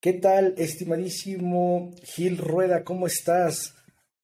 ¿Qué 0.00 0.12
tal, 0.14 0.54
estimadísimo 0.56 1.92
Gil 2.04 2.38
Rueda? 2.38 2.84
¿Cómo 2.84 3.08
estás? 3.08 3.74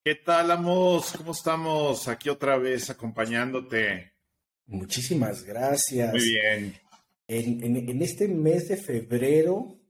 ¿Qué 0.04 0.14
tal, 0.14 0.52
Amos? 0.52 1.12
¿Cómo 1.16 1.32
estamos? 1.32 2.06
Aquí 2.06 2.28
otra 2.28 2.56
vez 2.58 2.88
acompañándote. 2.88 4.12
Muchísimas 4.66 5.42
gracias. 5.42 6.12
Muy 6.12 6.22
bien. 6.22 6.74
En, 7.26 8.02
este 8.02 8.28
mes 8.28 8.68
de 8.68 8.76
febrero 8.76 9.80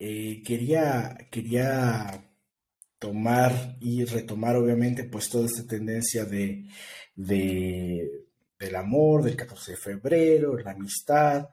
eh, 0.00 0.42
quería, 0.44 1.16
quería 1.30 2.32
tomar 2.98 3.76
y 3.80 4.04
retomar, 4.04 4.56
obviamente, 4.56 5.04
pues 5.04 5.28
toda 5.28 5.46
esta 5.46 5.64
tendencia 5.66 6.24
de, 6.24 6.64
de, 7.14 8.21
del 8.62 8.76
amor, 8.76 9.24
del 9.24 9.36
14 9.36 9.72
de 9.72 9.76
febrero, 9.76 10.56
la 10.56 10.70
amistad. 10.70 11.48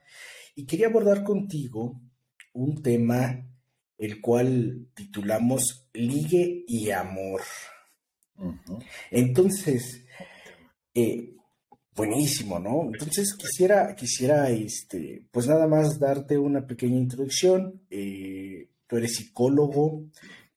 Y 0.55 0.65
quería 0.65 0.87
abordar 0.87 1.23
contigo 1.23 2.00
un 2.54 2.81
tema 2.81 3.45
el 3.97 4.21
cual 4.21 4.87
titulamos 4.93 5.89
Ligue 5.93 6.64
y 6.67 6.89
Amor. 6.91 7.41
Entonces, 9.11 10.05
eh, 10.93 11.36
buenísimo, 11.93 12.59
¿no? 12.59 12.83
Entonces 12.86 13.36
quisiera, 13.36 13.93
quisiera, 13.95 14.50
este, 14.50 15.25
pues 15.31 15.47
nada 15.47 15.67
más 15.67 16.00
darte 16.00 16.37
una 16.37 16.65
pequeña 16.65 16.97
introducción. 16.97 17.81
Eh, 17.89 18.69
tú 18.87 18.97
eres 18.97 19.15
psicólogo 19.15 20.05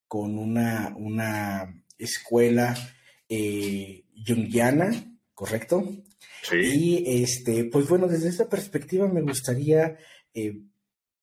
con 0.06 0.38
una, 0.38 0.94
una 0.96 1.82
escuela 1.98 2.74
eh, 3.28 4.04
junguiana, 4.24 4.92
¿correcto? 5.34 6.04
Y 6.50 7.22
este, 7.22 7.64
pues 7.64 7.88
bueno, 7.88 8.08
desde 8.08 8.28
esta 8.28 8.48
perspectiva 8.48 9.08
me 9.08 9.22
gustaría 9.22 9.96
eh, 10.34 10.60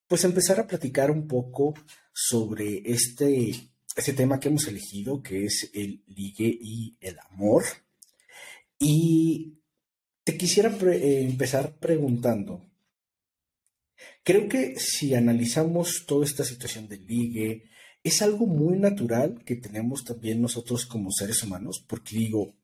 pues 0.08 0.24
empezar 0.24 0.60
a 0.60 0.68
platicar 0.68 1.12
un 1.12 1.28
poco 1.28 1.74
sobre 2.14 2.82
este, 2.86 3.54
este 3.96 4.14
tema 4.14 4.40
que 4.40 4.48
hemos 4.48 4.68
elegido, 4.68 5.22
que 5.22 5.46
es 5.46 5.70
el 5.74 6.04
ligue 6.08 6.58
y 6.62 6.98
el 7.02 7.18
amor. 7.32 7.64
Y 8.80 9.60
te 10.24 10.38
quisiera 10.38 10.70
eh, 10.70 11.26
empezar 11.30 11.78
preguntando, 11.80 12.66
creo 14.24 14.48
que 14.48 14.80
si 14.80 15.16
analizamos 15.16 16.06
toda 16.08 16.26
esta 16.26 16.46
situación 16.46 16.88
del 16.88 17.06
ligue, 17.06 17.70
es 18.04 18.22
algo 18.22 18.46
muy 18.48 18.78
natural 18.78 19.44
que 19.44 19.58
tenemos 19.58 20.06
también 20.06 20.42
nosotros 20.42 20.86
como 20.86 21.12
seres 21.12 21.44
humanos, 21.44 21.84
porque 21.86 22.18
digo, 22.18 22.56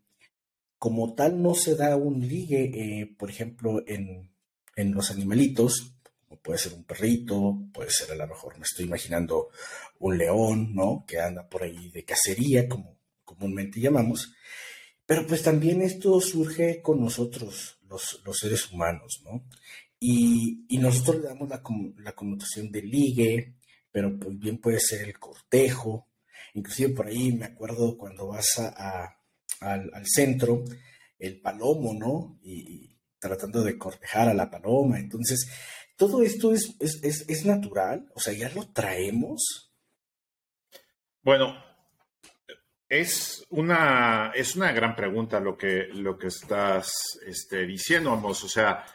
como 0.86 1.16
tal 1.16 1.42
no 1.42 1.56
se 1.56 1.76
da 1.76 1.96
un 1.96 2.20
ligue, 2.20 2.70
eh, 2.76 3.08
por 3.18 3.32
ejemplo, 3.32 3.84
en, 3.88 4.32
en 4.76 4.94
los 4.94 5.10
animalitos, 5.10 5.96
puede 6.44 6.60
ser 6.60 6.76
un 6.76 6.84
perrito, 6.84 7.58
puede 7.74 7.90
ser 7.90 8.12
a 8.12 8.16
lo 8.16 8.28
mejor, 8.28 8.56
me 8.60 8.66
estoy 8.66 8.86
imaginando 8.86 9.50
un 9.98 10.16
león, 10.16 10.76
¿no? 10.76 11.04
Que 11.08 11.20
anda 11.20 11.50
por 11.50 11.64
ahí 11.64 11.90
de 11.90 12.06
cacería, 12.06 12.70
como 12.70 13.00
comúnmente 13.24 13.80
llamamos. 13.80 14.32
Pero 15.08 15.26
pues 15.26 15.42
también 15.42 15.82
esto 15.82 16.22
surge 16.22 16.84
con 16.84 17.02
nosotros, 17.02 17.80
los, 17.90 18.40
seres 18.40 18.72
humanos, 18.72 19.24
¿no? 19.24 19.44
Y, 20.00 20.68
nosotros 20.78 21.16
le 21.16 21.30
damos 21.30 21.50
la, 21.50 21.64
la, 21.98 22.12
connotación 22.12 22.72
de 22.72 22.84
ligue, 22.84 23.56
pero 23.92 24.20
pues 24.20 24.38
bien 24.38 24.60
puede 24.60 24.80
ser 24.80 25.02
el 25.02 25.18
cortejo. 25.18 26.10
Inclusive 26.54 26.94
por 26.94 27.08
ahí 27.08 27.32
me 27.32 27.46
acuerdo 27.46 27.98
cuando 27.98 28.28
vas 28.28 28.60
a, 28.60 29.18
al, 29.72 30.06
centro, 30.06 30.64
el 31.20 31.42
palomo, 31.42 31.94
¿no? 31.94 32.40
Y, 32.44 32.94
tratando 33.20 33.64
de 33.64 33.78
cortejar 33.78 34.30
a 34.30 34.34
la 34.34 34.52
paloma. 34.52 35.00
Entonces, 35.00 35.50
todo 35.96 36.22
esto 36.22 36.54
es, 36.54 36.76
es, 36.80 37.46
natural, 37.46 38.08
o 38.14 38.20
sea, 38.20 38.34
ya 38.34 38.50
lo 38.50 38.72
traemos. 38.72 39.74
Bueno, 41.24 41.56
es 42.88 43.44
una, 43.50 44.32
es 44.36 44.56
una 44.56 44.72
gran 44.74 44.96
pregunta 44.96 45.40
lo 45.40 45.58
que, 45.58 45.88
lo 45.94 46.20
que 46.20 46.28
estás 46.28 46.92
este, 47.26 47.66
diciendo, 47.66 48.12
Amos. 48.12 48.44
O 48.44 48.48
sea, 48.48 48.86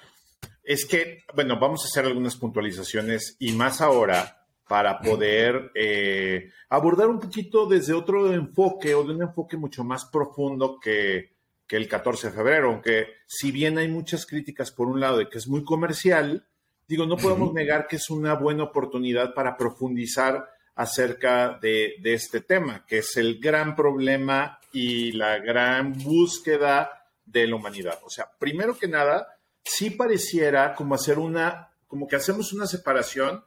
es 0.63 0.87
que, 0.87 1.25
bueno, 1.35 1.59
vamos 1.59 1.85
a 1.85 1.89
hacer 1.89 2.05
algunas 2.05 2.37
puntualizaciones 2.37 3.37
y 3.41 3.53
más 3.53 3.81
ahora 3.81 4.40
para 4.71 5.01
poder 5.01 5.73
eh, 5.75 6.53
abordar 6.69 7.09
un 7.09 7.19
poquito 7.19 7.67
desde 7.67 7.93
otro 7.93 8.33
enfoque 8.33 8.95
o 8.95 9.03
de 9.03 9.15
un 9.15 9.23
enfoque 9.23 9.57
mucho 9.57 9.83
más 9.83 10.05
profundo 10.05 10.79
que, 10.79 11.33
que 11.67 11.75
el 11.75 11.89
14 11.89 12.29
de 12.29 12.37
febrero, 12.37 12.69
aunque 12.69 13.09
si 13.27 13.51
bien 13.51 13.79
hay 13.79 13.89
muchas 13.89 14.27
críticas 14.27 14.71
por 14.71 14.87
un 14.87 15.01
lado 15.01 15.19
de 15.19 15.29
que 15.29 15.39
es 15.39 15.49
muy 15.49 15.65
comercial, 15.65 16.47
digo, 16.87 17.05
no 17.05 17.17
podemos 17.17 17.53
negar 17.53 17.89
que 17.89 17.97
es 17.97 18.11
una 18.11 18.35
buena 18.35 18.63
oportunidad 18.63 19.35
para 19.35 19.57
profundizar 19.57 20.49
acerca 20.77 21.59
de, 21.61 21.97
este 22.05 22.41
tema, 22.41 22.87
que 22.87 22.99
es 22.99 23.17
el 23.17 23.41
gran 23.41 23.75
problema 23.75 24.61
y 24.73 25.11
la 25.11 25.39
gran 25.39 25.95
búsqueda 25.95 27.09
de 27.25 27.49
la 27.49 27.57
humanidad. 27.57 27.99
O 28.05 28.11
sea, 28.11 28.31
primero 28.39 28.79
que 28.79 28.87
nada, 28.87 29.37
sí 29.65 29.91
pareciera 29.91 30.77
como 30.77 30.95
hacer 30.95 31.19
una, 31.19 31.73
como 31.89 32.07
que 32.07 32.15
hacemos 32.15 32.53
una 32.53 32.69
separación 32.69 33.43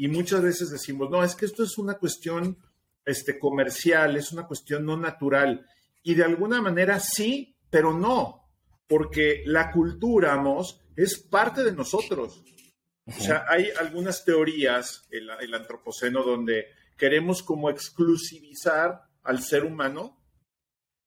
y 0.00 0.06
muchas 0.06 0.42
veces 0.42 0.70
decimos, 0.70 1.10
no, 1.10 1.24
es 1.24 1.34
que 1.34 1.44
esto 1.44 1.64
es 1.64 1.76
una 1.76 1.94
cuestión 1.94 2.56
este, 3.04 3.36
comercial, 3.36 4.16
es 4.16 4.30
una 4.30 4.46
cuestión 4.46 4.86
no 4.86 4.96
natural. 4.96 5.66
Y 6.04 6.14
de 6.14 6.22
alguna 6.22 6.62
manera 6.62 7.00
sí, 7.00 7.56
pero 7.68 7.92
no, 7.92 8.48
porque 8.86 9.42
la 9.44 9.72
cultura, 9.72 10.34
Amos, 10.34 10.80
es 10.94 11.18
parte 11.18 11.64
de 11.64 11.72
nosotros. 11.72 12.44
O 13.06 13.20
sea, 13.20 13.44
hay 13.48 13.70
algunas 13.70 14.24
teorías, 14.24 15.08
el, 15.10 15.28
el 15.40 15.52
antropoceno, 15.52 16.22
donde 16.22 16.66
queremos 16.96 17.42
como 17.42 17.68
exclusivizar 17.68 19.02
al 19.24 19.42
ser 19.42 19.64
humano, 19.64 20.16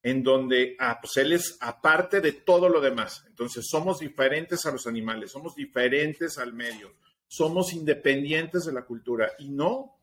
en 0.04 0.22
donde, 0.22 0.76
ah, 0.80 1.00
pues 1.02 1.16
él 1.16 1.32
es 1.32 1.58
aparte 1.62 2.20
de 2.20 2.34
todo 2.34 2.68
lo 2.68 2.82
demás. 2.82 3.24
Entonces, 3.28 3.68
somos 3.70 4.00
diferentes 4.00 4.66
a 4.66 4.72
los 4.72 4.86
animales, 4.86 5.32
somos 5.32 5.56
diferentes 5.56 6.38
al 6.38 6.52
medio, 6.52 6.94
somos 7.32 7.72
independientes 7.72 8.66
de 8.66 8.74
la 8.74 8.82
cultura. 8.82 9.32
Y 9.40 9.48
no, 9.48 9.98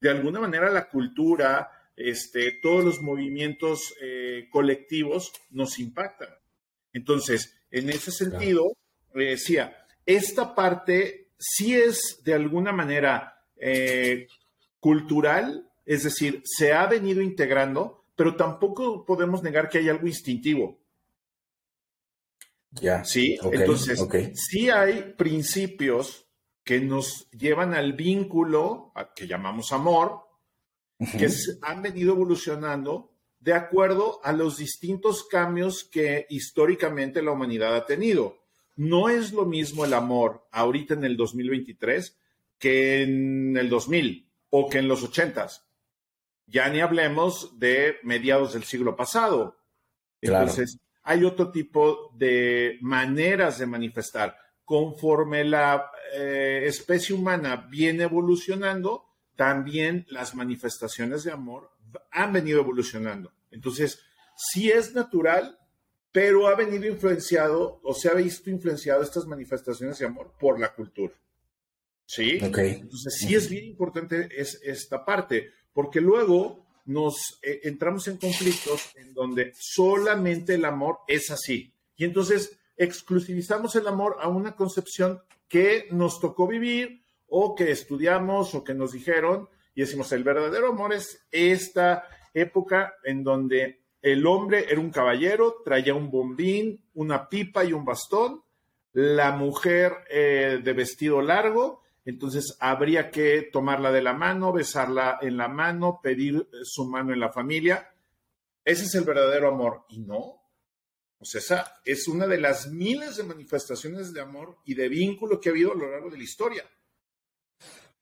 de 0.00 0.10
alguna 0.10 0.38
manera 0.38 0.70
la 0.70 0.88
cultura, 0.88 1.90
este, 1.96 2.52
todos 2.52 2.84
los 2.84 3.02
movimientos 3.02 3.92
eh, 4.00 4.46
colectivos 4.48 5.32
nos 5.50 5.80
impactan. 5.80 6.28
Entonces, 6.92 7.58
en 7.72 7.90
ese 7.90 8.12
sentido, 8.12 8.76
decía, 9.12 9.76
esta 10.06 10.54
parte 10.54 11.30
sí 11.36 11.74
es 11.74 12.20
de 12.22 12.34
alguna 12.34 12.70
manera 12.70 13.44
eh, 13.56 14.28
cultural, 14.78 15.68
es 15.84 16.04
decir, 16.04 16.42
se 16.44 16.72
ha 16.72 16.86
venido 16.86 17.22
integrando, 17.22 18.04
pero 18.14 18.36
tampoco 18.36 19.04
podemos 19.04 19.42
negar 19.42 19.68
que 19.68 19.78
hay 19.78 19.88
algo 19.88 20.06
instintivo. 20.06 20.78
Ya. 22.70 23.04
Sí, 23.04 23.36
entonces, 23.50 24.00
sí 24.34 24.70
hay 24.70 25.12
principios 25.18 26.28
que 26.64 26.80
nos 26.80 27.28
llevan 27.30 27.74
al 27.74 27.92
vínculo 27.92 28.92
que 29.14 29.26
llamamos 29.26 29.72
amor, 29.72 30.20
que 30.98 31.28
han 31.62 31.82
venido 31.82 32.12
evolucionando 32.12 33.12
de 33.40 33.54
acuerdo 33.54 34.20
a 34.22 34.32
los 34.32 34.58
distintos 34.58 35.24
cambios 35.24 35.82
que 35.82 36.26
históricamente 36.30 37.22
la 37.22 37.32
humanidad 37.32 37.74
ha 37.74 37.86
tenido. 37.86 38.38
No 38.76 39.08
es 39.08 39.32
lo 39.32 39.44
mismo 39.44 39.84
el 39.84 39.94
amor 39.94 40.46
ahorita 40.52 40.94
en 40.94 41.04
el 41.04 41.16
2023 41.16 42.16
que 42.58 43.02
en 43.02 43.56
el 43.56 43.68
2000 43.68 44.30
o 44.50 44.70
que 44.70 44.78
en 44.78 44.86
los 44.86 45.02
80s. 45.02 45.62
Ya 46.46 46.68
ni 46.68 46.80
hablemos 46.80 47.58
de 47.58 47.96
mediados 48.04 48.52
del 48.52 48.62
siglo 48.62 48.94
pasado. 48.94 49.58
Entonces, 50.20 50.78
hay 51.02 51.24
otro 51.24 51.50
tipo 51.50 52.12
de 52.14 52.78
maneras 52.80 53.58
de 53.58 53.66
manifestar. 53.66 54.36
Conforme 54.64 55.44
la 55.44 55.90
eh, 56.14 56.64
especie 56.66 57.14
humana 57.14 57.68
viene 57.70 58.04
evolucionando, 58.04 59.04
también 59.36 60.06
las 60.08 60.34
manifestaciones 60.34 61.24
de 61.24 61.32
amor 61.32 61.70
han 62.10 62.32
venido 62.32 62.60
evolucionando. 62.60 63.32
Entonces, 63.50 64.00
sí 64.36 64.70
es 64.70 64.94
natural 64.94 65.58
pero 66.12 66.46
ha 66.46 66.54
venido 66.54 66.86
influenciado 66.86 67.80
o 67.82 67.94
se 67.94 68.08
ha 68.10 68.14
visto 68.14 68.50
influenciado 68.50 69.02
estas 69.02 69.26
manifestaciones 69.26 69.98
de 69.98 70.06
amor 70.06 70.34
por 70.38 70.60
la 70.60 70.74
cultura. 70.74 71.14
¿Sí? 72.04 72.38
Entonces 72.42 73.16
sí 73.18 73.34
es 73.34 73.48
bien 73.48 73.64
importante 73.64 74.28
es, 74.36 74.60
esta 74.62 75.02
parte, 75.04 75.50
porque 75.72 76.02
luego 76.02 76.66
nos 76.84 77.38
eh, 77.42 77.60
entramos 77.62 78.06
en 78.08 78.18
conflictos 78.18 78.90
en 78.96 79.14
donde 79.14 79.52
solamente 79.58 80.54
el 80.54 80.66
amor 80.66 80.98
es 81.08 81.30
así. 81.30 81.72
Y 81.96 82.04
entonces 82.04 82.58
exclusivizamos 82.76 83.76
el 83.76 83.86
amor 83.86 84.16
a 84.20 84.28
una 84.28 84.54
concepción 84.54 85.22
que 85.48 85.88
nos 85.90 86.20
tocó 86.20 86.46
vivir 86.46 87.04
o 87.28 87.54
que 87.54 87.70
estudiamos 87.70 88.54
o 88.54 88.64
que 88.64 88.74
nos 88.74 88.92
dijeron 88.92 89.48
y 89.74 89.82
decimos, 89.82 90.12
el 90.12 90.24
verdadero 90.24 90.68
amor 90.68 90.92
es 90.92 91.26
esta 91.30 92.06
época 92.34 92.94
en 93.04 93.24
donde 93.24 93.82
el 94.02 94.26
hombre 94.26 94.66
era 94.68 94.80
un 94.80 94.90
caballero, 94.90 95.62
traía 95.64 95.94
un 95.94 96.10
bombín, 96.10 96.84
una 96.94 97.28
pipa 97.28 97.64
y 97.64 97.72
un 97.72 97.84
bastón, 97.84 98.42
la 98.92 99.32
mujer 99.32 99.92
eh, 100.10 100.60
de 100.62 100.72
vestido 100.72 101.22
largo, 101.22 101.82
entonces 102.04 102.56
habría 102.60 103.10
que 103.10 103.48
tomarla 103.52 103.92
de 103.92 104.02
la 104.02 104.12
mano, 104.12 104.52
besarla 104.52 105.18
en 105.22 105.36
la 105.36 105.48
mano, 105.48 106.00
pedir 106.02 106.48
su 106.64 106.84
mano 106.84 107.12
en 107.12 107.20
la 107.20 107.32
familia. 107.32 107.94
Ese 108.64 108.84
es 108.84 108.94
el 108.96 109.04
verdadero 109.04 109.48
amor. 109.48 109.84
Y 109.88 110.00
no. 110.00 110.41
O 111.22 111.24
sea, 111.24 111.40
esa 111.40 111.80
es 111.84 112.08
una 112.08 112.26
de 112.26 112.40
las 112.40 112.68
miles 112.68 113.16
de 113.16 113.22
manifestaciones 113.22 114.12
de 114.12 114.20
amor 114.20 114.58
y 114.64 114.74
de 114.74 114.88
vínculo 114.88 115.40
que 115.40 115.48
ha 115.48 115.52
habido 115.52 115.72
a 115.72 115.76
lo 115.76 115.88
largo 115.88 116.10
de 116.10 116.18
la 116.18 116.24
historia. 116.24 116.64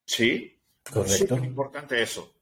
Sí. 0.07 0.59
Correcto. 0.91 1.37
Es 1.37 1.45
importante 1.45 2.03
eso. 2.03 2.35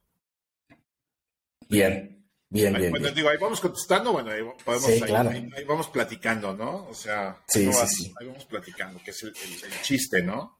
Bien. 1.67 2.25
Bien, 2.51 2.73
bien. 2.73 2.91
Bueno, 2.91 3.11
digo, 3.11 3.29
ahí 3.29 3.37
vamos 3.39 3.59
contestando, 3.59 4.13
bueno, 4.13 4.31
ahí, 4.31 4.41
podemos, 4.65 4.89
ahí, 4.89 5.63
vamos 5.65 5.89
platicando, 5.89 6.55
¿no? 6.55 6.87
O 6.87 6.93
sea, 6.95 7.43
ahí, 7.53 7.65
vamos 8.25 8.45
platicando, 8.45 8.99
que 9.03 9.11
es 9.11 9.21
el, 9.21 9.33
chiste, 9.83 10.23
¿no? 10.23 10.57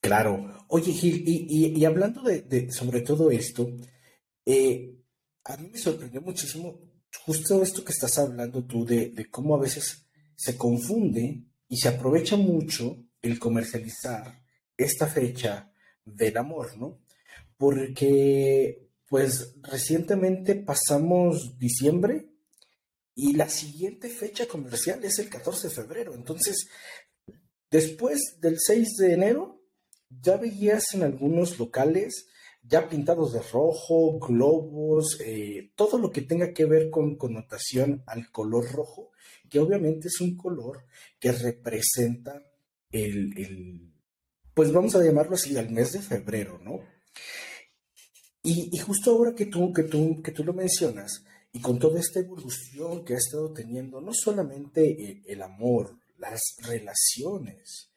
Claro. 0.00 0.66
Oye, 0.68 0.92
Gil, 0.92 1.24
y, 1.26 1.84
hablando 1.84 2.22
de, 2.22 2.70
sobre 2.70 3.00
todo 3.00 3.30
esto, 3.30 3.68
eh, 4.44 4.94
a 5.44 5.56
mí 5.56 5.68
me 5.72 5.78
sorprendió 5.78 6.20
muchísimo 6.20 6.85
justo 7.24 7.62
esto 7.62 7.84
que 7.84 7.92
estás 7.92 8.18
hablando 8.18 8.64
tú 8.64 8.84
de, 8.84 9.10
de 9.10 9.30
cómo 9.30 9.54
a 9.54 9.60
veces 9.60 10.06
se 10.36 10.56
confunde 10.56 11.42
y 11.68 11.76
se 11.76 11.88
aprovecha 11.88 12.36
mucho 12.36 12.96
el 13.22 13.38
comercializar 13.38 14.42
esta 14.76 15.06
fecha 15.06 15.72
del 16.04 16.36
amor, 16.36 16.76
¿no? 16.76 17.00
Porque 17.56 18.86
pues 19.08 19.54
recientemente 19.62 20.54
pasamos 20.54 21.58
diciembre 21.58 22.28
y 23.14 23.32
la 23.32 23.48
siguiente 23.48 24.08
fecha 24.08 24.46
comercial 24.46 25.02
es 25.04 25.18
el 25.18 25.28
14 25.30 25.68
de 25.68 25.74
febrero. 25.74 26.14
Entonces, 26.14 26.68
después 27.70 28.20
del 28.40 28.56
6 28.58 28.96
de 28.98 29.12
enero, 29.14 29.62
ya 30.10 30.36
veías 30.36 30.92
en 30.92 31.02
algunos 31.02 31.58
locales 31.58 32.26
ya 32.68 32.88
pintados 32.88 33.32
de 33.32 33.42
rojo, 33.42 34.18
globos, 34.18 35.18
eh, 35.24 35.72
todo 35.74 35.98
lo 35.98 36.10
que 36.10 36.22
tenga 36.22 36.52
que 36.52 36.64
ver 36.64 36.90
con 36.90 37.16
connotación 37.16 38.02
al 38.06 38.30
color 38.30 38.70
rojo, 38.72 39.12
que 39.48 39.60
obviamente 39.60 40.08
es 40.08 40.20
un 40.20 40.36
color 40.36 40.84
que 41.18 41.32
representa 41.32 42.42
el, 42.90 43.32
el 43.38 43.92
pues 44.56 44.72
vamos 44.72 44.96
a 44.96 45.04
llamarlo 45.04 45.34
así, 45.34 45.54
al 45.58 45.68
mes 45.68 45.92
de 45.92 46.00
febrero, 46.00 46.58
¿no? 46.64 46.80
Y, 48.42 48.78
justo 48.78 49.10
ahora 49.10 49.34
que 49.34 49.46
tú, 49.46 49.70
que, 49.70 49.82
tú, 49.82 50.22
que 50.22 50.30
tú 50.30 50.44
lo 50.44 50.54
mencionas, 50.54 51.24
y 51.52 51.60
con 51.60 51.78
toda 51.78 52.00
esta 52.00 52.20
evolución 52.20 53.04
que 53.04 53.12
ha 53.12 53.18
estado 53.18 53.52
teniendo, 53.52 54.00
no 54.00 54.12
solamente 54.14 55.22
el, 55.26 55.42
amor, 55.42 55.98
las 56.16 56.40
relaciones, 56.62 57.90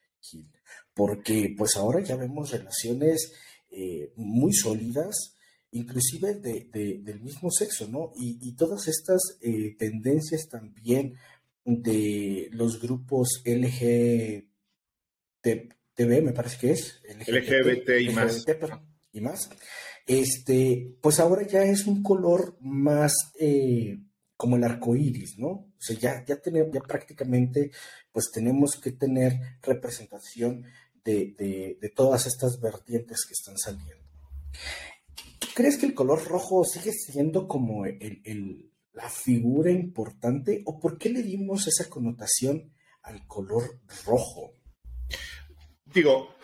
porque 0.94 1.54
pues 1.58 1.78
ahora 1.78 2.02
ya 2.02 2.18
vemos 2.18 2.52
relaciones 2.52 3.32
eh, 3.72 4.12
muy 4.16 4.54
sólidas, 4.54 5.36
inclusive 5.72 6.36
del 6.36 7.22
mismo 7.22 7.50
sexo, 7.52 7.88
¿no? 7.88 8.12
Y, 8.16 8.54
todas 8.56 8.88
estas 8.88 9.20
eh, 9.42 9.76
tendencias 9.78 10.48
también 10.50 11.16
de 11.64 12.50
los 12.52 12.82
grupos 12.82 13.42
LGBT, 13.46 14.46
me 16.00 16.34
parece 16.34 16.58
que 16.58 16.72
es. 16.72 17.02
LGBT, 17.28 17.90
y 18.02 18.10
más. 18.10 18.46
y 19.12 19.22
más 19.22 19.50
este, 20.10 20.98
pues 21.02 21.20
ahora 21.20 21.46
ya 21.46 21.62
es 21.64 21.86
un 21.86 22.02
color 22.02 22.58
más 22.62 23.14
eh, 23.40 24.00
como 24.36 24.56
el 24.56 24.64
arco 24.64 24.96
iris, 24.96 25.38
¿no? 25.38 25.48
O 25.50 25.76
sea, 25.78 25.96
ya, 25.98 26.26
ya, 26.26 26.42
tenemos, 26.42 26.74
ya 26.74 26.82
prácticamente 26.82 27.70
pues 28.12 28.32
tenemos 28.34 28.80
que 28.82 28.92
tener 28.92 29.34
representación 29.62 30.66
de, 31.12 31.92
todas 31.96 32.26
estas 32.26 32.60
vertientes 32.62 33.26
que 33.26 33.34
están 33.34 33.58
saliendo. 33.58 34.06
¿Crees 35.56 35.78
que 35.78 35.88
el 35.88 35.94
color 35.94 36.26
rojo 36.26 36.64
sigue 36.64 36.92
siendo 36.92 37.48
como 37.48 37.86
la 37.86 39.10
figura 39.10 39.72
importante 39.72 40.62
o 40.66 40.80
por 40.80 40.98
qué 40.98 41.10
le 41.10 41.24
dimos 41.24 41.68
esa 41.68 41.90
connotación 41.90 42.74
al 43.04 43.26
color 43.28 43.80
rojo? 44.06 44.54
Digo, 45.86 46.36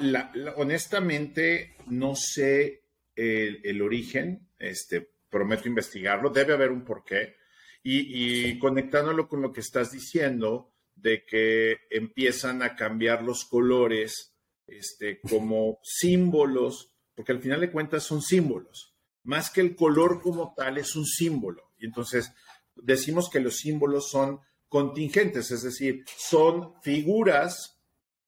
honestamente 0.57 1.75
no 1.87 2.15
sé 2.15 2.83
el, 3.15 3.81
origen, 3.81 4.49
este, 4.57 5.07
prometo 5.29 5.67
investigarlo, 5.67 6.29
debe 6.29 6.53
haber 6.53 6.71
un 6.71 6.83
porqué. 6.83 7.35
Y, 7.83 8.57
conectándolo 8.57 9.27
con 9.29 9.43
lo 9.43 9.53
que 9.53 9.61
estás 9.61 9.91
diciendo, 9.91 10.73
de 10.95 11.23
que 11.23 11.77
empiezan 11.91 12.63
a 12.63 12.75
cambiar 12.75 13.21
los 13.21 13.45
colores 13.45 14.34
este, 14.67 15.19
como 15.21 15.79
símbolos, 15.83 16.91
porque 17.13 17.31
al 17.31 17.41
final 17.41 17.61
de 17.61 17.71
cuentas 17.71 18.03
son 18.03 18.21
símbolos. 18.21 18.95
Más 19.23 19.49
que 19.49 19.61
el 19.61 19.75
color 19.75 20.21
como 20.21 20.53
tal, 20.55 20.77
es 20.77 20.95
un 20.95 21.05
símbolo. 21.05 21.73
Y 21.77 21.85
entonces 21.85 22.31
decimos 22.75 23.29
que 23.29 23.39
los 23.39 23.57
símbolos 23.57 24.09
son 24.09 24.39
contingentes, 24.67 25.51
es 25.51 25.63
decir, 25.63 26.03
son 26.17 26.73
figuras 26.81 27.81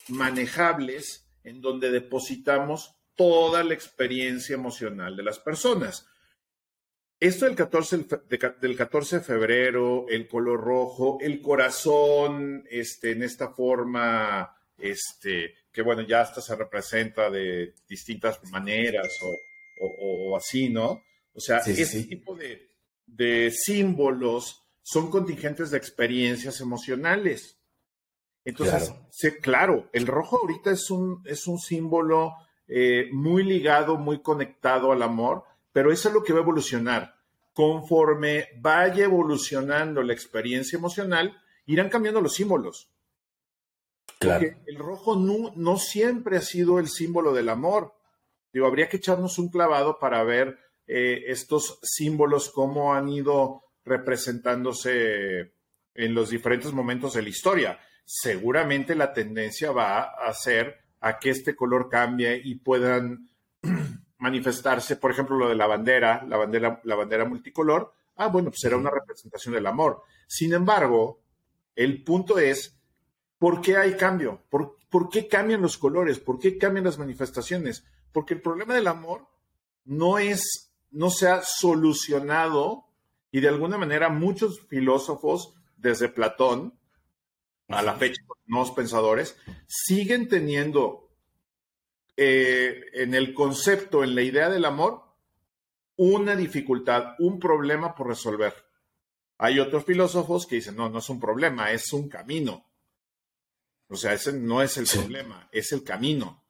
manejables 0.07 1.29
en 1.43 1.61
donde 1.61 1.91
depositamos 1.91 2.95
toda 3.15 3.63
la 3.63 3.73
experiencia 3.73 4.53
emocional 4.53 5.15
de 5.15 5.23
las 5.23 5.39
personas. 5.39 6.07
Esto 7.19 7.45
del 7.45 7.55
14, 7.55 8.05
del 8.61 8.77
14 8.77 9.17
de 9.17 9.23
febrero, 9.23 10.05
el 10.07 10.27
color 10.27 10.61
rojo, 10.61 11.17
el 11.19 11.41
corazón, 11.41 12.63
este, 12.69 13.11
en 13.11 13.23
esta 13.23 13.49
forma, 13.49 14.55
este, 14.77 15.55
que 15.71 15.81
bueno, 15.81 16.01
ya 16.01 16.21
hasta 16.21 16.41
se 16.41 16.55
representa 16.55 17.29
de 17.29 17.73
distintas 17.87 18.39
maneras 18.51 19.07
o, 19.79 20.35
así, 20.35 20.69
¿no? 20.69 21.03
O 21.33 21.39
sea, 21.39 21.57
ese 21.59 22.03
tipo 22.03 22.35
de, 22.35 22.71
de, 23.05 23.51
símbolos 23.51 24.63
son 24.81 25.11
contingentes 25.11 25.69
de 25.69 25.77
experiencias 25.77 26.61
emocionales. 26.61 27.59
Entonces, 28.43 28.93
claro. 29.41 29.41
claro, 29.41 29.89
el 29.93 30.07
rojo 30.07 30.39
ahorita 30.41 30.71
es 30.71 30.89
un, 30.89 31.21
es 31.25 31.47
un 31.47 31.59
símbolo 31.59 32.33
eh, 32.67 33.09
muy 33.11 33.43
ligado, 33.43 33.97
muy 33.97 34.21
conectado 34.21 34.91
al 34.91 35.01
amor, 35.01 35.43
pero 35.71 35.91
eso 35.91 36.09
es 36.09 36.13
lo 36.13 36.23
que 36.23 36.33
va 36.33 36.39
a 36.39 36.43
evolucionar. 36.43 37.15
Conforme 37.53 38.49
vaya 38.59 39.05
evolucionando 39.05 40.01
la 40.01 40.13
experiencia 40.13 40.77
emocional, 40.77 41.37
irán 41.65 41.89
cambiando 41.89 42.21
los 42.21 42.33
símbolos. 42.33 42.89
Claro. 44.19 44.47
Porque 44.47 44.71
el 44.71 44.77
rojo 44.77 45.15
no, 45.15 45.77
siempre 45.77 46.37
ha 46.37 46.41
sido 46.41 46.79
el 46.79 46.87
símbolo 46.87 47.33
del 47.33 47.49
amor. 47.49 47.93
Digo, 48.51 48.65
habría 48.65 48.89
que 48.89 48.97
echarnos 48.97 49.37
un 49.37 49.49
clavado 49.49 49.99
para 49.99 50.23
ver 50.23 50.57
eh, 50.87 51.25
estos 51.27 51.79
símbolos, 51.83 52.49
cómo 52.49 52.93
han 52.93 53.09
ido 53.09 53.63
representándose 53.85 55.53
en 55.93 56.13
los 56.13 56.29
diferentes 56.29 56.73
momentos 56.73 57.13
de 57.13 57.21
la 57.21 57.29
historia. 57.29 57.79
Seguramente 58.05 58.95
la 58.95 59.13
tendencia 59.13 59.71
va 59.71 60.01
a 60.01 60.33
ser 60.33 60.77
a 61.01 61.19
que 61.19 61.29
este 61.29 61.55
color 61.55 61.89
cambie 61.89 62.41
y 62.43 62.55
puedan 62.55 63.29
manifestarse, 64.17 64.95
por 64.95 65.11
ejemplo, 65.11 65.37
lo 65.37 65.49
de 65.49 65.55
la 65.55 65.67
bandera, 65.67 66.23
la 66.27 66.37
bandera, 66.37 66.81
la 66.83 66.95
bandera 66.95 67.25
multicolor, 67.25 67.93
ah, 68.15 68.27
bueno, 68.27 68.49
pues 68.49 68.61
será 68.61 68.77
una 68.77 68.89
representación 68.89 69.53
del 69.53 69.67
amor. 69.67 70.03
Sin 70.27 70.53
embargo, 70.53 71.21
el 71.75 72.03
punto 72.03 72.39
es, 72.39 72.76
¿por 73.37 73.61
qué 73.61 73.77
hay 73.77 73.95
cambio? 73.95 74.41
¿Por, 74.49 74.77
¿Por, 74.89 75.09
qué 75.09 75.27
cambian 75.27 75.61
los 75.61 75.77
colores? 75.77 76.19
¿Por 76.19 76.39
qué 76.39 76.57
cambian 76.57 76.85
las 76.85 76.97
manifestaciones? 76.97 77.83
Porque 78.11 78.33
el 78.33 78.41
problema 78.41 78.73
del 78.73 78.87
amor 78.87 79.27
no 79.85 80.19
es, 80.19 80.71
no 80.91 81.09
se 81.09 81.27
ha 81.27 81.41
solucionado 81.43 82.85
y 83.31 83.39
de 83.41 83.49
alguna 83.49 83.77
manera 83.77 84.09
muchos 84.09 84.61
filósofos, 84.67 85.53
desde 85.75 86.09
Platón, 86.09 86.73
a 87.67 87.81
la 87.81 87.95
fecha, 87.95 88.21
los 88.27 88.37
nuevos 88.47 88.71
pensadores, 88.71 89.37
siguen 89.67 90.27
teniendo 90.27 91.09
eh, 92.15 92.81
en 92.93 93.13
el 93.13 93.33
concepto, 93.33 94.03
en 94.03 94.15
la 94.15 94.21
idea 94.21 94.49
del 94.49 94.65
amor, 94.65 95.03
una 95.97 96.35
dificultad, 96.35 97.15
un 97.19 97.39
problema 97.39 97.93
por 97.93 98.07
resolver. 98.07 98.53
Hay 99.37 99.59
otros 99.59 99.85
filósofos 99.85 100.47
que 100.47 100.55
dicen, 100.55 100.75
no, 100.75 100.89
no 100.89 100.99
es 100.99 101.09
un 101.09 101.19
problema, 101.19 101.71
es 101.71 101.93
un 101.93 102.09
camino. 102.09 102.65
O 103.89 103.95
sea, 103.95 104.13
ese 104.13 104.33
no 104.33 104.61
es 104.61 104.77
el 104.77 104.87
problema, 104.87 105.47
es 105.51 105.71
el 105.71 105.83
camino. 105.83 106.43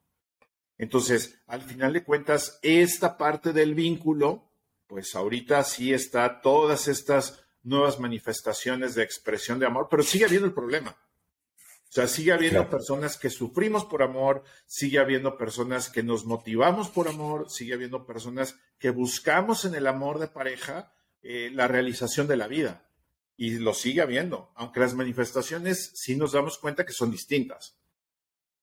Entonces, 0.77 1.39
al 1.47 1.61
final 1.61 1.93
de 1.93 2.03
cuentas, 2.03 2.59
esta 2.61 3.17
parte 3.17 3.53
del 3.53 3.75
vínculo, 3.75 4.51
pues 4.87 5.15
ahorita 5.15 5.63
sí 5.63 5.93
está 5.93 6.41
todas 6.41 6.87
estas 6.87 7.43
nuevas 7.63 7.99
manifestaciones 7.99 8.95
de 8.95 9.03
expresión 9.03 9.59
de 9.59 9.65
amor, 9.65 9.87
pero 9.89 10.03
sigue 10.03 10.25
habiendo 10.25 10.47
el 10.47 10.53
problema. 10.53 10.95
O 11.89 11.91
sea, 11.91 12.07
sigue 12.07 12.33
habiendo 12.33 12.69
personas 12.69 13.17
que 13.17 13.29
sufrimos 13.29 13.85
por 13.85 14.03
amor, 14.03 14.43
sigue 14.65 14.99
habiendo 14.99 15.37
personas 15.37 15.89
que 15.89 16.03
nos 16.03 16.25
motivamos 16.25 16.89
por 16.89 17.07
amor, 17.07 17.49
sigue 17.49 17.73
habiendo 17.73 18.05
personas 18.05 18.55
que 18.77 18.89
buscamos 18.89 19.63
en 19.65 19.73
el 19.73 19.87
amor 19.87 20.19
de 20.19 20.27
pareja 20.27 20.93
eh, 21.21 21.49
la 21.53 21.67
realización 21.67 22.27
de 22.27 22.37
la 22.37 22.47
vida. 22.47 22.86
Y 23.37 23.59
lo 23.59 23.73
sigue 23.73 24.01
habiendo, 24.01 24.51
aunque 24.55 24.79
las 24.79 24.95
manifestaciones 24.95 25.91
sí 25.93 26.15
nos 26.15 26.31
damos 26.31 26.57
cuenta 26.57 26.85
que 26.85 26.91
son 26.91 27.11
distintas. 27.11 27.77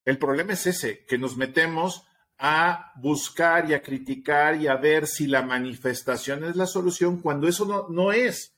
El 0.04 0.18
problema 0.18 0.52
es 0.52 0.66
ese, 0.66 1.04
que 1.06 1.16
nos 1.16 1.36
metemos 1.36 2.06
a 2.38 2.92
buscar 2.96 3.70
y 3.70 3.74
a 3.74 3.82
criticar 3.82 4.56
y 4.56 4.66
a 4.66 4.76
ver 4.76 5.06
si 5.06 5.26
la 5.26 5.42
manifestación 5.42 6.44
es 6.44 6.56
la 6.56 6.66
solución 6.66 7.20
cuando 7.20 7.48
eso 7.48 7.64
no, 7.64 7.88
no 7.88 8.12
es, 8.12 8.56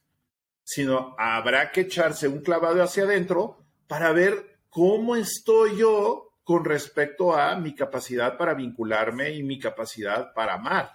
sino 0.64 1.14
habrá 1.18 1.70
que 1.70 1.82
echarse 1.82 2.26
un 2.26 2.40
clavado 2.40 2.82
hacia 2.82 3.04
adentro 3.04 3.64
para 3.86 4.12
ver 4.12 4.58
cómo 4.70 5.14
estoy 5.14 5.76
yo 5.76 6.32
con 6.42 6.64
respecto 6.64 7.36
a 7.36 7.56
mi 7.56 7.74
capacidad 7.74 8.36
para 8.36 8.54
vincularme 8.54 9.30
y 9.30 9.42
mi 9.42 9.58
capacidad 9.58 10.32
para 10.32 10.54
amar. 10.54 10.92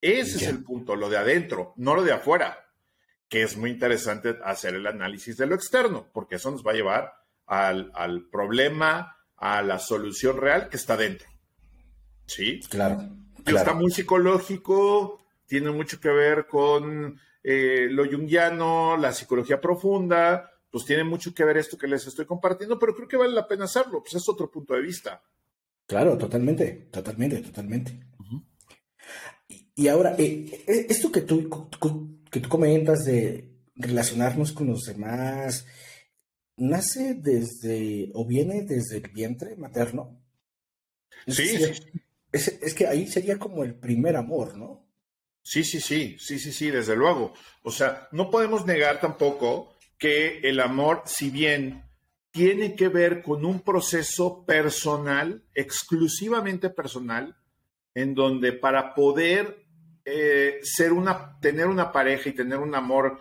Ese 0.00 0.36
es 0.36 0.46
el 0.46 0.62
punto, 0.62 0.94
lo 0.94 1.08
de 1.08 1.16
adentro, 1.16 1.72
no 1.76 1.94
lo 1.94 2.02
de 2.02 2.12
afuera, 2.12 2.65
que 3.28 3.42
es 3.42 3.56
muy 3.56 3.70
interesante 3.70 4.38
hacer 4.44 4.74
el 4.74 4.86
análisis 4.86 5.36
de 5.36 5.46
lo 5.46 5.54
externo, 5.54 6.06
porque 6.12 6.36
eso 6.36 6.50
nos 6.50 6.64
va 6.64 6.72
a 6.72 6.74
llevar 6.74 7.12
al, 7.46 7.90
al 7.94 8.28
problema, 8.28 9.16
a 9.36 9.62
la 9.62 9.78
solución 9.78 10.36
real 10.36 10.68
que 10.68 10.76
está 10.76 10.96
dentro. 10.96 11.28
Sí. 12.26 12.60
Claro. 12.68 13.08
Está 13.44 13.74
muy 13.74 13.90
psicológico, 13.90 15.24
tiene 15.46 15.70
mucho 15.70 16.00
que 16.00 16.08
ver 16.08 16.46
con 16.46 17.20
eh, 17.42 17.86
lo 17.90 18.04
junguiano, 18.10 18.96
la 18.96 19.12
psicología 19.12 19.60
profunda, 19.60 20.50
pues 20.70 20.84
tiene 20.84 21.04
mucho 21.04 21.32
que 21.32 21.44
ver 21.44 21.58
esto 21.58 21.78
que 21.78 21.86
les 21.86 22.06
estoy 22.06 22.26
compartiendo, 22.26 22.78
pero 22.78 22.94
creo 22.94 23.06
que 23.06 23.16
vale 23.16 23.32
la 23.32 23.46
pena 23.46 23.66
hacerlo, 23.66 24.02
pues 24.02 24.14
es 24.14 24.28
otro 24.28 24.50
punto 24.50 24.74
de 24.74 24.82
vista. 24.82 25.22
Claro, 25.86 26.18
totalmente, 26.18 26.88
totalmente, 26.90 27.40
totalmente. 27.40 28.00
Y, 29.76 29.88
ahora, 29.88 30.16
eh, 30.18 30.64
eh, 30.66 30.86
esto 30.88 31.12
que 31.12 31.20
tú, 31.20 31.68
que 32.30 32.40
tú 32.40 32.48
comentas 32.48 33.04
de 33.04 33.56
relacionarnos 33.76 34.52
con 34.52 34.68
los 34.68 34.84
demás, 34.84 35.66
¿nace 36.56 37.14
desde 37.14 38.10
o 38.14 38.26
viene 38.26 38.62
desde 38.62 38.96
el 38.96 39.10
vientre 39.12 39.54
materno? 39.56 40.18
Sí, 41.26 41.46
sí. 41.46 41.72
Es, 42.32 42.74
que 42.74 42.86
ahí 42.86 43.06
sería 43.06 43.38
como 43.38 43.64
el 43.64 43.74
primer 43.74 44.16
amor, 44.16 44.56
¿no? 44.56 44.86
Sí, 45.42 45.64
sí, 45.64 45.80
sí, 45.80 46.16
sí, 46.18 46.38
sí, 46.38 46.52
sí, 46.52 46.70
desde 46.70 46.96
luego. 46.96 47.32
O 47.62 47.70
sea, 47.70 48.08
no 48.12 48.30
podemos 48.30 48.66
negar 48.66 49.00
tampoco 49.00 49.74
que 49.96 50.40
el 50.40 50.60
amor, 50.60 51.02
si 51.06 51.30
bien 51.30 51.84
tiene 52.30 52.74
que 52.74 52.88
ver 52.88 53.22
con 53.22 53.44
un 53.44 53.60
proceso 53.60 54.44
personal, 54.44 55.44
exclusivamente 55.54 56.68
personal, 56.68 57.36
en 57.94 58.14
donde 58.14 58.52
para 58.52 58.94
poder 58.94 59.65
eh, 60.06 60.60
ser 60.62 60.94
una, 60.94 61.38
tener 61.40 61.66
una 61.66 61.92
pareja 61.92 62.30
y 62.30 62.32
tener 62.32 62.58
un 62.58 62.74
amor 62.74 63.20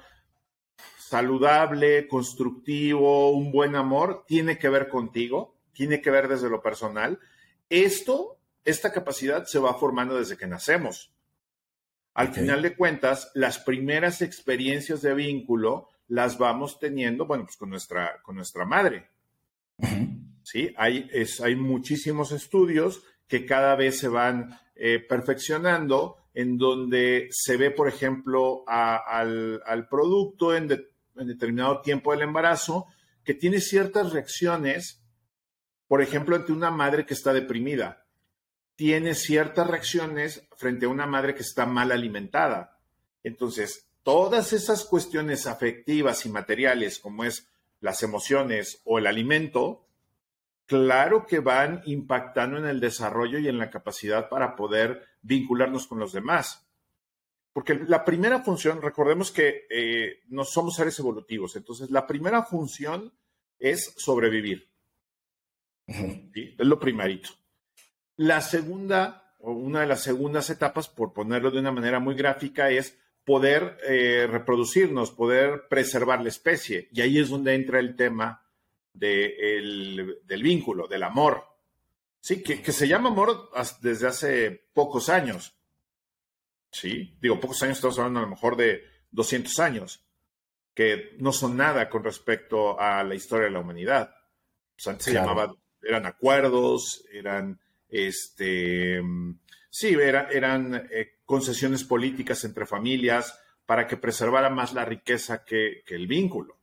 saludable, 0.98 2.08
constructivo, 2.08 3.32
un 3.32 3.52
buen 3.52 3.76
amor, 3.76 4.24
tiene 4.26 4.58
que 4.58 4.70
ver 4.70 4.88
contigo, 4.88 5.58
tiene 5.74 6.02
que 6.02 6.12
ver 6.12 6.30
desde 6.30 6.50
lo 6.50 6.62
personal. 6.62 7.20
Esto 7.70 8.36
esta 8.66 8.92
capacidad 8.92 9.46
se 9.46 9.60
va 9.60 9.76
formando 9.76 10.18
desde 10.18 10.38
que 10.38 10.48
nacemos. 10.48 11.14
Al 12.16 12.34
final 12.34 12.62
de 12.62 12.76
cuentas, 12.76 13.32
las 13.36 13.60
primeras 13.60 14.22
experiencias 14.22 15.02
de 15.02 15.14
vínculo 15.14 15.90
las 16.08 16.38
vamos 16.38 16.80
teniendo, 16.80 17.26
bueno, 17.26 17.46
pues 17.46 17.58
con 17.58 17.70
nuestra, 17.70 18.22
con 18.24 18.36
nuestra 18.36 18.66
madre. 18.66 19.10
Sí, 20.44 20.74
hay, 20.78 21.10
es, 21.12 21.42
hay 21.42 21.56
muchísimos 21.56 22.32
estudios 22.32 23.04
que 23.28 23.46
cada 23.46 23.76
vez 23.76 24.00
se 24.00 24.08
van 24.08 24.60
eh, 24.76 25.00
perfeccionando, 25.00 26.18
en 26.36 26.58
donde 26.58 27.30
se 27.32 27.58
ve, 27.58 27.72
por 27.72 27.88
ejemplo, 27.88 28.64
al, 28.68 29.88
producto 29.90 30.56
en, 30.56 30.70
en 31.16 31.28
determinado 31.28 31.82
tiempo 31.82 32.12
del 32.12 32.22
embarazo 32.22 32.86
que 33.24 33.34
tiene 33.34 33.60
ciertas 33.60 34.14
reacciones, 34.14 35.02
por 35.88 36.04
ejemplo, 36.04 36.36
ante 36.36 36.52
una 36.52 36.70
madre 36.70 37.08
que 37.08 37.16
está 37.16 37.34
deprimida 37.34 38.06
tiene 38.76 39.16
ciertas 39.16 39.68
reacciones 39.68 40.48
frente 40.58 40.86
a 40.86 40.90
una 40.90 41.06
madre 41.06 41.34
que 41.34 41.42
está 41.42 41.66
mal 41.66 41.92
alimentada. 41.92 42.78
Entonces, 43.24 43.88
todas 44.04 44.54
esas 44.54 44.86
cuestiones 44.86 45.48
afectivas 45.48 46.26
y 46.26 46.30
materiales, 46.30 47.00
como 47.00 47.24
es 47.24 47.48
las 47.80 48.04
emociones 48.04 48.82
o 48.84 49.00
el 49.00 49.08
alimento, 49.08 49.88
claro 50.66 51.26
que 51.26 51.40
van 51.40 51.82
impactando 51.86 52.58
en 52.58 52.66
el 52.66 52.80
desarrollo 52.80 53.40
y 53.40 53.48
en 53.48 53.58
la 53.58 53.70
capacidad 53.70 54.30
para 54.30 54.56
poder 54.56 55.04
vincularnos 55.26 55.88
con 55.88 56.00
los 56.00 56.14
demás. 56.14 56.66
Porque 57.52 57.76
la 57.76 58.04
primera 58.04 58.42
función, 58.42 58.82
recordemos 58.82 59.32
que 59.32 59.66
eh, 59.70 60.20
no 60.28 60.44
somos 60.44 60.76
seres 60.76 61.00
evolutivos, 61.00 61.56
entonces 61.56 61.90
la 61.90 62.06
primera 62.06 62.44
función 62.44 63.14
es 63.60 63.94
sobrevivir. 63.98 64.70
Es 65.88 66.68
lo 66.68 66.80
primerito. 66.80 67.30
La 68.18 68.42
segunda, 68.42 69.36
o 69.40 69.52
una 69.52 69.82
de 69.82 69.88
las 69.88 70.04
segundas 70.04 70.50
etapas, 70.50 70.90
por 70.90 71.14
ponerlo 71.14 71.52
de 71.52 71.60
una 71.60 71.72
manera 71.72 72.00
muy 72.00 72.16
gráfica, 72.16 72.70
es 72.70 72.98
poder 73.24 73.78
eh, 73.88 74.28
reproducirnos, 74.30 75.12
poder 75.12 75.68
preservar 75.70 76.22
la 76.22 76.30
especie. 76.30 76.90
Y 76.92 77.02
ahí 77.02 77.20
es 77.20 77.30
donde 77.30 77.56
entra 77.56 77.80
el 77.80 77.96
tema 77.96 78.46
del 78.94 80.18
vínculo, 80.42 80.88
del 80.88 81.04
amor. 81.04 81.55
Sí, 82.26 82.42
que, 82.42 82.60
que, 82.64 82.72
se 82.72 82.88
llama 82.88 83.10
amor 83.10 83.52
desde 83.82 84.08
hace 84.08 84.68
pocos 84.74 85.10
años. 85.10 85.56
Sí, 86.72 87.16
digo, 87.22 87.40
pocos 87.40 87.62
años 87.62 87.78
estamos 87.78 88.00
hablando 88.00 88.18
a 88.18 88.24
lo 88.24 88.30
mejor 88.30 88.58
de 88.58 88.82
200 89.12 89.60
años, 89.60 90.04
que 90.74 91.16
no 91.20 91.32
son 91.32 91.56
nada 91.56 91.88
con 91.88 92.04
respecto 92.04 92.80
a 92.82 93.04
la 93.04 93.14
historia 93.14 93.46
de 93.46 93.52
la 93.52 93.60
humanidad. 93.60 94.10
Pues 94.76 94.88
antes 94.88 95.06
se 95.06 95.14
llamaba, 95.14 95.54
eran 95.84 96.08
acuerdos, 96.08 97.06
eran 97.12 97.60
este, 97.90 99.04
sí, 99.70 99.90
eran 99.94 100.88
eh, 100.90 101.20
concesiones 101.26 101.84
políticas 101.84 102.44
entre 102.44 102.66
familias 102.66 103.40
para 103.68 103.86
que 103.86 103.98
preservara 103.98 104.50
más 104.50 104.74
la 104.74 104.84
riqueza 104.84 105.46
que, 105.46 105.84
el 105.86 106.08
vínculo. 106.08 106.58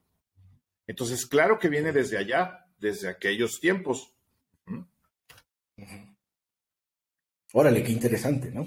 Entonces, 0.88 1.24
claro 1.24 1.60
que 1.60 1.68
viene 1.68 1.92
desde 1.92 2.18
allá, 2.18 2.66
desde 2.80 3.08
aquellos 3.08 3.60
tiempos. 3.60 4.12
Órale, 7.52 7.82
qué 7.82 7.92
interesante, 7.92 8.50
¿no? 8.50 8.66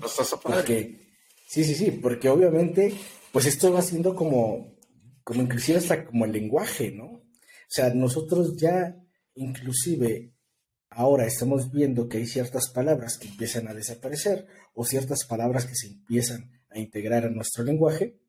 Porque, 0.57 1.17
sí, 1.47 1.63
sí, 1.63 1.75
sí, 1.75 1.91
porque 1.91 2.29
obviamente, 2.29 2.93
pues 3.31 3.45
esto 3.47 3.73
va 3.73 3.81
siendo 3.81 4.15
como, 4.15 4.75
como 5.23 5.41
inclusive 5.41 5.79
hasta 5.79 6.05
como 6.05 6.25
el 6.25 6.31
lenguaje, 6.31 6.91
¿no? 6.91 7.05
O 7.05 7.23
sea, 7.67 7.93
nosotros 7.93 8.55
ya 8.57 8.95
inclusive 9.35 10.33
ahora 10.89 11.25
estamos 11.25 11.71
viendo 11.71 12.07
que 12.07 12.17
hay 12.17 12.27
ciertas 12.27 12.69
palabras 12.69 13.17
que 13.17 13.27
empiezan 13.27 13.67
a 13.67 13.73
desaparecer 13.73 14.47
o 14.73 14.85
ciertas 14.85 15.25
palabras 15.25 15.65
que 15.65 15.75
se 15.75 15.87
empiezan 15.87 16.51
a 16.69 16.79
integrar 16.79 17.25
a 17.25 17.29
nuestro 17.29 17.63
lenguaje 17.63 18.19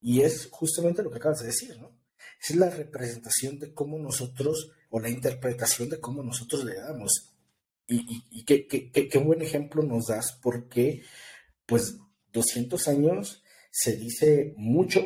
y 0.00 0.20
es 0.20 0.48
justamente 0.50 1.02
lo 1.02 1.10
que 1.10 1.18
acabas 1.18 1.40
de 1.40 1.46
decir, 1.46 1.78
¿no? 1.80 1.98
Es 2.40 2.54
la 2.56 2.70
representación 2.70 3.58
de 3.58 3.72
cómo 3.72 3.98
nosotros 3.98 4.72
o 4.90 5.00
la 5.00 5.08
interpretación 5.08 5.88
de 5.88 6.00
cómo 6.00 6.22
nosotros 6.22 6.64
le 6.64 6.74
damos. 6.74 7.31
Y, 7.86 8.44
qué, 8.44 8.66
qué, 8.66 9.18
buen 9.18 9.42
ejemplo 9.42 9.82
nos 9.82 10.06
das 10.06 10.38
porque 10.42 11.02
pues 11.66 11.98
200 12.32 12.88
años 12.88 13.42
se 13.70 13.96
dice 13.96 14.54
mucho, 14.56 15.02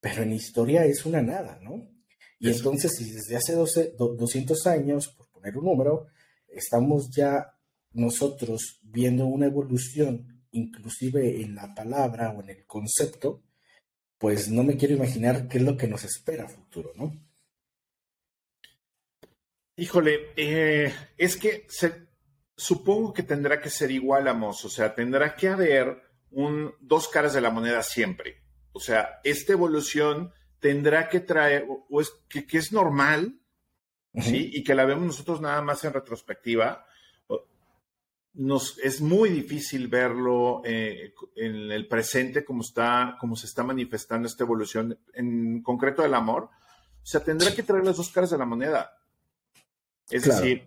pero 0.00 0.22
en 0.22 0.32
historia 0.32 0.84
es 0.84 1.04
una 1.06 1.22
nada, 1.22 1.58
¿no? 1.62 1.90
Y 2.38 2.50
entonces 2.50 2.92
si 2.96 3.10
desde 3.10 3.36
hace 3.36 3.54
12, 3.54 3.94
200 3.96 4.66
años, 4.66 5.08
por 5.08 5.30
poner 5.30 5.56
un 5.56 5.64
número, 5.64 6.06
estamos 6.48 7.10
ya 7.10 7.54
nosotros 7.92 8.80
viendo 8.82 9.26
una 9.26 9.46
evolución, 9.46 10.44
inclusive 10.50 11.40
en 11.40 11.54
la 11.54 11.74
palabra 11.74 12.30
o 12.30 12.42
en 12.42 12.50
el 12.50 12.66
concepto, 12.66 13.42
pues 14.18 14.50
no 14.50 14.62
me 14.62 14.76
quiero 14.76 14.94
imaginar 14.94 15.48
qué 15.48 15.58
es 15.58 15.64
lo 15.64 15.76
que 15.76 15.88
nos 15.88 16.04
espera 16.04 16.44
a 16.44 16.48
futuro, 16.48 16.92
¿no? 16.96 17.23
Híjole, 19.76 20.32
eh, 20.36 20.94
es 21.16 21.36
que 21.36 21.66
supongo 22.56 23.12
que 23.12 23.24
tendrá 23.24 23.60
que 23.60 23.70
ser 23.70 23.90
igual, 23.90 24.28
Amos, 24.28 24.64
o 24.64 24.68
sea, 24.68 24.94
tendrá 24.94 25.34
que 25.34 25.48
haber 25.48 26.00
un, 26.30 26.74
dos 26.80 27.08
caras 27.08 27.34
de 27.34 27.40
la 27.40 27.50
moneda 27.50 27.82
siempre. 27.82 28.42
O 28.72 28.80
sea, 28.80 29.20
esta 29.24 29.52
evolución 29.52 30.32
tendrá 30.60 31.08
que 31.08 31.20
traer, 31.20 31.66
o 31.68 32.00
es 32.00 32.10
que, 32.28 32.46
que 32.46 32.58
es 32.58 32.72
normal, 32.72 33.40
¿sí? 34.20 34.50
Y 34.52 34.62
que 34.62 34.74
la 34.74 34.84
vemos 34.84 35.06
nosotros 35.06 35.40
nada 35.40 35.60
más 35.60 35.84
en 35.84 35.92
retrospectiva. 35.92 36.86
Nos, 38.34 38.78
es 38.78 39.00
muy 39.00 39.28
difícil 39.28 39.86
verlo 39.86 40.62
eh, 40.64 41.14
en 41.36 41.70
el 41.70 41.86
presente 41.86 42.44
como, 42.44 42.62
está, 42.62 43.16
como 43.20 43.36
se 43.36 43.46
está 43.46 43.62
manifestando 43.62 44.26
esta 44.26 44.44
evolución, 44.44 44.98
en 45.12 45.62
concreto 45.62 46.02
del 46.02 46.14
amor. 46.14 46.44
O 46.44 47.06
sea, 47.06 47.22
tendrá 47.22 47.54
que 47.54 47.62
traer 47.62 47.84
las 47.84 47.96
dos 47.96 48.10
caras 48.10 48.30
de 48.30 48.38
la 48.38 48.46
moneda. 48.46 48.92
Es 50.10 50.24
decir, 50.24 50.66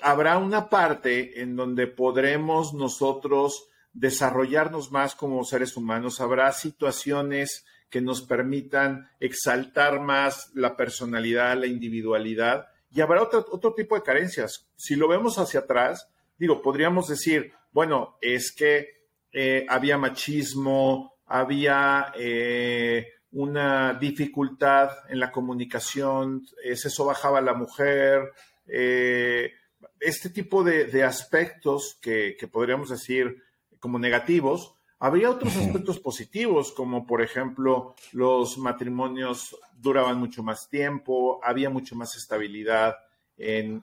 habrá 0.00 0.38
una 0.38 0.68
parte 0.68 1.40
en 1.40 1.56
donde 1.56 1.86
podremos 1.86 2.74
nosotros 2.74 3.68
desarrollarnos 3.92 4.92
más 4.92 5.14
como 5.14 5.42
seres 5.44 5.76
humanos, 5.76 6.20
habrá 6.20 6.52
situaciones 6.52 7.64
que 7.88 8.00
nos 8.00 8.22
permitan 8.22 9.08
exaltar 9.20 10.00
más 10.00 10.50
la 10.54 10.76
personalidad, 10.76 11.56
la 11.56 11.66
individualidad, 11.66 12.66
y 12.90 13.00
habrá 13.00 13.22
otro, 13.22 13.46
otro 13.50 13.74
tipo 13.74 13.94
de 13.94 14.02
carencias. 14.02 14.68
Si 14.76 14.96
lo 14.96 15.08
vemos 15.08 15.38
hacia 15.38 15.60
atrás, 15.60 16.08
digo, 16.38 16.60
podríamos 16.62 17.08
decir, 17.08 17.52
bueno, 17.72 18.18
es 18.20 18.52
que 18.52 18.96
eh, 19.32 19.66
había 19.68 19.98
machismo, 19.98 21.14
había 21.26 22.12
eh, 22.16 23.06
una 23.32 23.94
dificultad 23.94 24.90
en 25.08 25.20
la 25.20 25.30
comunicación, 25.30 26.46
se 26.74 26.90
sobajaba 26.90 27.40
la 27.40 27.54
mujer, 27.54 28.32
este 28.66 30.30
tipo 30.30 30.64
de, 30.64 31.04
aspectos 31.04 31.98
que, 32.00 32.36
podríamos 32.50 32.90
decir 32.90 33.42
como 33.78 33.98
negativos, 33.98 34.74
habría 34.98 35.30
otros 35.30 35.56
aspectos 35.56 35.98
positivos, 36.00 36.72
como 36.72 37.06
por 37.06 37.22
ejemplo 37.22 37.94
los 38.12 38.58
matrimonios 38.58 39.56
duraban 39.76 40.18
mucho 40.18 40.42
más 40.42 40.68
tiempo, 40.68 41.40
había 41.42 41.70
mucho 41.70 41.94
más 41.94 42.16
estabilidad 42.16 42.96
en, 43.36 43.82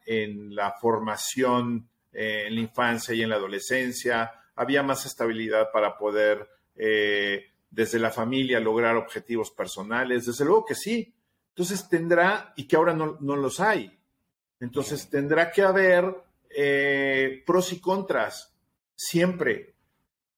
la 0.55 0.71
formación 0.73 1.87
eh, 2.11 2.45
en 2.47 2.55
la 2.55 2.61
infancia 2.61 3.13
y 3.13 3.21
en 3.21 3.29
la 3.29 3.35
adolescencia, 3.35 4.31
había 4.55 4.83
más 4.83 5.05
estabilidad 5.05 5.71
para 5.71 5.97
poder 5.97 6.47
eh, 6.75 7.45
desde 7.69 7.99
la 7.99 8.11
familia 8.11 8.59
lograr 8.59 8.95
objetivos 8.95 9.51
personales, 9.51 10.25
desde 10.25 10.45
luego 10.45 10.65
que 10.65 10.75
sí. 10.75 11.13
Entonces 11.49 11.87
tendrá, 11.89 12.53
y 12.55 12.67
que 12.67 12.75
ahora 12.75 12.93
no, 12.93 13.35
los 13.35 13.59
hay, 13.59 13.99
entonces 14.63 15.09
tendrá 15.09 15.51
que 15.51 15.61
haber 15.61 16.15
eh, 16.49 17.43
pros 17.45 17.73
y 17.73 17.81
contras, 17.81 18.53
siempre. 18.95 19.75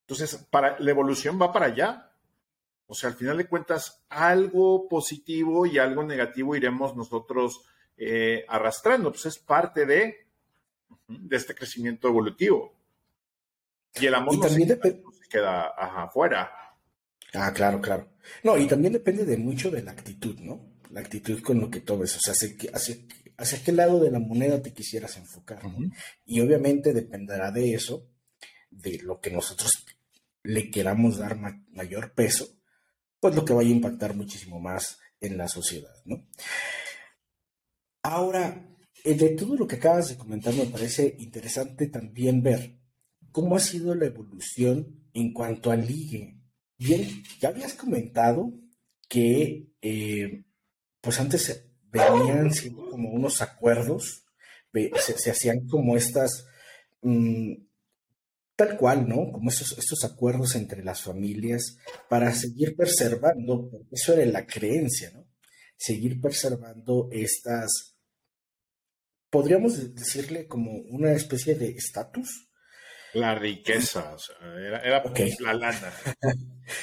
Entonces, 0.01 0.47
para, 0.49 0.79
la 0.79 0.89
evolución 0.89 1.39
va 1.39 1.53
para 1.53 1.67
allá. 1.67 2.11
O 2.87 2.95
sea, 2.95 3.09
al 3.09 3.15
final 3.15 3.37
de 3.37 3.47
cuentas, 3.47 4.03
algo 4.09 4.87
positivo 4.89 5.67
y 5.67 5.77
algo 5.77 6.03
negativo 6.03 6.55
iremos 6.55 6.95
nosotros 6.95 7.61
eh, 7.97 8.45
arrastrando. 8.47 9.11
Pues 9.11 9.27
es 9.27 9.37
parte 9.37 9.85
de, 9.85 10.27
de 11.07 11.35
este 11.37 11.53
crecimiento 11.53 12.07
evolutivo. 12.07 12.73
Y 13.93 14.07
el 14.07 14.15
amor 14.15 14.39
no, 14.39 14.49
se, 14.49 15.03
queda 15.29 15.67
afuera. 15.67 16.51
Ah, 17.35 17.53
claro, 17.53 17.79
claro. 17.79 18.07
No, 18.41 18.57
y 18.57 18.65
también 18.65 18.93
depende 18.93 19.23
de 19.23 19.37
mucho 19.37 19.69
de 19.69 19.83
la 19.83 19.91
actitud, 19.91 20.39
¿no? 20.39 20.61
La 20.89 21.01
actitud 21.01 21.43
con 21.43 21.59
lo 21.59 21.69
que 21.69 21.81
tomes. 21.81 22.15
O 22.15 22.19
sea, 22.19 22.33
hacia, 22.33 22.71
hacia 22.73 22.95
qué 23.63 23.71
lado 23.71 23.99
de 23.99 24.11
la 24.11 24.19
moneda 24.19 24.61
te 24.61 24.73
quisieras 24.73 25.17
enfocar. 25.17 25.61
Y 26.25 26.39
obviamente 26.41 26.93
dependerá 26.93 27.51
de 27.51 27.73
eso, 27.73 28.09
de 28.69 28.99
lo 28.99 29.19
que 29.19 29.31
nosotros 29.31 29.71
le 30.43 30.69
queramos 30.69 31.17
dar 31.17 31.37
mayor 31.69 32.13
peso, 32.13 32.47
pues 33.19 33.35
lo 33.35 33.43
que 33.43 33.53
vaya 33.53 33.69
a 33.69 33.73
impactar 33.73 34.15
muchísimo 34.15 34.59
más 34.59 34.99
en 35.19 35.37
la 35.37 35.47
sociedad, 35.47 35.95
¿no? 36.05 36.27
Ahora, 38.03 38.67
de 39.03 39.29
todo 39.29 39.55
lo 39.55 39.67
que 39.67 39.77
acabas 39.77 40.09
de 40.09 40.17
comentar, 40.17 40.53
me 40.53 40.65
parece 40.65 41.15
interesante 41.19 41.87
también 41.87 42.43
ver 42.43 42.77
cómo 43.31 43.55
ha 43.55 43.59
sido 43.59 43.95
la 43.95 44.05
evolución 44.05 45.09
en 45.13 45.33
cuanto 45.33 45.71
al 45.71 45.85
ligue. 45.85 46.39
Bien, 46.77 47.23
ya 47.39 47.49
habías 47.49 47.73
comentado 47.73 48.53
que, 49.07 49.71
eh, 49.81 50.45
pues 51.01 51.19
antes 51.19 51.64
venían 51.99 52.53
siendo 52.53 52.89
como 52.89 53.09
unos 53.09 53.41
acuerdos, 53.41 54.25
se, 54.97 55.31
hacían 55.31 55.67
como 55.67 55.95
estas, 55.95 56.47
mm, 57.01 57.53
tal 58.55 58.77
cual, 58.77 59.07
¿no? 59.07 59.31
Como 59.31 59.49
estos, 59.49 59.77
estos 59.77 60.03
acuerdos 60.03 60.55
entre 60.55 60.83
las 60.83 61.01
familias 61.01 61.77
para 62.09 62.33
seguir 62.33 62.75
preservando, 62.75 63.69
porque 63.69 63.87
eso 63.91 64.13
era 64.13 64.25
la 64.25 64.45
creencia, 64.45 65.11
¿no? 65.13 65.27
Seguir 65.77 66.21
preservando 66.21 67.09
estas, 67.11 67.95
podríamos 69.29 69.93
decirle 69.93 70.47
como 70.47 70.71
una 70.89 71.11
especie 71.13 71.55
de 71.55 71.69
estatus. 71.71 72.49
La 73.13 73.33
riqueza, 73.35 74.13
o 74.13 74.19
sea, 74.19 74.35
era, 74.59 74.79
era 74.79 75.03
la 75.39 75.53
lana. 75.53 75.93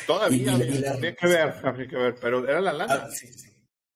Todavía 0.07 0.55
habría, 0.55 1.15
que 1.15 1.27
ver, 1.27 1.55
habría 1.63 1.89
que 1.89 1.97
ver, 1.97 2.15
pero 2.21 2.49
era 2.49 2.61
la 2.61 2.73
lana. 2.73 2.95
Ah, 3.05 3.11
sí, 3.11 3.31
sí. 3.33 3.51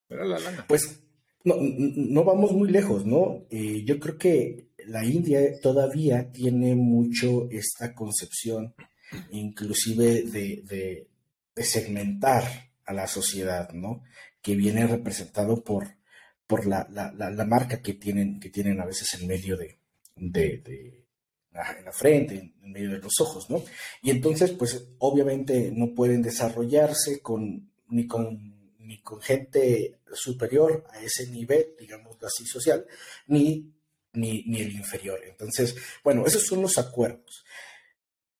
Era 0.08 0.24
la 0.24 0.38
lana. 0.38 0.64
Pues 0.68 1.05
no, 1.46 1.54
no 1.60 2.24
vamos 2.24 2.52
muy 2.52 2.68
lejos, 2.68 3.06
¿no? 3.06 3.46
Eh, 3.50 3.84
yo 3.84 4.00
creo 4.00 4.18
que 4.18 4.66
la 4.86 5.04
India 5.04 5.40
todavía 5.62 6.32
tiene 6.32 6.74
mucho 6.74 7.48
esta 7.50 7.94
concepción, 7.94 8.74
inclusive 9.30 10.22
de, 10.22 11.08
segmentar 11.54 12.42
a 12.84 12.92
la 12.92 13.06
sociedad, 13.06 13.70
¿no? 13.72 14.02
Que 14.42 14.56
viene 14.56 14.88
representado 14.88 15.62
por, 15.62 15.96
por 16.48 16.66
la, 16.66 16.88
marca 17.46 17.80
que 17.80 17.94
tienen, 17.94 18.40
que 18.40 18.50
tienen 18.50 18.80
a 18.80 18.84
veces 18.84 19.14
en 19.14 19.28
medio 19.28 19.56
de, 19.56 19.78
de, 20.16 21.04
en 21.78 21.84
la 21.84 21.92
frente, 21.92 22.54
en 22.60 22.72
medio 22.72 22.90
de 22.90 22.98
los 22.98 23.20
ojos, 23.20 23.48
¿no? 23.50 23.62
Y 24.02 24.10
entonces, 24.10 24.50
pues 24.50 24.84
obviamente 24.98 25.70
no 25.72 25.94
pueden 25.94 26.22
desarrollarse 26.22 27.20
con, 27.20 27.70
ni 27.88 28.08
con 28.08 28.55
ni 28.86 29.00
con 29.02 29.20
gente 29.20 30.00
superior 30.12 30.84
a 30.90 31.02
ese 31.02 31.28
nivel, 31.30 31.74
digamos 31.78 32.16
así, 32.22 32.46
social, 32.46 32.86
ni, 33.26 33.72
ni, 34.12 34.40
el 34.60 34.72
inferior. 34.72 35.20
Entonces, 35.24 35.76
bueno, 36.02 36.24
esos 36.26 36.46
son 36.46 36.62
los 36.62 36.78
acuerdos. 36.78 37.44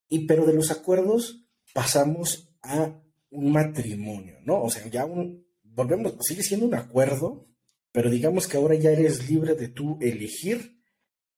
Y 0.09 0.26
pero 0.26 0.46
de 0.46 0.54
los 0.54 0.70
acuerdos 0.70 1.44
pasamos 1.74 2.48
a 2.62 2.98
un 3.30 3.52
matrimonio, 3.52 4.38
¿no? 4.44 4.62
O 4.62 4.70
sea, 4.70 4.87
ya 4.87 5.04
un, 5.04 5.46
volvemos, 5.62 6.14
sigue 6.20 6.42
siendo 6.42 6.66
un 6.66 6.74
acuerdo, 6.74 7.48
pero 7.92 8.11
digamos 8.11 8.46
que 8.46 8.56
ahora 8.56 8.74
ya 8.74 8.90
eres 8.90 9.28
libre 9.28 9.54
de 9.54 9.68
tú 9.68 9.98
elegir 10.00 10.80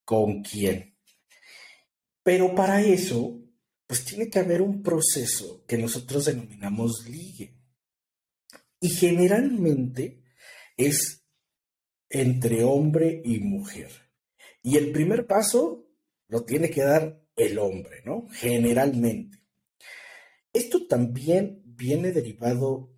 con 0.05 0.43
quién. 0.43 0.97
Pero 2.23 2.55
para 2.55 2.83
eso, 2.83 3.41
pues 3.87 4.05
tiene 4.05 4.29
que 4.29 4.39
haber 4.39 4.61
un 4.61 4.83
proceso 4.83 5.65
que 5.67 5.79
nosotros 5.79 6.27
denominamos 6.27 7.07
ligue. 7.09 7.58
Y 8.81 8.91
generalmente 8.91 10.23
es 10.77 11.25
entre 12.11 12.65
hombre 12.65 13.21
y 13.25 13.41
mujer. 13.41 13.91
Y 14.63 14.77
el 14.77 14.93
primer 14.93 15.27
paso 15.27 15.87
lo 16.29 16.45
tiene 16.45 16.71
que 16.71 16.83
dar 16.83 17.21
el 17.37 17.59
hombre, 17.59 18.03
¿no? 18.05 18.29
Generalmente. 18.31 19.39
Esto 20.53 20.87
también 20.87 21.63
viene 21.65 22.13
derivado, 22.13 22.93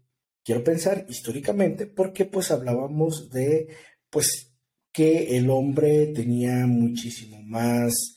quiero 0.44 0.64
pensar, 0.64 1.06
históricamente, 1.08 1.86
porque 1.86 2.24
pues 2.24 2.50
hablábamos 2.50 3.30
de, 3.30 3.68
pues, 4.08 4.52
que 4.92 5.36
el 5.36 5.50
hombre 5.50 6.08
tenía 6.08 6.66
muchísimo 6.66 7.40
más 7.42 8.16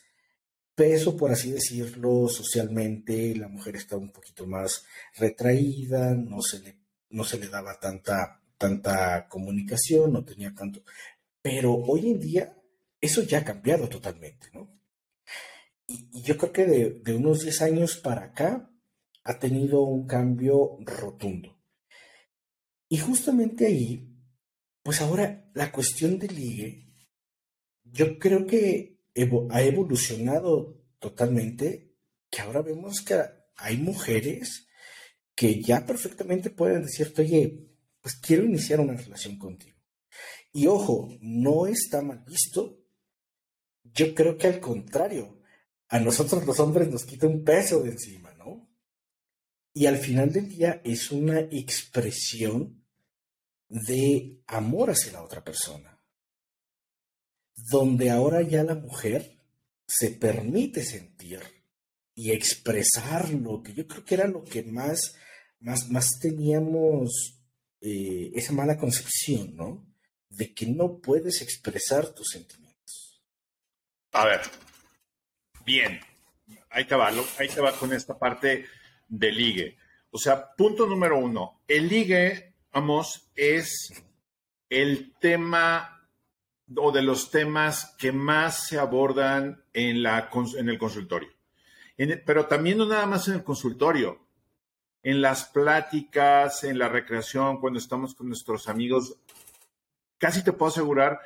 peso, 0.76 1.16
por 1.16 1.32
así 1.32 1.52
decirlo, 1.52 2.28
socialmente, 2.28 3.36
la 3.36 3.48
mujer 3.48 3.76
estaba 3.76 4.02
un 4.02 4.12
poquito 4.12 4.48
más 4.48 4.86
retraída, 5.16 6.16
no 6.16 6.42
se 6.42 6.60
le 6.60 6.83
no 7.14 7.24
se 7.24 7.38
le 7.38 7.48
daba 7.48 7.80
tanta, 7.80 8.42
tanta 8.58 9.28
comunicación, 9.30 10.12
no 10.14 10.26
tenía 10.26 10.54
tanto. 10.54 10.84
Pero 11.42 11.74
hoy 11.74 12.12
en 12.12 12.20
día 12.20 12.58
eso 13.00 13.22
ya 13.22 13.40
ha 13.40 13.44
cambiado 13.44 13.88
totalmente, 13.88 14.48
¿no? 14.54 14.82
Y, 15.88 16.22
yo 16.24 16.38
creo 16.38 16.52
que 16.52 16.66
de, 16.66 17.16
unos 17.16 17.42
10 17.42 17.62
años 17.62 17.98
para 17.98 18.26
acá 18.26 18.72
ha 19.24 19.40
tenido 19.40 19.82
un 19.82 20.08
cambio 20.08 20.78
rotundo. 20.80 21.62
Y 22.90 22.98
justamente 22.98 23.68
ahí, 23.68 24.10
pues 24.82 25.02
ahora 25.02 25.50
la 25.54 25.72
cuestión 25.72 26.18
del 26.18 26.36
ligue, 26.36 26.88
yo 27.84 28.18
creo 28.18 28.48
que 28.48 29.02
ha 29.52 29.62
evolucionado 29.62 30.82
totalmente, 31.00 31.96
que 32.30 32.42
ahora 32.42 32.62
vemos 32.62 33.02
que 33.02 33.22
hay 33.56 33.78
mujeres 33.78 34.68
que 35.36 35.62
ya 35.62 35.86
perfectamente 35.86 36.50
pueden 36.50 36.84
decirte, 36.84 37.24
oye, 37.24 37.68
pues 38.02 38.16
quiero 38.16 38.44
iniciar 38.44 38.80
una 38.80 38.94
relación 38.94 39.38
contigo. 39.38 39.78
Y 40.52 40.68
ojo, 40.68 41.10
no 41.22 41.66
está 41.66 42.02
mal 42.02 42.24
visto. 42.26 42.80
Yo 43.84 44.14
creo 44.14 44.38
que 44.38 44.48
al 44.48 44.60
contrario, 44.60 45.40
a 45.88 46.00
nosotros 46.00 46.46
los 46.46 46.60
hombres 46.60 46.90
nos 46.90 47.06
quita 47.06 47.28
un 47.28 47.44
peso 47.44 47.82
de 47.82 47.92
encima, 47.92 48.34
¿no? 48.34 48.70
Y 49.74 49.88
al 49.88 49.98
final 49.98 50.32
del 50.32 50.50
día 50.50 50.82
es 50.84 51.12
una 51.12 51.40
expresión 51.40 52.84
de 53.68 54.44
amor 54.46 54.92
hacia 54.92 55.14
la 55.14 55.24
otra 55.24 55.44
persona, 55.44 56.00
donde 57.56 58.12
ahora 58.12 58.42
ya 58.44 58.64
la 58.64 58.76
mujer 58.76 59.40
se 59.88 60.12
permite 60.12 60.84
sentir 60.84 61.42
y 62.16 62.32
expresar 62.32 63.30
lo 63.30 63.62
que 63.64 63.74
yo 63.74 63.88
creo 63.88 64.06
que 64.06 64.16
era 64.16 64.28
lo 64.28 64.44
que 64.44 64.64
más, 64.64 65.16
más, 65.60 65.90
más 65.90 66.20
teníamos 66.20 67.40
eh, 67.82 68.32
esa 68.36 68.54
mala 68.54 68.78
concepción, 68.78 69.56
¿no? 69.56 69.86
De 70.30 70.54
que 70.54 70.68
no 70.68 71.00
puedes 71.00 71.42
expresar 71.42 72.14
tus 72.14 72.30
sentimientos. 72.30 73.22
A 74.12 74.26
ver, 74.26 74.42
bien, 75.66 76.00
ahí 76.70 76.86
te 76.86 76.96
va, 76.96 77.12
ahí 77.40 77.48
te 77.48 77.62
va 77.62 77.76
con 77.78 77.92
esta 77.94 78.18
parte 78.18 78.66
del 79.08 79.36
ligue. 79.36 79.78
O 80.12 80.20
sea, 80.20 80.54
punto 80.54 80.86
número 80.86 81.18
uno, 81.18 81.64
el 81.68 81.90
ligue, 81.90 82.54
vamos, 82.72 83.32
es 83.36 83.92
el 84.70 85.14
tema 85.20 86.08
o 86.76 86.92
de 86.92 87.02
los 87.02 87.32
temas 87.32 87.96
que 87.98 88.12
más 88.12 88.68
se 88.68 88.78
abordan 88.78 89.66
en, 89.74 90.04
la, 90.04 90.30
en 90.58 90.70
el 90.70 90.78
consultorio. 90.78 91.33
Pero 92.26 92.48
también 92.48 92.78
no 92.78 92.86
nada 92.86 93.06
más 93.06 93.28
en 93.28 93.36
el 93.36 93.44
consultorio, 93.44 94.20
en 95.04 95.22
las 95.22 95.46
pláticas, 95.46 96.64
en 96.64 96.80
la 96.80 96.90
recreación, 96.90 97.60
cuando 97.60 97.80
estamos 97.80 98.16
con 98.16 98.28
nuestros 98.28 98.68
amigos, 98.68 99.18
casi 100.18 100.44
te 100.44 100.54
puedo 100.54 100.72
asegurar 100.72 101.20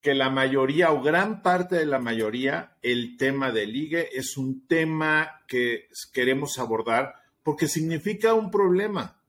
que 0.00 0.14
la 0.14 0.30
mayoría 0.30 0.90
o 0.92 1.00
gran 1.02 1.42
parte 1.42 1.76
de 1.76 1.86
la 1.86 1.98
mayoría, 1.98 2.76
el 2.82 3.16
tema 3.16 3.52
del 3.52 3.72
ligue 3.72 4.08
es 4.12 4.36
un 4.36 4.66
tema 4.66 5.42
que 5.46 5.88
queremos 6.12 6.58
abordar 6.58 7.14
porque 7.42 7.68
significa 7.68 8.34
un 8.34 8.50
problema, 8.50 9.20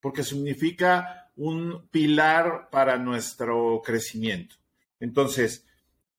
porque 0.00 0.24
significa 0.24 1.30
un 1.36 1.88
pilar 1.88 2.70
para 2.70 2.96
nuestro 2.98 3.82
crecimiento. 3.84 4.56
Entonces, 4.98 5.66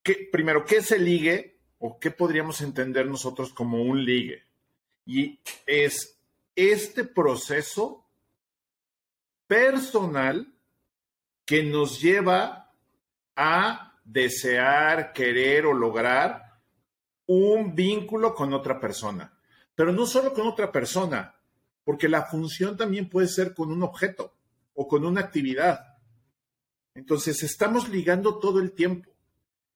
¿qué, 0.02 0.28
primero, 0.30 0.64
¿qué 0.64 0.76
es 0.76 0.92
el 0.92 1.04
ligue 1.04 1.57
o 1.78 1.98
qué 1.98 2.10
podríamos 2.10 2.60
entender 2.60 3.06
nosotros 3.06 3.52
como 3.52 3.82
un 3.82 4.04
ligue? 4.04 4.44
Y 5.06 5.40
es 5.66 6.18
este 6.54 7.04
proceso 7.04 8.04
personal 9.46 10.52
que 11.44 11.62
nos 11.62 12.00
lleva 12.00 12.72
a 13.34 13.98
desear, 14.04 15.12
querer 15.12 15.66
o 15.66 15.72
lograr 15.72 16.60
un 17.26 17.74
vínculo 17.74 18.34
con 18.34 18.52
otra 18.52 18.80
persona. 18.80 19.32
Pero 19.74 19.92
no 19.92 20.06
solo 20.06 20.34
con 20.34 20.46
otra 20.46 20.72
persona, 20.72 21.34
porque 21.84 22.08
la 22.08 22.24
función 22.24 22.76
también 22.76 23.08
puede 23.08 23.28
ser 23.28 23.54
con 23.54 23.70
un 23.70 23.82
objeto 23.82 24.34
o 24.74 24.86
con 24.86 25.06
una 25.06 25.20
actividad. 25.20 25.96
Entonces, 26.94 27.42
estamos 27.42 27.88
ligando 27.88 28.38
todo 28.38 28.58
el 28.60 28.72
tiempo. 28.72 29.10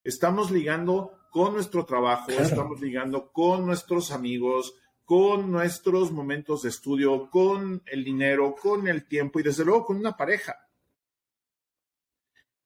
Estamos 0.03 0.51
ligando 0.51 1.17
con 1.33 1.53
nuestro 1.53 1.83
trabajo, 1.83 2.29
estamos 2.29 2.79
ligando 2.79 3.31
con 3.31 3.65
nuestros 3.65 4.11
amigos, 4.11 4.75
con 5.03 5.51
nuestros 5.51 6.11
momentos 6.11 6.61
de 6.61 6.69
estudio, 6.69 7.27
con 7.31 7.81
el 7.87 8.03
dinero, 8.03 8.53
con 8.53 8.87
el 8.87 9.07
tiempo 9.07 9.39
y 9.39 9.43
desde 9.43 9.65
luego 9.65 9.83
con 9.83 9.97
una 9.97 10.15
pareja. 10.15 10.69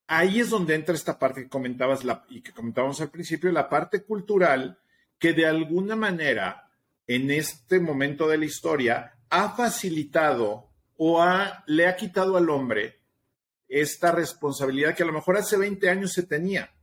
Ahí 0.05 0.41
es 0.41 0.49
donde 0.49 0.75
entra 0.75 0.95
esta 0.95 1.17
parte 1.17 1.43
que 1.43 1.49
comentabas 1.49 2.01
y 2.27 2.41
que 2.41 2.51
comentábamos 2.51 2.99
al 2.99 3.09
principio, 3.09 3.49
la 3.53 3.69
parte 3.69 4.03
cultural 4.03 4.77
que 5.17 5.31
de 5.31 5.45
alguna 5.45 5.95
manera 5.95 6.69
en 7.07 7.31
este 7.31 7.79
momento 7.79 8.27
de 8.27 8.37
la 8.37 8.45
historia 8.45 9.17
ha 9.29 9.55
facilitado 9.55 10.73
o 10.97 11.25
le 11.67 11.87
ha 11.87 11.95
quitado 11.95 12.35
al 12.35 12.49
hombre 12.49 12.99
esta 13.69 14.11
responsabilidad 14.11 14.93
que 14.93 15.03
a 15.03 15.07
lo 15.07 15.13
mejor 15.13 15.37
hace 15.37 15.55
20 15.55 15.89
años 15.89 16.11
se 16.11 16.23
tenía, 16.23 16.76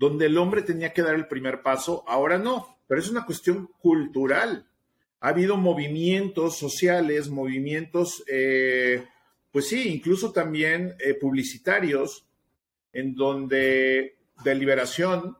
donde 0.00 0.24
el 0.24 0.38
hombre 0.38 0.62
tenía 0.62 0.94
que 0.94 1.02
dar 1.02 1.14
el 1.14 1.28
primer 1.28 1.60
paso, 1.60 2.04
ahora 2.08 2.38
no, 2.38 2.78
pero 2.88 3.02
es 3.02 3.10
una 3.10 3.26
cuestión 3.26 3.68
cultural. 3.82 4.66
Ha 5.20 5.28
habido 5.28 5.58
movimientos 5.58 6.56
sociales, 6.56 7.28
movimientos, 7.28 8.24
eh, 8.26 9.04
pues 9.52 9.68
sí, 9.68 9.90
incluso 9.90 10.32
también 10.32 10.94
eh, 11.00 11.12
publicitarios, 11.12 12.26
en 12.94 13.14
donde 13.14 14.16
de 14.42 14.54
liberación 14.54 15.36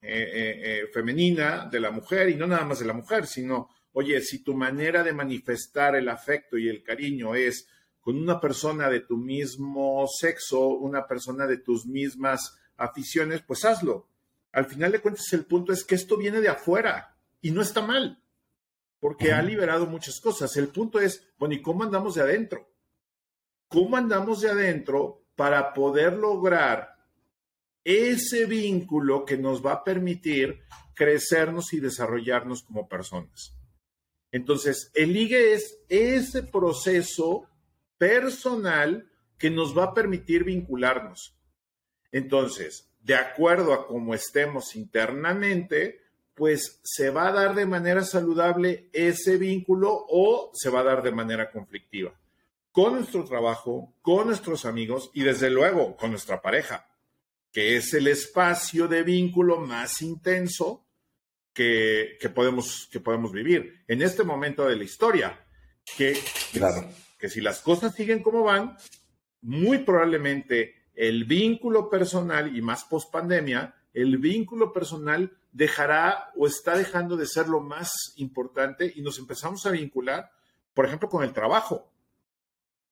eh, 0.00 0.86
femenina 0.90 1.68
de 1.70 1.80
la 1.80 1.90
mujer, 1.90 2.30
y 2.30 2.34
no 2.34 2.46
nada 2.46 2.64
más 2.64 2.78
de 2.78 2.86
la 2.86 2.94
mujer, 2.94 3.26
sino, 3.26 3.68
oye, 3.92 4.22
si 4.22 4.42
tu 4.42 4.54
manera 4.54 5.04
de 5.04 5.12
manifestar 5.12 5.96
el 5.96 6.08
afecto 6.08 6.56
y 6.56 6.66
el 6.66 6.82
cariño 6.82 7.34
es 7.34 7.68
con 8.00 8.16
una 8.16 8.40
persona 8.40 8.88
de 8.88 9.00
tu 9.00 9.18
mismo 9.18 10.06
sexo, 10.08 10.68
una 10.68 11.06
persona 11.06 11.46
de 11.46 11.58
tus 11.58 11.84
mismas 11.84 12.58
aficiones, 12.76 13.42
pues 13.42 13.64
hazlo. 13.64 14.08
Al 14.52 14.66
final 14.66 14.92
de 14.92 15.00
cuentas, 15.00 15.32
el 15.32 15.46
punto 15.46 15.72
es 15.72 15.84
que 15.84 15.94
esto 15.94 16.16
viene 16.16 16.40
de 16.40 16.48
afuera 16.48 17.16
y 17.40 17.50
no 17.50 17.62
está 17.62 17.80
mal, 17.80 18.22
porque 19.00 19.32
ha 19.32 19.42
liberado 19.42 19.86
muchas 19.86 20.20
cosas. 20.20 20.56
El 20.56 20.68
punto 20.68 21.00
es, 21.00 21.26
bueno, 21.38 21.54
¿y 21.54 21.62
cómo 21.62 21.82
andamos 21.82 22.14
de 22.14 22.22
adentro? 22.22 22.70
¿Cómo 23.68 23.96
andamos 23.96 24.42
de 24.42 24.50
adentro 24.50 25.24
para 25.34 25.72
poder 25.72 26.12
lograr 26.14 26.96
ese 27.84 28.44
vínculo 28.44 29.24
que 29.24 29.38
nos 29.38 29.64
va 29.64 29.72
a 29.72 29.84
permitir 29.84 30.60
crecernos 30.94 31.72
y 31.72 31.80
desarrollarnos 31.80 32.62
como 32.62 32.88
personas? 32.88 33.56
Entonces, 34.30 34.90
el 34.94 35.12
ligue 35.12 35.54
es 35.54 35.78
ese 35.88 36.42
proceso 36.42 37.46
personal 37.98 39.10
que 39.38 39.50
nos 39.50 39.76
va 39.76 39.84
a 39.84 39.94
permitir 39.94 40.44
vincularnos. 40.44 41.36
Entonces, 42.12 42.88
de 43.00 43.16
acuerdo 43.16 43.72
a 43.72 43.86
cómo 43.86 44.14
estemos 44.14 44.76
internamente, 44.76 46.00
pues 46.34 46.80
se 46.84 47.10
va 47.10 47.28
a 47.28 47.32
dar 47.32 47.54
de 47.54 47.66
manera 47.66 48.04
saludable 48.04 48.88
ese 48.92 49.36
vínculo 49.36 50.06
o 50.08 50.50
se 50.54 50.70
va 50.70 50.80
a 50.80 50.84
dar 50.84 51.02
de 51.02 51.12
manera 51.12 51.50
conflictiva. 51.50 52.14
Con 52.70 52.94
nuestro 52.94 53.24
trabajo, 53.24 53.94
con 54.00 54.28
nuestros 54.28 54.64
amigos 54.64 55.10
y 55.12 55.22
desde 55.22 55.50
luego 55.50 55.96
con 55.96 56.10
nuestra 56.10 56.40
pareja, 56.40 56.86
que 57.50 57.76
es 57.76 57.92
el 57.92 58.06
espacio 58.06 58.88
de 58.88 59.02
vínculo 59.02 59.58
más 59.58 60.00
intenso 60.00 60.86
que, 61.52 62.16
podemos, 62.34 62.88
que 62.90 63.00
podemos 63.00 63.32
vivir 63.32 63.84
en 63.88 64.00
este 64.00 64.22
momento 64.22 64.66
de 64.66 64.76
la 64.76 64.84
historia. 64.84 65.44
Que, 65.96 66.18
claro 66.52 66.88
que 67.18 67.28
si 67.28 67.40
las 67.40 67.60
cosas 67.60 67.94
siguen 67.94 68.20
como 68.20 68.42
van, 68.42 68.76
muy 69.42 69.78
probablemente 69.78 70.81
el 70.94 71.24
vínculo 71.24 71.88
personal 71.88 72.56
y 72.56 72.62
más 72.62 72.84
post 72.84 73.10
pandemia, 73.10 73.74
el 73.94 74.18
vínculo 74.18 74.72
personal 74.72 75.32
dejará 75.52 76.30
o 76.36 76.46
está 76.46 76.76
dejando 76.76 77.16
de 77.16 77.26
ser 77.26 77.48
lo 77.48 77.60
más 77.60 78.14
importante 78.16 78.92
y 78.94 79.02
nos 79.02 79.18
empezamos 79.18 79.66
a 79.66 79.70
vincular, 79.70 80.30
por 80.74 80.86
ejemplo, 80.86 81.08
con 81.08 81.22
el 81.22 81.32
trabajo. 81.32 81.90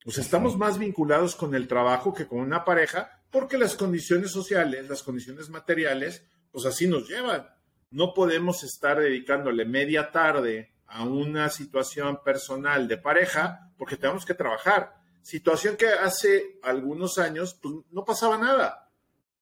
Pues 0.04 0.18
estamos 0.18 0.56
más 0.56 0.78
vinculados 0.78 1.36
con 1.36 1.54
el 1.54 1.68
trabajo 1.68 2.14
que 2.14 2.26
con 2.26 2.40
una 2.40 2.64
pareja 2.64 3.22
porque 3.30 3.58
las 3.58 3.74
condiciones 3.74 4.30
sociales, 4.30 4.88
las 4.88 5.02
condiciones 5.02 5.50
materiales, 5.50 6.24
pues 6.50 6.66
así 6.66 6.86
nos 6.86 7.08
llevan. 7.08 7.48
No 7.90 8.14
podemos 8.14 8.62
estar 8.64 8.98
dedicándole 8.98 9.64
media 9.64 10.10
tarde 10.10 10.72
a 10.86 11.04
una 11.04 11.48
situación 11.50 12.20
personal 12.24 12.88
de 12.88 12.96
pareja 12.96 13.72
porque 13.76 13.96
tenemos 13.96 14.24
que 14.24 14.34
trabajar. 14.34 14.99
Situación 15.22 15.76
que 15.76 15.88
hace 15.88 16.58
algunos 16.62 17.18
años 17.18 17.58
pues, 17.60 17.74
no 17.90 18.04
pasaba 18.04 18.38
nada. 18.38 18.90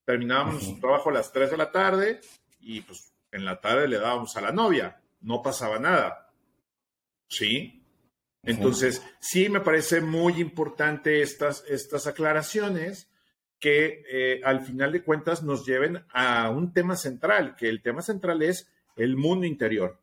Terminábamos 0.05 0.67
uh 0.67 0.79
trabajo 0.79 1.09
a 1.09 1.13
las 1.13 1.31
3 1.31 1.51
de 1.51 1.57
la 1.57 1.71
tarde 1.71 2.21
y 2.59 2.81
pues 2.81 3.13
en 3.31 3.45
la 3.45 3.61
tarde 3.61 3.87
le 3.87 3.99
dábamos 3.99 4.35
a 4.35 4.41
la 4.41 4.51
novia. 4.51 5.01
No 5.21 5.41
pasaba 5.41 5.79
nada. 5.79 6.31
¿Sí? 7.27 7.83
Entonces, 8.43 9.03
sí 9.19 9.49
me 9.49 9.59
parece 9.59 10.01
muy 10.01 10.39
importante 10.39 11.21
estas, 11.21 11.63
estas 11.67 12.07
aclaraciones 12.07 13.09
que 13.59 14.03
eh, 14.09 14.41
al 14.43 14.61
final 14.61 14.93
de 14.93 15.03
cuentas 15.03 15.43
nos 15.43 15.65
lleven 15.65 16.03
a 16.11 16.49
un 16.49 16.73
tema 16.73 16.95
central, 16.95 17.55
que 17.57 17.67
el 17.67 17.81
tema 17.81 18.01
central 18.01 18.41
es 18.41 18.71
el 18.95 19.17
mundo 19.17 19.45
interior. 19.45 19.99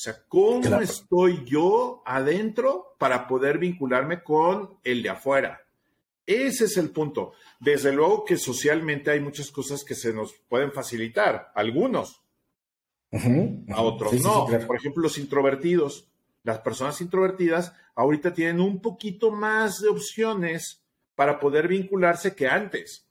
O 0.00 0.02
sea, 0.02 0.16
¿cómo 0.28 0.80
estoy 0.80 1.44
yo 1.44 2.02
adentro 2.06 2.96
para 2.98 3.28
poder 3.28 3.58
vincularme 3.58 4.22
con 4.22 4.78
el 4.82 5.02
de 5.02 5.10
afuera? 5.10 5.60
Ese 6.24 6.64
es 6.64 6.78
el 6.78 6.88
punto. 6.88 7.34
Desde 7.58 7.92
luego 7.92 8.24
que 8.24 8.38
socialmente 8.38 9.10
hay 9.10 9.20
muchas 9.20 9.50
cosas 9.50 9.84
que 9.84 9.94
se 9.94 10.14
nos 10.14 10.32
pueden 10.48 10.72
facilitar, 10.72 11.52
algunos, 11.54 12.22
a 13.12 13.82
otros 13.82 14.14
no. 14.24 14.46
Por 14.66 14.76
ejemplo, 14.76 15.02
los 15.02 15.18
introvertidos. 15.18 16.08
Las 16.44 16.60
personas 16.60 16.98
introvertidas 17.02 17.74
ahorita 17.94 18.32
tienen 18.32 18.62
un 18.62 18.80
poquito 18.80 19.30
más 19.30 19.80
de 19.80 19.90
opciones 19.90 20.82
para 21.14 21.38
poder 21.38 21.68
vincularse 21.68 22.34
que 22.34 22.48
antes. 22.48 23.06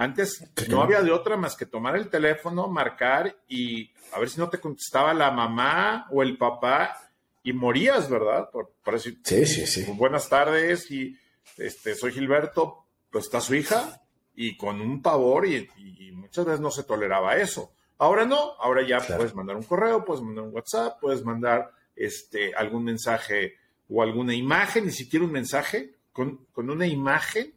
Antes 0.00 0.42
no 0.70 0.80
había 0.80 1.02
de 1.02 1.10
otra 1.10 1.36
más 1.36 1.54
que 1.54 1.66
tomar 1.66 1.94
el 1.94 2.08
teléfono, 2.08 2.68
marcar 2.68 3.36
y 3.46 3.90
a 4.14 4.18
ver 4.18 4.30
si 4.30 4.40
no 4.40 4.48
te 4.48 4.58
contestaba 4.58 5.12
la 5.12 5.30
mamá 5.30 6.06
o 6.10 6.22
el 6.22 6.38
papá 6.38 6.96
y 7.42 7.52
morías, 7.52 8.08
¿verdad? 8.08 8.48
Por, 8.50 8.72
decir, 8.94 9.20
sí, 9.22 9.44
sí, 9.44 9.66
sí. 9.66 9.82
Pues, 9.82 9.98
buenas 9.98 10.26
tardes 10.30 10.90
y 10.90 11.18
este, 11.58 11.94
soy 11.94 12.12
Gilberto, 12.12 12.86
pues 13.10 13.26
está 13.26 13.42
su 13.42 13.54
hija 13.54 14.00
y 14.34 14.56
con 14.56 14.80
un 14.80 15.02
pavor 15.02 15.46
y, 15.46 15.68
muchas 16.14 16.46
veces 16.46 16.60
no 16.60 16.70
se 16.70 16.84
toleraba 16.84 17.36
eso. 17.36 17.74
Ahora 17.98 18.24
no, 18.24 18.54
ahora 18.58 18.80
ya 18.80 19.00
puedes 19.00 19.34
mandar 19.34 19.56
un 19.56 19.64
correo, 19.64 20.02
puedes 20.06 20.22
mandar 20.22 20.44
un 20.44 20.54
WhatsApp, 20.54 20.98
puedes 20.98 21.22
mandar 21.26 21.72
este, 21.94 22.54
algún 22.54 22.84
mensaje 22.84 23.58
o 23.90 24.02
alguna 24.02 24.34
imagen, 24.34 24.86
ni 24.86 24.92
siquiera 24.92 25.26
un 25.26 25.32
mensaje, 25.32 25.96
con, 26.10 26.46
con 26.52 26.70
una 26.70 26.86
imagen, 26.86 27.52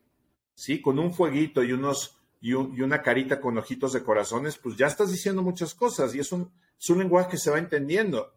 ¿sí? 0.56 0.82
Con 0.82 1.00
un 1.00 1.14
fueguito 1.14 1.64
y 1.64 1.72
unos 1.72 2.20
y, 2.44 2.52
una 2.56 3.02
carita 3.02 3.40
con 3.40 3.58
ojitos 3.58 3.94
de 3.94 4.04
corazones, 4.04 4.58
pues 4.58 4.76
ya 4.76 4.88
estás 4.88 5.10
diciendo 5.10 5.42
muchas 5.42 5.74
cosas 5.74 6.14
y 6.14 6.20
es 6.20 6.34
un, 6.34 6.52
lenguaje 6.90 7.32
que 7.32 7.38
se 7.38 7.50
va 7.50 7.58
entendiendo. 7.58 8.36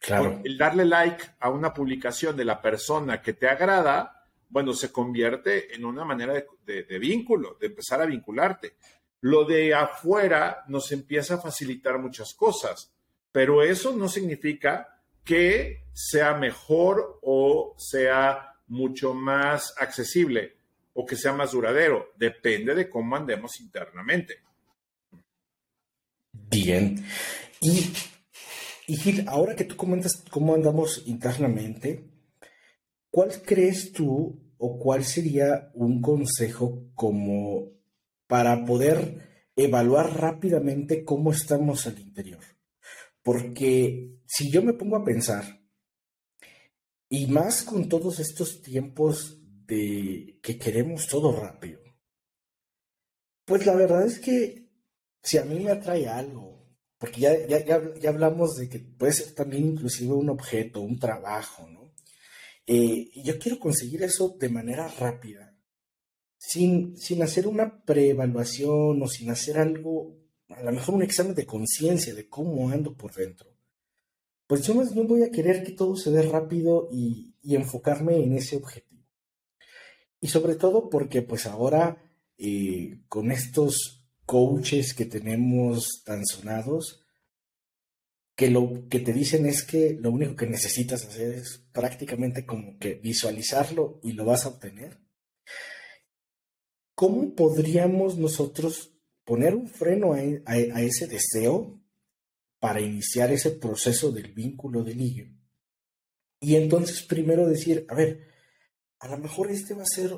Claro. 0.00 0.40
El 0.42 0.58
darle 0.58 0.84
like 0.84 1.24
a 1.38 1.50
una 1.50 1.72
publicación 1.72 2.36
de 2.36 2.44
la 2.44 2.60
persona 2.60 3.22
que 3.22 3.32
te 3.32 3.48
agrada, 3.48 4.24
bueno, 4.48 4.74
se 4.74 4.90
convierte 4.90 5.72
en 5.72 5.84
una 5.84 6.04
manera 6.04 6.34
de, 6.64 6.98
vínculo, 6.98 7.56
de 7.60 7.68
empezar 7.68 8.02
a 8.02 8.06
vincularte. 8.06 8.74
Lo 9.20 9.44
de 9.44 9.72
afuera 9.72 10.64
nos 10.66 10.90
empieza 10.90 11.34
a 11.34 11.40
facilitar 11.40 12.00
muchas 12.00 12.34
cosas, 12.34 12.92
pero 13.30 13.62
eso 13.62 13.94
no 13.96 14.08
significa 14.08 15.00
que 15.22 15.84
sea 15.92 16.34
mejor 16.34 17.20
o 17.22 17.76
sea 17.78 18.56
mucho 18.66 19.14
más 19.14 19.74
accesible 19.78 20.56
o 20.96 21.04
que 21.04 21.14
sea 21.14 21.32
más 21.32 21.52
duradero. 21.52 22.12
Depende 22.16 22.74
de 22.74 22.88
cómo 22.88 23.16
andemos 23.16 23.60
internamente. 23.60 24.38
Bien. 26.32 27.04
Y, 27.60 27.92
y 28.86 28.96
Gil, 28.96 29.24
ahora 29.28 29.54
que 29.54 29.64
tú 29.64 29.76
comentas 29.76 30.24
cómo 30.30 30.54
andamos 30.54 31.02
internamente, 31.06 32.10
¿cuál 33.10 33.42
crees 33.42 33.92
tú 33.92 34.42
o 34.56 34.78
cuál 34.78 35.04
sería 35.04 35.70
un 35.74 36.00
consejo 36.00 36.88
como 36.94 37.72
para 38.26 38.64
poder 38.64 39.50
evaluar 39.54 40.18
rápidamente 40.18 41.04
cómo 41.04 41.30
estamos 41.30 41.86
al 41.86 41.98
interior? 41.98 42.42
Porque 43.22 44.16
si 44.24 44.50
yo 44.50 44.62
me 44.62 44.72
pongo 44.72 44.96
a 44.96 45.04
pensar, 45.04 45.60
y 47.10 47.26
más 47.26 47.62
con 47.62 47.88
todos 47.88 48.18
estos 48.18 48.62
tiempos 48.62 49.42
de 49.66 50.38
que 50.42 50.58
queremos 50.58 51.06
todo 51.06 51.32
rápido, 51.32 51.80
pues 53.44 53.64
la 53.64 53.74
verdad 53.74 54.04
es 54.06 54.18
que 54.18 54.68
si 55.22 55.38
a 55.38 55.44
mí 55.44 55.60
me 55.60 55.70
atrae 55.70 56.08
algo, 56.08 56.66
porque 56.98 57.20
ya, 57.20 57.46
ya, 57.46 57.64
ya, 57.64 58.08
hablamos 58.08 58.56
de 58.56 58.68
que 58.68 58.78
puede 58.78 59.12
ser 59.12 59.34
también 59.34 59.66
inclusive 59.66 60.12
un 60.12 60.30
objeto, 60.30 60.80
un 60.80 60.98
trabajo, 60.98 61.68
¿no? 61.68 61.92
Eh, 62.66 63.10
yo 63.22 63.38
quiero 63.38 63.58
conseguir 63.58 64.02
eso 64.02 64.36
de 64.38 64.48
manera 64.48 64.88
rápida, 64.88 65.56
sin, 66.36 66.96
sin 66.96 67.22
hacer 67.22 67.46
una 67.46 67.84
preevaluación 67.84 69.02
o 69.02 69.08
sin 69.08 69.30
hacer 69.30 69.58
algo, 69.58 70.16
a 70.48 70.62
lo 70.62 70.72
mejor 70.72 70.94
un 70.94 71.02
examen 71.02 71.34
de 71.34 71.46
conciencia 71.46 72.14
de 72.14 72.28
cómo 72.28 72.70
ando 72.70 72.96
por 72.96 73.14
dentro. 73.14 73.50
Pues 74.46 74.62
yo 74.62 74.74
más 74.74 74.94
bien 74.94 75.06
voy 75.06 75.22
a 75.22 75.30
querer 75.30 75.64
que 75.64 75.72
todo 75.72 75.96
se 75.96 76.10
dé 76.10 76.22
rápido 76.22 76.88
y, 76.90 77.34
y 77.42 77.56
enfocarme 77.56 78.22
en 78.22 78.36
ese 78.36 78.56
objetivo. 78.56 78.85
Y 80.20 80.28
sobre 80.28 80.54
todo 80.54 80.88
porque 80.88 81.22
pues 81.22 81.46
ahora 81.46 82.02
eh, 82.38 83.00
con 83.08 83.30
estos 83.30 84.04
coaches 84.24 84.92
que 84.94 85.06
tenemos 85.06 86.02
tan 86.04 86.24
sonados, 86.26 87.06
que 88.36 88.50
lo 88.50 88.86
que 88.90 89.00
te 89.00 89.14
dicen 89.14 89.46
es 89.46 89.64
que 89.64 89.96
lo 89.98 90.10
único 90.10 90.36
que 90.36 90.46
necesitas 90.46 91.06
hacer 91.06 91.36
es 91.36 91.64
prácticamente 91.72 92.44
como 92.44 92.78
que 92.78 92.94
visualizarlo 92.94 93.98
y 94.02 94.12
lo 94.12 94.26
vas 94.26 94.44
a 94.44 94.50
obtener. 94.50 94.98
¿Cómo 96.94 97.34
podríamos 97.34 98.18
nosotros 98.18 98.92
poner 99.24 99.54
un 99.54 99.68
freno 99.68 100.12
a, 100.12 100.22
ese 100.82 101.06
deseo 101.06 101.80
para 102.58 102.80
iniciar 102.80 103.32
ese 103.32 103.52
proceso 103.52 104.12
del 104.12 104.32
vínculo 104.32 104.84
de 104.84 104.94
ligue? 104.94 105.32
Y 106.38 106.56
entonces 106.56 107.02
primero 107.02 107.46
decir, 107.46 107.86
a 107.88 107.94
ver, 107.94 108.28
a 109.00 109.08
lo 109.08 109.18
mejor 109.18 109.50
este 109.50 109.74
va 109.74 109.82
a 109.82 109.86
ser 109.86 110.12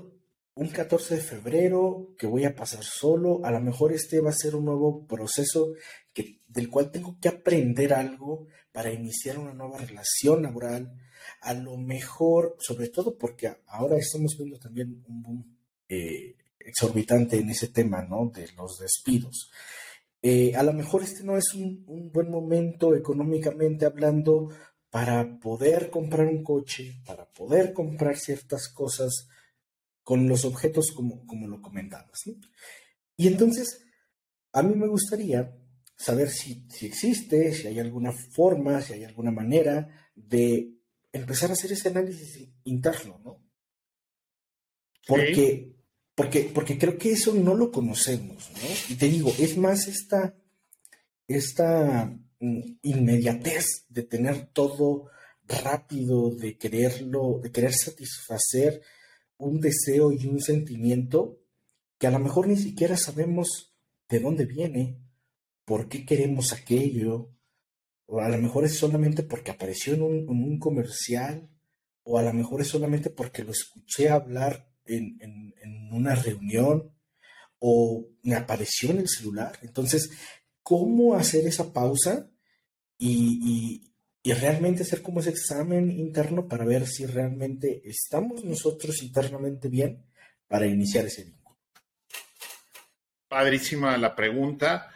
un 0.55 0.69
14 0.69 1.17
de 1.17 1.21
febrero 1.21 2.15
que 2.19 2.27
voy 2.27 2.45
a 2.45 2.55
pasar 2.55 2.83
solo, 2.83 3.41
a 3.45 3.51
lo 3.51 3.61
mejor 3.61 3.93
este 3.93 4.21
va 4.21 4.31
a 4.31 4.35
ser 4.35 4.57
un 4.57 4.65
nuevo 4.65 5.07
proceso 5.07 5.73
que, 6.13 6.41
del 6.49 6.69
cual 6.69 6.91
tengo 6.91 7.17
que 7.21 7.29
aprender 7.29 7.95
algo 7.95 8.47
para 8.73 8.93
iniciar 8.93 9.39
una 9.39 9.55
nueva 9.55 9.79
relación 9.79 10.43
laboral, 10.43 10.93
a 11.43 11.55
lo 11.55 11.77
mejor, 11.77 12.57
sobre 12.59 12.89
todo 12.89 13.17
porque 13.17 13.53
ahora 13.67 13.97
estamos 13.99 14.37
viendo 14.37 14.59
también 14.59 15.05
un 15.07 15.23
boom 15.23 15.57
eh, 15.89 16.37
exorbitante 16.59 17.39
en 17.39 17.51
ese 17.51 17.69
tema, 17.69 18.03
¿no? 18.03 18.31
De 18.35 18.49
los 18.57 18.79
despidos. 18.79 19.51
Eh, 20.21 20.55
a 20.57 20.65
lo 20.65 20.73
mejor 20.73 21.05
este 21.05 21.23
no 21.23 21.37
es 21.37 21.55
un, 21.55 21.85
un 21.87 22.11
buen 22.11 22.31
momento 22.31 22.97
económicamente 22.97 23.87
hablando 23.87 24.49
para 24.91 25.39
poder 25.39 25.91
comprar 25.91 26.27
un 26.27 26.43
coche, 26.43 27.01
para 27.05 27.27
poder 27.31 27.73
comprar 27.73 28.17
ciertas 28.17 28.69
cosas 28.69 29.29
con 30.03 30.27
los 30.27 30.45
objetos 30.45 30.93
como, 30.93 31.27
como 31.27 31.47
lo 31.47 31.61
comentabas. 31.61 32.23
Y 33.17 33.27
entonces, 33.27 33.85
a 34.53 34.63
mí 34.63 34.75
me 34.75 34.87
gustaría 34.87 35.55
saber 35.97 36.31
si, 36.31 36.65
si, 36.71 36.87
existe, 36.87 37.53
si 37.53 37.67
hay 37.67 37.79
alguna 37.81 38.13
forma, 38.13 38.81
si 38.81 38.95
hay 38.95 39.05
alguna 39.05 39.31
manera 39.31 40.11
de 40.15 40.73
empezar 41.13 41.51
a 41.51 41.55
hacer 41.55 41.73
ese 41.73 41.89
análisis 41.89 42.49
interno, 42.65 43.21
¿no? 43.25 43.45
Porque, 45.07 45.75
porque, 46.15 46.51
porque 46.55 46.79
creo 46.79 46.97
que 46.97 47.13
eso 47.13 47.35
no 47.35 47.55
lo 47.55 47.71
conocemos, 47.71 48.51
¿no? 48.53 48.69
Y 48.89 48.95
te 48.95 49.09
digo, 49.09 49.33
es 49.39 49.57
más 49.57 49.89
esta, 49.89 50.37
esta 51.27 52.17
inmediatez 52.41 53.87
de 53.89 54.03
tener 54.03 54.47
todo 54.53 55.11
rápido, 55.47 56.31
de 56.31 56.57
quererlo, 56.57 57.41
de 57.43 57.51
querer 57.51 57.73
satisfacer 57.73 58.83
un 59.39 59.61
deseo 59.61 60.13
y 60.13 60.27
un 60.27 60.41
sentimiento 60.41 61.41
que 61.99 62.07
a 62.07 62.11
lo 62.11 62.19
mejor 62.19 62.49
ni 62.49 62.57
siquiera 62.57 62.97
sabemos 62.97 63.75
de 64.09 64.21
dónde 64.21 64.45
viene, 64.45 65.01
por 65.65 65.89
qué 65.89 66.07
queremos 66.07 66.53
aquello, 66.53 67.35
o 68.07 68.21
a 68.21 68.29
lo 68.29 68.39
mejor 68.39 68.65
es 68.65 68.77
solamente 68.77 69.23
porque 69.23 69.51
apareció 69.51 69.95
en 69.95 70.03
un, 70.03 70.59
comercial, 70.59 71.51
o 72.05 72.19
a 72.19 72.23
lo 72.23 72.33
mejor 72.33 72.63
es 72.63 72.69
solamente 72.69 73.11
porque 73.11 73.45
lo 73.45 73.53
escuché 73.53 74.09
hablar 74.09 74.73
en, 74.87 75.53
una 75.93 76.15
reunión, 76.15 76.95
o 77.59 78.09
me 78.23 78.35
apareció 78.35 78.91
en 78.91 78.99
el 78.99 79.09
celular. 79.09 79.59
Entonces, 79.63 80.11
¿cómo 80.69 81.15
hacer 81.15 81.47
esa 81.47 81.73
pausa 81.73 82.29
y, 82.99 83.89
y 84.23 84.33
realmente 84.35 84.83
hacer 84.83 85.01
como 85.01 85.21
ese 85.21 85.31
examen 85.31 85.91
interno 85.91 86.49
para 86.49 86.67
ver 86.67 86.87
si 86.87 87.07
realmente 87.07 87.81
estamos 87.85 88.45
nosotros 88.45 89.03
internamente 89.03 89.69
bien 89.69 90.05
para 90.47 90.67
iniciar 90.67 91.07
ese 91.07 91.25
vínculo. 91.25 91.57
Padrísima 93.29 93.97
la 93.97 94.15
pregunta. 94.15 94.91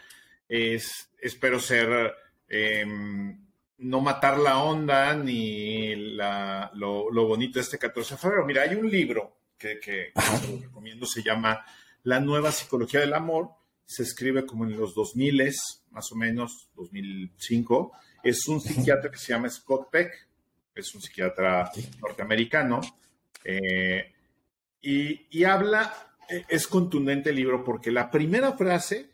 Es, 0.47 1.09
espero 1.19 1.59
ser, 1.59 2.13
em, 2.47 3.43
no 3.77 4.01
matar 4.01 4.37
la 4.37 4.61
onda 4.61 5.15
ni 5.15 5.95
lo, 5.95 7.11
bonito 7.27 7.59
de 7.59 7.61
este 7.61 7.79
14 7.79 8.15
de 8.15 8.19
febrero. 8.19 8.45
Mira, 8.45 8.63
hay 8.63 8.75
un 8.75 8.89
libro 8.89 9.37
que, 9.57 9.79
que 9.79 10.11
recomiendo, 10.61 11.07
se 11.07 11.23
llama 11.23 11.65
La 12.03 12.19
nueva 12.19 12.51
psicología 12.51 12.99
del 12.99 13.13
amor. 13.13 13.49
Se 13.85 14.03
escribe 14.03 14.45
como 14.45 14.65
en 14.65 14.77
los 14.77 14.95
2000, 14.95 15.51
más 15.91 16.11
o 16.11 16.15
menos, 16.15 16.69
2005 16.75 17.91
es 18.23 18.47
un 18.47 18.61
psiquiatra 18.61 19.11
que 19.11 19.17
se 19.17 19.33
llama 19.33 19.49
Scott 19.49 19.91
Peck, 19.91 20.29
es 20.73 20.95
un 20.95 21.01
psiquiatra 21.01 21.69
norteamericano, 22.01 22.79
eh, 23.43 24.11
y, 24.81 25.43
habla, 25.43 26.15
eh, 26.29 26.45
es 26.49 26.67
contundente 26.67 27.29
el 27.29 27.35
libro 27.35 27.63
porque 27.63 27.91
la 27.91 28.09
primera 28.09 28.53
frase, 28.53 29.09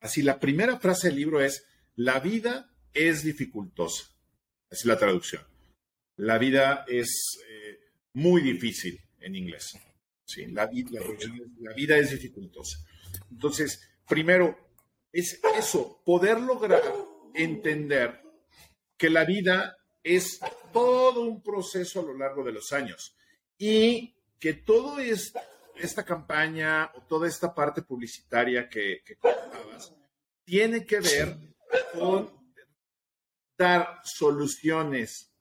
así, 0.00 0.22
la 0.22 0.38
primera 0.38 0.78
frase 0.78 1.08
del 1.08 1.16
libro 1.16 1.40
es, 1.40 1.64
la 1.94 2.20
vida 2.20 2.70
es 2.92 3.22
dificultosa, 3.22 4.04
así 4.70 4.80
es 4.80 4.84
la 4.84 4.98
traducción. 4.98 5.42
La 6.16 6.38
vida 6.38 6.84
es 6.88 7.38
eh, 7.48 7.78
muy 8.14 8.42
difícil 8.42 9.00
en 9.20 9.36
inglés. 9.36 9.78
Sí, 10.24 10.46
la, 10.46 10.68
la 11.60 11.72
vida 11.74 11.98
es 11.98 12.10
dificultosa. 12.10 12.78
Entonces, 13.30 13.80
primero, 14.08 14.56
es 15.12 15.40
eso, 15.56 16.02
poder 16.04 16.40
lograr 16.40 16.82
entender 17.34 18.20
que 18.96 19.10
la 19.10 19.24
vida 19.24 19.76
es 20.02 20.40
todo 20.72 21.22
un 21.22 21.42
proceso 21.42 22.00
a 22.00 22.04
lo 22.04 22.16
largo 22.16 22.44
de 22.44 22.52
los 22.52 22.72
años 22.72 23.16
y 23.58 24.14
que 24.38 24.54
toda 24.54 25.02
esta, 25.02 26.04
campaña 26.04 26.90
o 26.94 27.02
toda 27.02 27.28
esta 27.28 27.54
parte 27.54 27.82
publicitaria 27.82 28.68
que, 28.68 29.02
que 29.04 29.16
tiene 30.44 30.86
que 30.86 31.00
ver 31.00 31.36
con 31.92 32.30
dar 33.58 34.00
soluciones 34.04 35.32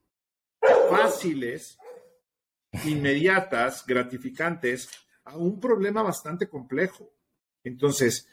fáciles, 0.89 1.77
inmediatas, 2.85 3.85
gratificantes 3.85 4.89
a 5.25 5.37
un 5.37 5.59
problema 5.59 6.01
bastante 6.01 6.49
complejo. 6.49 7.14
Entonces, 7.65 8.29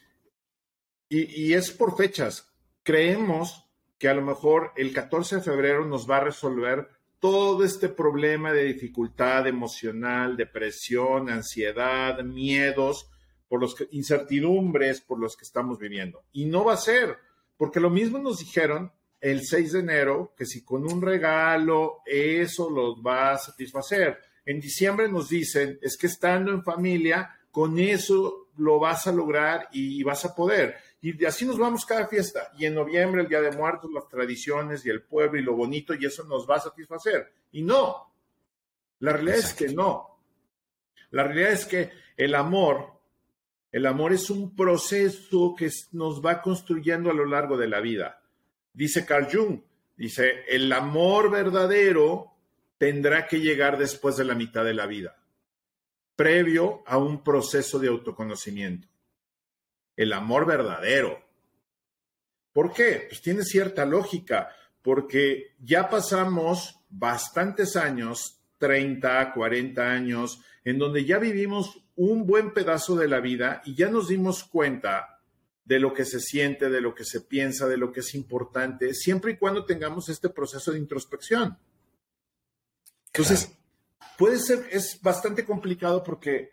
y, 1.08 1.52
es 1.52 1.70
por 1.70 1.96
fechas 1.96 2.48
creemos 2.82 3.66
que 3.98 4.08
a 4.08 4.14
lo 4.14 4.22
mejor 4.22 4.72
el 4.76 4.94
14 4.94 5.36
de 5.36 5.42
febrero 5.42 5.84
nos 5.84 6.08
va 6.08 6.18
a 6.18 6.24
resolver 6.24 6.88
todo 7.18 7.64
este 7.64 7.88
problema 7.88 8.52
de 8.52 8.64
dificultad 8.64 9.46
emocional, 9.46 10.36
depresión, 10.36 11.28
ansiedad, 11.28 12.22
miedos, 12.24 13.08
por 13.46 13.60
los 13.60 13.74
que, 13.74 13.86
incertidumbres 13.92 15.02
por 15.02 15.20
los 15.20 15.36
que 15.36 15.44
estamos 15.44 15.78
viviendo. 15.78 16.24
Y 16.32 16.46
no 16.46 16.64
va 16.64 16.72
a 16.72 16.78
ser, 16.78 17.16
porque 17.56 17.78
lo 17.78 17.90
mismo 17.90 18.18
nos 18.18 18.38
dijeron 18.38 18.90
el 19.20 19.46
6 19.46 19.72
de 19.72 19.80
enero, 19.80 20.34
que 20.36 20.46
si 20.46 20.64
con 20.64 20.90
un 20.90 21.00
regalo 21.00 21.98
eso 22.06 22.68
los 22.70 23.00
va 23.06 23.32
a 23.32 23.38
satisfacer. 23.38 24.18
En 24.44 24.58
diciembre 24.58 25.08
nos 25.08 25.28
dicen, 25.28 25.78
es 25.80 25.96
que 25.96 26.08
estando 26.08 26.50
en 26.50 26.64
familia, 26.64 27.38
con 27.52 27.78
eso 27.78 28.41
lo 28.56 28.78
vas 28.78 29.06
a 29.06 29.12
lograr 29.12 29.68
y 29.72 30.02
vas 30.02 30.24
a 30.24 30.34
poder. 30.34 30.76
Y 31.00 31.24
así 31.24 31.44
nos 31.44 31.58
vamos 31.58 31.84
cada 31.84 32.06
fiesta. 32.06 32.52
Y 32.56 32.64
en 32.64 32.74
noviembre, 32.74 33.22
el 33.22 33.28
Día 33.28 33.40
de 33.40 33.56
Muertos, 33.56 33.90
las 33.92 34.08
tradiciones 34.08 34.86
y 34.86 34.90
el 34.90 35.02
pueblo 35.02 35.38
y 35.38 35.42
lo 35.42 35.54
bonito, 35.54 35.94
y 35.94 36.06
eso 36.06 36.22
nos 36.24 36.48
va 36.48 36.56
a 36.56 36.60
satisfacer. 36.60 37.32
Y 37.50 37.62
no. 37.62 38.12
La 39.00 39.12
realidad 39.12 39.38
es 39.38 39.52
que 39.52 39.68
no. 39.68 40.20
La 41.10 41.24
realidad 41.24 41.50
es 41.50 41.66
que 41.66 41.90
el 42.16 42.36
amor, 42.36 42.86
el 43.72 43.86
amor 43.86 44.12
es 44.12 44.30
un 44.30 44.54
proceso 44.54 45.56
que 45.56 45.70
nos 45.90 46.24
va 46.24 46.40
construyendo 46.40 47.10
a 47.10 47.14
lo 47.14 47.26
largo 47.26 47.56
de 47.56 47.68
la 47.68 47.80
vida. 47.80 48.22
Dice 48.72 49.04
Carl 49.04 49.28
Jung, 49.30 49.60
dice, 49.96 50.44
el 50.48 50.72
amor 50.72 51.32
verdadero 51.32 52.32
tendrá 52.78 53.26
que 53.26 53.40
llegar 53.40 53.76
después 53.76 54.16
de 54.16 54.24
la 54.24 54.36
mitad 54.36 54.64
de 54.64 54.74
la 54.74 54.86
vida 54.86 55.21
previo 56.16 56.82
a 56.86 56.98
un 56.98 57.22
proceso 57.22 57.78
de 57.78 57.88
autoconocimiento. 57.88 58.88
El 59.96 60.12
amor 60.12 60.46
verdadero. 60.46 61.22
¿Por 62.52 62.72
qué? 62.72 63.06
Pues 63.08 63.22
tiene 63.22 63.44
cierta 63.44 63.84
lógica, 63.84 64.50
porque 64.82 65.54
ya 65.60 65.88
pasamos 65.88 66.80
bastantes 66.90 67.76
años, 67.76 68.40
30, 68.58 69.32
40 69.32 69.82
años, 69.82 70.40
en 70.64 70.78
donde 70.78 71.04
ya 71.04 71.18
vivimos 71.18 71.82
un 71.96 72.26
buen 72.26 72.52
pedazo 72.52 72.96
de 72.96 73.08
la 73.08 73.20
vida 73.20 73.62
y 73.64 73.74
ya 73.74 73.88
nos 73.88 74.08
dimos 74.08 74.44
cuenta 74.44 75.20
de 75.64 75.78
lo 75.78 75.94
que 75.94 76.04
se 76.04 76.20
siente, 76.20 76.68
de 76.68 76.80
lo 76.80 76.94
que 76.94 77.04
se 77.04 77.20
piensa, 77.20 77.68
de 77.68 77.76
lo 77.76 77.92
que 77.92 78.00
es 78.00 78.14
importante, 78.14 78.94
siempre 78.94 79.32
y 79.32 79.36
cuando 79.36 79.64
tengamos 79.64 80.08
este 80.08 80.28
proceso 80.28 80.72
de 80.72 80.78
introspección. 80.78 81.56
Entonces, 83.06 83.52
puede 84.18 84.38
ser, 84.38 84.68
es 84.70 85.00
bastante 85.02 85.44
complicado 85.44 86.02
porque, 86.02 86.52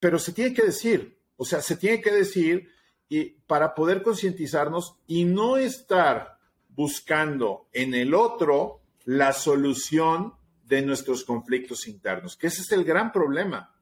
pero 0.00 0.18
se 0.18 0.32
tiene 0.32 0.54
que 0.54 0.62
decir, 0.62 1.18
o 1.36 1.44
sea, 1.44 1.62
se 1.62 1.76
tiene 1.76 2.00
que 2.00 2.10
decir 2.10 2.68
y 3.08 3.24
para 3.46 3.74
poder 3.74 4.02
concientizarnos 4.02 4.96
y 5.06 5.24
no 5.24 5.56
estar 5.56 6.38
buscando 6.68 7.68
en 7.72 7.94
el 7.94 8.14
otro 8.14 8.82
la 9.04 9.32
solución 9.32 10.34
de 10.64 10.82
nuestros 10.82 11.24
conflictos 11.24 11.88
internos, 11.88 12.36
que 12.36 12.48
ese 12.48 12.60
es 12.60 12.72
el 12.72 12.84
gran 12.84 13.10
problema. 13.10 13.74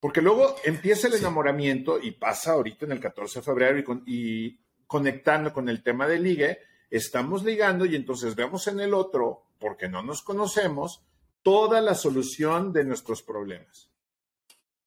Porque 0.00 0.22
luego 0.22 0.56
empieza 0.64 1.06
el 1.06 1.14
enamoramiento 1.14 2.00
y 2.00 2.12
pasa 2.12 2.52
ahorita 2.52 2.86
en 2.86 2.92
el 2.92 3.00
14 3.00 3.38
de 3.38 3.44
febrero 3.44 3.78
y, 3.78 3.84
y 4.06 4.60
conectando 4.86 5.52
con 5.52 5.68
el 5.68 5.82
tema 5.82 6.08
del 6.08 6.24
ligue, 6.24 6.58
estamos 6.90 7.44
ligando 7.44 7.84
y 7.84 7.94
entonces 7.94 8.34
vemos 8.34 8.66
en 8.66 8.80
el 8.80 8.92
otro, 8.92 9.44
porque 9.58 9.88
no 9.88 10.02
nos 10.02 10.22
conocemos, 10.22 11.04
toda 11.42 11.80
la 11.80 11.94
solución 11.94 12.72
de 12.72 12.84
nuestros 12.84 13.22
problemas. 13.22 13.90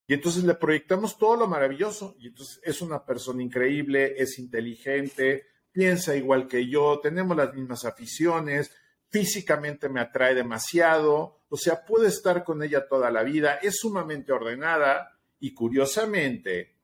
Y 0.08 0.14
entonces 0.14 0.44
le 0.44 0.56
proyectamos 0.56 1.18
todo 1.18 1.36
lo 1.36 1.48
maravilloso. 1.48 2.16
Y 2.20 2.28
entonces 2.28 2.60
es 2.64 2.82
una 2.82 3.06
persona 3.06 3.42
increíble, 3.42 4.16
es 4.18 4.38
inteligente, 4.38 5.48
piensa 5.72 6.16
igual 6.16 6.48
que 6.48 6.68
yo, 6.68 7.00
tenemos 7.02 7.36
las 7.36 7.54
mismas 7.54 7.86
aficiones, 7.86 8.72
físicamente 9.10 9.90
me 9.90 10.02
atrae 10.02 10.36
demasiado, 10.36 11.40
o 11.50 11.58
sea, 11.58 11.86
puedo 11.86 12.06
estar 12.06 12.44
con 12.44 12.64
ella 12.64 12.88
toda 12.88 13.12
la 13.12 13.24
vida, 13.24 13.56
es 13.56 13.78
sumamente 13.80 14.32
ordenada 14.32 15.20
y 15.40 15.54
curiosamente, 15.54 16.76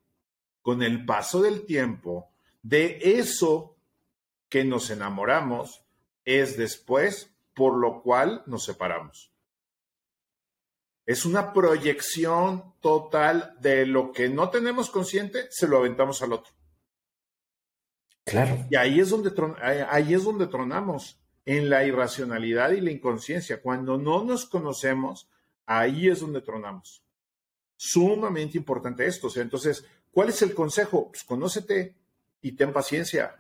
con 0.62 0.84
el 0.84 1.06
paso 1.06 1.42
del 1.42 1.66
tiempo, 1.66 2.30
de 2.62 3.00
eso 3.02 3.76
que 4.48 4.64
nos 4.64 4.90
enamoramos, 4.90 5.84
es 6.26 6.58
después 6.58 7.32
por 7.54 7.78
lo 7.78 8.02
cual 8.02 8.44
nos 8.46 8.66
separamos. 8.66 9.32
Es 11.10 11.26
una 11.26 11.54
proyección 11.54 12.76
total 12.82 13.56
de 13.60 13.88
lo 13.88 14.12
que 14.12 14.30
no 14.30 14.52
tenemos 14.52 14.92
consciente, 14.92 15.48
se 15.50 15.68
lo 15.68 15.78
aventamos 15.80 16.22
al 16.22 16.34
otro. 16.34 16.54
Claro. 18.26 18.68
Y 18.70 18.76
ahí 18.76 19.00
es 19.00 19.10
donde, 19.10 19.32
ahí 19.90 20.14
es 20.14 20.24
donde 20.24 20.46
tronamos, 20.46 21.20
en 21.46 21.68
la 21.68 21.84
irracionalidad 21.84 22.74
y 22.74 22.82
la 22.82 22.92
inconsciencia. 22.92 23.60
Cuando 23.60 23.98
no 23.98 24.24
nos 24.24 24.46
conocemos, 24.46 25.28
ahí 25.66 26.10
es 26.10 26.20
donde 26.20 26.42
tronamos. 26.42 27.02
Sumamente 27.76 28.60
importante 28.60 29.08
esto. 29.08 29.28
O 29.28 29.30
sea, 29.32 29.42
entonces, 29.42 29.84
¿cuál 30.12 30.30
es 30.30 30.44
el 30.44 30.54
consejo? 30.54 31.10
Pues 31.10 31.24
conócete 31.24 31.96
y 32.44 32.52
ten 32.52 32.72
paciencia. 32.72 33.36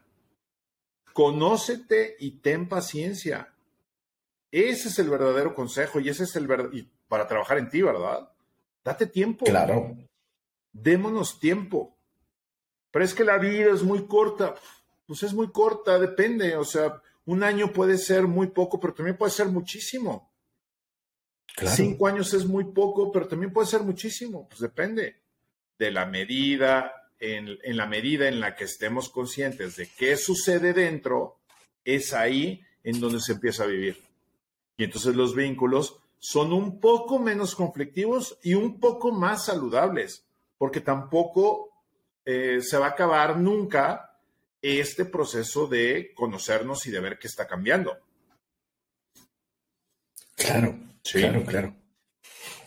Conócete 1.13 2.15
y 2.19 2.32
ten 2.32 2.67
paciencia. 2.67 3.53
Ese 4.49 4.88
es 4.88 4.97
el 4.97 5.12
verdadero 5.12 5.53
consejo 5.53 5.99
y 5.99 6.10
ese 6.10 6.23
es 6.23 6.36
el 6.36 6.47
verdadero 6.47 6.89
para 7.10 7.28
trabajar 7.28 7.58
en 7.58 7.69
ti, 7.69 7.82
¿verdad? 7.82 8.30
Date 8.86 9.08
tiempo. 9.08 9.45
Claro. 9.45 9.98
Démonos 10.72 11.39
tiempo. 11.39 11.98
Pero 12.91 13.04
es 13.04 13.13
que 13.13 13.26
la 13.26 13.38
vida 13.38 13.74
es 13.74 13.84
muy 13.84 14.06
corta. 14.06 14.56
Pues 15.06 15.24
es 15.24 15.34
muy 15.34 15.52
corta, 15.52 16.00
depende. 16.00 16.56
O 16.56 16.63
sea, 16.63 17.02
un 17.26 17.43
año 17.43 17.74
puede 17.74 17.98
ser 17.98 18.24
muy 18.28 18.48
poco, 18.48 18.80
pero 18.80 18.93
también 18.93 19.17
puede 19.17 19.32
ser 19.32 19.48
muchísimo. 19.48 20.32
Claro. 21.56 21.76
Cinco 21.76 22.08
años 22.08 22.34
es 22.34 22.45
muy 22.45 22.65
poco, 22.65 23.12
pero 23.12 23.28
también 23.28 23.52
puede 23.52 23.67
ser 23.67 23.82
muchísimo. 23.82 24.48
Pues 24.48 24.62
depende 24.62 25.17
de 25.78 25.91
la 25.91 26.06
medida, 26.06 26.93
en, 27.19 27.58
en 27.63 27.76
la 27.76 27.88
medida 27.88 28.28
en 28.28 28.39
la 28.39 28.56
que 28.56 28.65
estemos 28.65 29.10
conscientes 29.10 29.76
de 29.76 29.89
qué 29.98 30.15
sucede 30.15 30.74
dentro, 30.74 31.39
es 31.84 32.13
ahí 32.13 32.63
en 32.84 33.00
donde 33.00 33.19
se 33.19 33.34
empieza 33.34 33.63
a 33.63 33.67
vivir. 33.67 34.02
Y 34.78 34.84
entonces 34.84 35.15
los 35.15 35.36
vínculos 35.36 35.98
son 36.19 36.53
un 36.53 36.79
poco 36.79 37.17
menos 37.17 37.55
conflictivos 37.55 38.38
y 38.43 38.53
un 38.53 38.79
poco 38.79 39.12
más 39.12 39.45
saludables, 39.45 40.27
porque 40.58 40.82
tampoco 40.82 41.71
eh, 42.25 42.60
se 42.62 42.77
va 42.77 42.88
a 42.88 42.89
acabar 42.89 43.38
nunca 43.38 44.17
este 44.62 45.05
proceso 45.05 45.67
de 45.67 46.12
conocernos 46.13 46.86
y 46.86 46.91
de 46.91 46.99
ver 46.99 47.17
qué 47.17 47.27
está 47.27 47.47
cambiando. 47.47 47.97
Claro, 50.36 50.77
claro, 51.03 51.43
claro. 51.43 51.75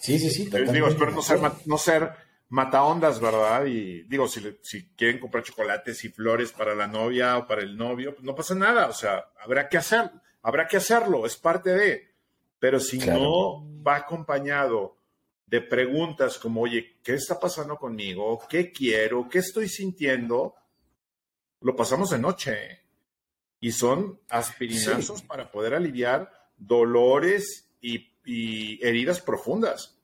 Sí, 0.00 0.18
sí, 0.18 0.30
sí. 0.30 0.50
Digo, 0.72 0.88
espero 0.88 1.12
no 1.12 1.22
ser, 1.22 1.38
no 1.66 1.78
ser 1.78 2.10
mataondas, 2.48 3.20
¿verdad? 3.20 3.66
Y 3.66 4.02
digo, 4.02 4.26
si, 4.28 4.58
si 4.62 4.88
quieren 4.94 5.18
comprar 5.18 5.44
chocolates 5.44 6.04
y 6.04 6.08
flores 6.08 6.52
para 6.52 6.74
la 6.74 6.86
novia 6.86 7.38
o 7.38 7.46
para 7.46 7.62
el 7.62 7.76
novio, 7.76 8.14
pues 8.14 8.24
no 8.24 8.34
pasa 8.34 8.54
nada. 8.54 8.88
O 8.88 8.92
sea, 8.92 9.26
habrá 9.40 9.68
que 9.68 9.78
hacer, 9.78 10.10
habrá 10.42 10.66
que 10.66 10.76
hacerlo, 10.76 11.24
es 11.24 11.36
parte 11.36 11.70
de. 11.70 12.11
Pero 12.62 12.78
si 12.78 12.96
no 12.98 13.82
va 13.82 13.96
acompañado 13.96 14.96
de 15.46 15.62
preguntas 15.62 16.38
como, 16.38 16.60
oye, 16.60 17.00
¿qué 17.02 17.14
está 17.14 17.40
pasando 17.40 17.76
conmigo? 17.76 18.40
¿Qué 18.48 18.70
quiero? 18.70 19.28
¿Qué 19.28 19.40
estoy 19.40 19.68
sintiendo? 19.68 20.54
Lo 21.60 21.74
pasamos 21.74 22.10
de 22.10 22.20
noche. 22.20 22.82
Y 23.58 23.72
son 23.72 24.20
aspirinazos 24.28 25.22
para 25.22 25.50
poder 25.50 25.74
aliviar 25.74 26.30
dolores 26.56 27.68
y, 27.80 28.12
heridas 28.80 29.20
profundas. 29.20 29.98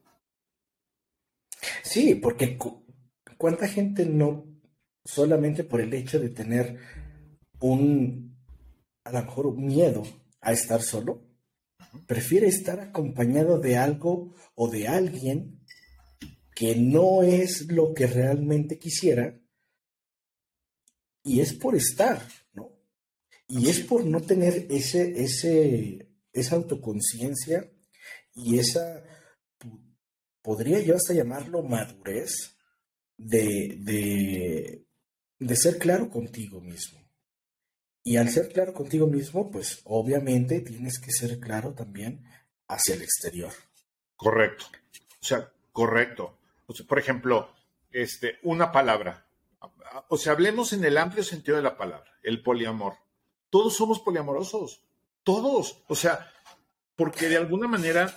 Sí, 1.84 2.16
porque 2.16 2.58
¿cuánta 3.36 3.68
gente 3.68 4.04
no 4.04 4.46
solamente 5.04 5.62
por 5.62 5.80
el 5.80 5.94
hecho 5.94 6.18
de 6.18 6.30
tener 6.30 6.76
un, 7.60 8.36
a 9.04 9.12
lo 9.12 9.22
mejor, 9.22 9.56
miedo 9.56 10.02
a 10.40 10.50
estar 10.50 10.82
solo, 10.82 11.27
prefiere 12.06 12.48
estar 12.48 12.80
acompañado 12.80 13.58
de 13.58 13.76
algo 13.76 14.34
o 14.54 14.68
de 14.68 14.88
alguien 14.88 15.60
que 16.54 16.74
no 16.76 17.22
es 17.22 17.70
lo 17.70 17.94
que 17.94 18.06
realmente 18.06 18.78
quisiera 18.78 19.38
y 21.22 21.40
es 21.40 21.52
por 21.52 21.76
estar, 21.76 22.26
¿no? 22.52 22.72
Y 23.46 23.68
es 23.68 23.80
por 23.80 24.04
no 24.04 24.20
tener 24.20 24.66
ese, 24.70 25.22
ese, 25.22 26.10
esa 26.32 26.56
autoconciencia 26.56 27.70
y 28.34 28.58
esa, 28.58 29.04
podría 30.42 30.80
yo 30.80 30.96
hasta 30.96 31.14
llamarlo 31.14 31.62
madurez 31.62 32.56
de, 33.16 33.78
de, 33.80 34.86
de 35.38 35.56
ser 35.56 35.78
claro 35.78 36.10
contigo 36.10 36.60
mismo. 36.60 37.07
Y 38.08 38.16
al 38.16 38.30
ser 38.30 38.50
claro 38.50 38.72
contigo 38.72 39.06
mismo, 39.06 39.50
pues 39.50 39.82
obviamente 39.84 40.62
tienes 40.62 40.98
que 40.98 41.12
ser 41.12 41.38
claro 41.38 41.74
también 41.74 42.24
hacia 42.66 42.94
el 42.94 43.02
exterior. 43.02 43.52
Correcto. 44.16 44.64
O 45.20 45.26
sea, 45.26 45.52
correcto. 45.72 46.38
O 46.64 46.72
sea, 46.72 46.86
por 46.86 46.98
ejemplo, 46.98 47.54
este, 47.90 48.38
una 48.44 48.72
palabra. 48.72 49.26
O 50.08 50.16
sea, 50.16 50.32
hablemos 50.32 50.72
en 50.72 50.86
el 50.86 50.96
amplio 50.96 51.22
sentido 51.22 51.58
de 51.58 51.62
la 51.62 51.76
palabra, 51.76 52.10
el 52.22 52.42
poliamor. 52.42 52.94
Todos 53.50 53.76
somos 53.76 54.00
poliamorosos. 54.00 54.80
Todos. 55.22 55.82
O 55.88 55.94
sea, 55.94 56.32
porque 56.96 57.28
de 57.28 57.36
alguna 57.36 57.68
manera 57.68 58.16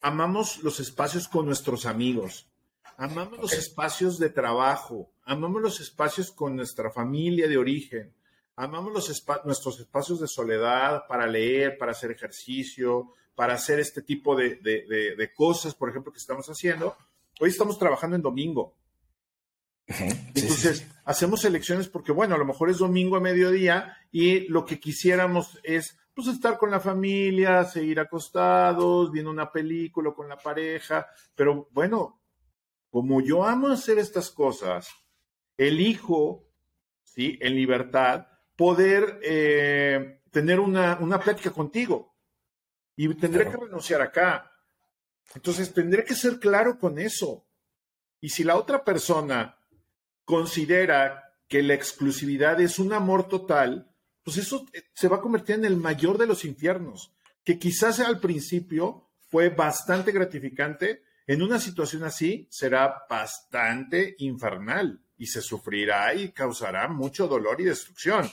amamos 0.00 0.62
los 0.62 0.80
espacios 0.80 1.28
con 1.28 1.44
nuestros 1.44 1.84
amigos, 1.84 2.48
amamos 2.96 3.38
los 3.38 3.52
espacios 3.52 4.18
de 4.18 4.30
trabajo, 4.30 5.12
amamos 5.24 5.60
los 5.60 5.80
espacios 5.80 6.32
con 6.32 6.56
nuestra 6.56 6.90
familia 6.90 7.48
de 7.48 7.58
origen, 7.58 8.16
Amamos 8.58 8.90
los 8.90 9.44
nuestros 9.44 9.80
espacios 9.80 10.18
de 10.18 10.26
soledad 10.26 11.06
para 11.06 11.26
leer, 11.26 11.76
para 11.76 11.92
hacer 11.92 12.10
ejercicio, 12.10 13.12
para 13.34 13.52
hacer 13.52 13.78
este 13.80 14.00
tipo 14.00 14.34
de, 14.34 14.56
de, 14.56 15.32
cosas, 15.34 15.74
por 15.74 15.90
ejemplo, 15.90 16.10
que 16.10 16.18
estamos 16.18 16.46
haciendo. 16.46 16.96
Hoy 17.38 17.50
estamos 17.50 17.78
trabajando 17.78 18.16
en 18.16 18.22
domingo. 18.22 18.74
Entonces, 19.86 20.88
hacemos 21.04 21.44
elecciones 21.44 21.86
porque, 21.86 22.12
bueno, 22.12 22.34
a 22.34 22.38
lo 22.38 22.46
mejor 22.46 22.70
es 22.70 22.78
domingo 22.78 23.16
a 23.16 23.20
mediodía 23.20 23.94
y 24.10 24.48
lo 24.48 24.64
que 24.64 24.80
quisiéramos 24.80 25.60
es, 25.62 25.98
pues, 26.14 26.28
estar 26.28 26.56
con 26.56 26.70
la 26.70 26.80
familia, 26.80 27.62
seguir 27.64 28.00
acostados, 28.00 29.12
viendo 29.12 29.30
una 29.30 29.52
película 29.52 30.12
con 30.12 30.30
la 30.30 30.38
pareja, 30.38 31.06
pero 31.34 31.68
bueno, 31.72 32.22
como 32.88 33.20
yo 33.20 33.44
amo 33.44 33.68
hacer 33.68 33.98
estas 33.98 34.30
cosas, 34.30 34.88
elijo, 35.58 36.46
¿sí? 37.04 37.38
En 37.42 37.54
libertad, 37.54 38.28
poder 38.56 39.20
eh, 39.22 40.20
tener 40.30 40.60
una, 40.60 40.98
una 40.98 41.20
plática 41.20 41.50
contigo 41.50 42.16
y 42.96 43.12
tendré 43.14 43.44
que 43.50 43.56
renunciar 43.56 44.00
acá. 44.00 44.50
Entonces, 45.34 45.72
tendré 45.72 46.04
que 46.04 46.14
ser 46.14 46.38
claro 46.38 46.78
con 46.78 46.98
eso. 46.98 47.46
Y 48.20 48.30
si 48.30 48.42
la 48.42 48.56
otra 48.56 48.84
persona 48.84 49.58
considera 50.24 51.34
que 51.46 51.62
la 51.62 51.74
exclusividad 51.74 52.60
es 52.60 52.78
un 52.78 52.92
amor 52.92 53.28
total, 53.28 53.92
pues 54.22 54.38
eso 54.38 54.66
eh, 54.72 54.82
se 54.94 55.08
va 55.08 55.18
a 55.18 55.20
convertir 55.20 55.56
en 55.56 55.64
el 55.64 55.76
mayor 55.76 56.18
de 56.18 56.26
los 56.26 56.44
infiernos, 56.44 57.12
que 57.44 57.58
quizás 57.58 58.00
al 58.00 58.18
principio 58.18 59.10
fue 59.28 59.50
bastante 59.50 60.10
gratificante, 60.10 61.02
en 61.26 61.42
una 61.42 61.60
situación 61.60 62.04
así 62.04 62.48
será 62.50 63.04
bastante 63.08 64.14
infernal 64.18 65.00
y 65.16 65.26
se 65.26 65.42
sufrirá 65.42 66.14
y 66.14 66.32
causará 66.32 66.88
mucho 66.88 67.28
dolor 67.28 67.60
y 67.60 67.64
destrucción. 67.64 68.28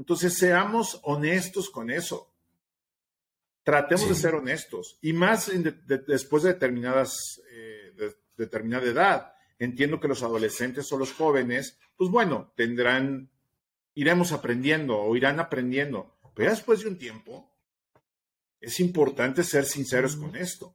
Entonces, 0.00 0.38
seamos 0.38 0.98
honestos 1.02 1.68
con 1.68 1.90
eso. 1.90 2.32
Tratemos 3.62 4.08
de 4.08 4.14
ser 4.14 4.34
honestos 4.34 4.98
y 5.02 5.12
más 5.12 5.52
después 6.06 6.42
de 6.42 6.54
determinadas, 6.54 7.42
eh, 7.52 7.92
de 7.94 8.16
determinada 8.36 8.86
edad 8.86 9.34
entiendo 9.58 10.00
que 10.00 10.08
los 10.08 10.22
adolescentes 10.22 10.90
o 10.90 10.96
los 10.96 11.12
jóvenes, 11.12 11.78
pues 11.96 12.10
bueno, 12.10 12.50
tendrán, 12.56 13.30
iremos 13.94 14.32
aprendiendo 14.32 14.98
o 14.98 15.14
irán 15.14 15.38
aprendiendo, 15.38 16.16
pero 16.34 16.50
después 16.50 16.80
de 16.80 16.88
un 16.88 16.98
tiempo, 16.98 17.54
es 18.58 18.80
importante 18.80 19.44
ser 19.44 19.66
sinceros 19.66 20.16
con 20.16 20.34
esto. 20.34 20.74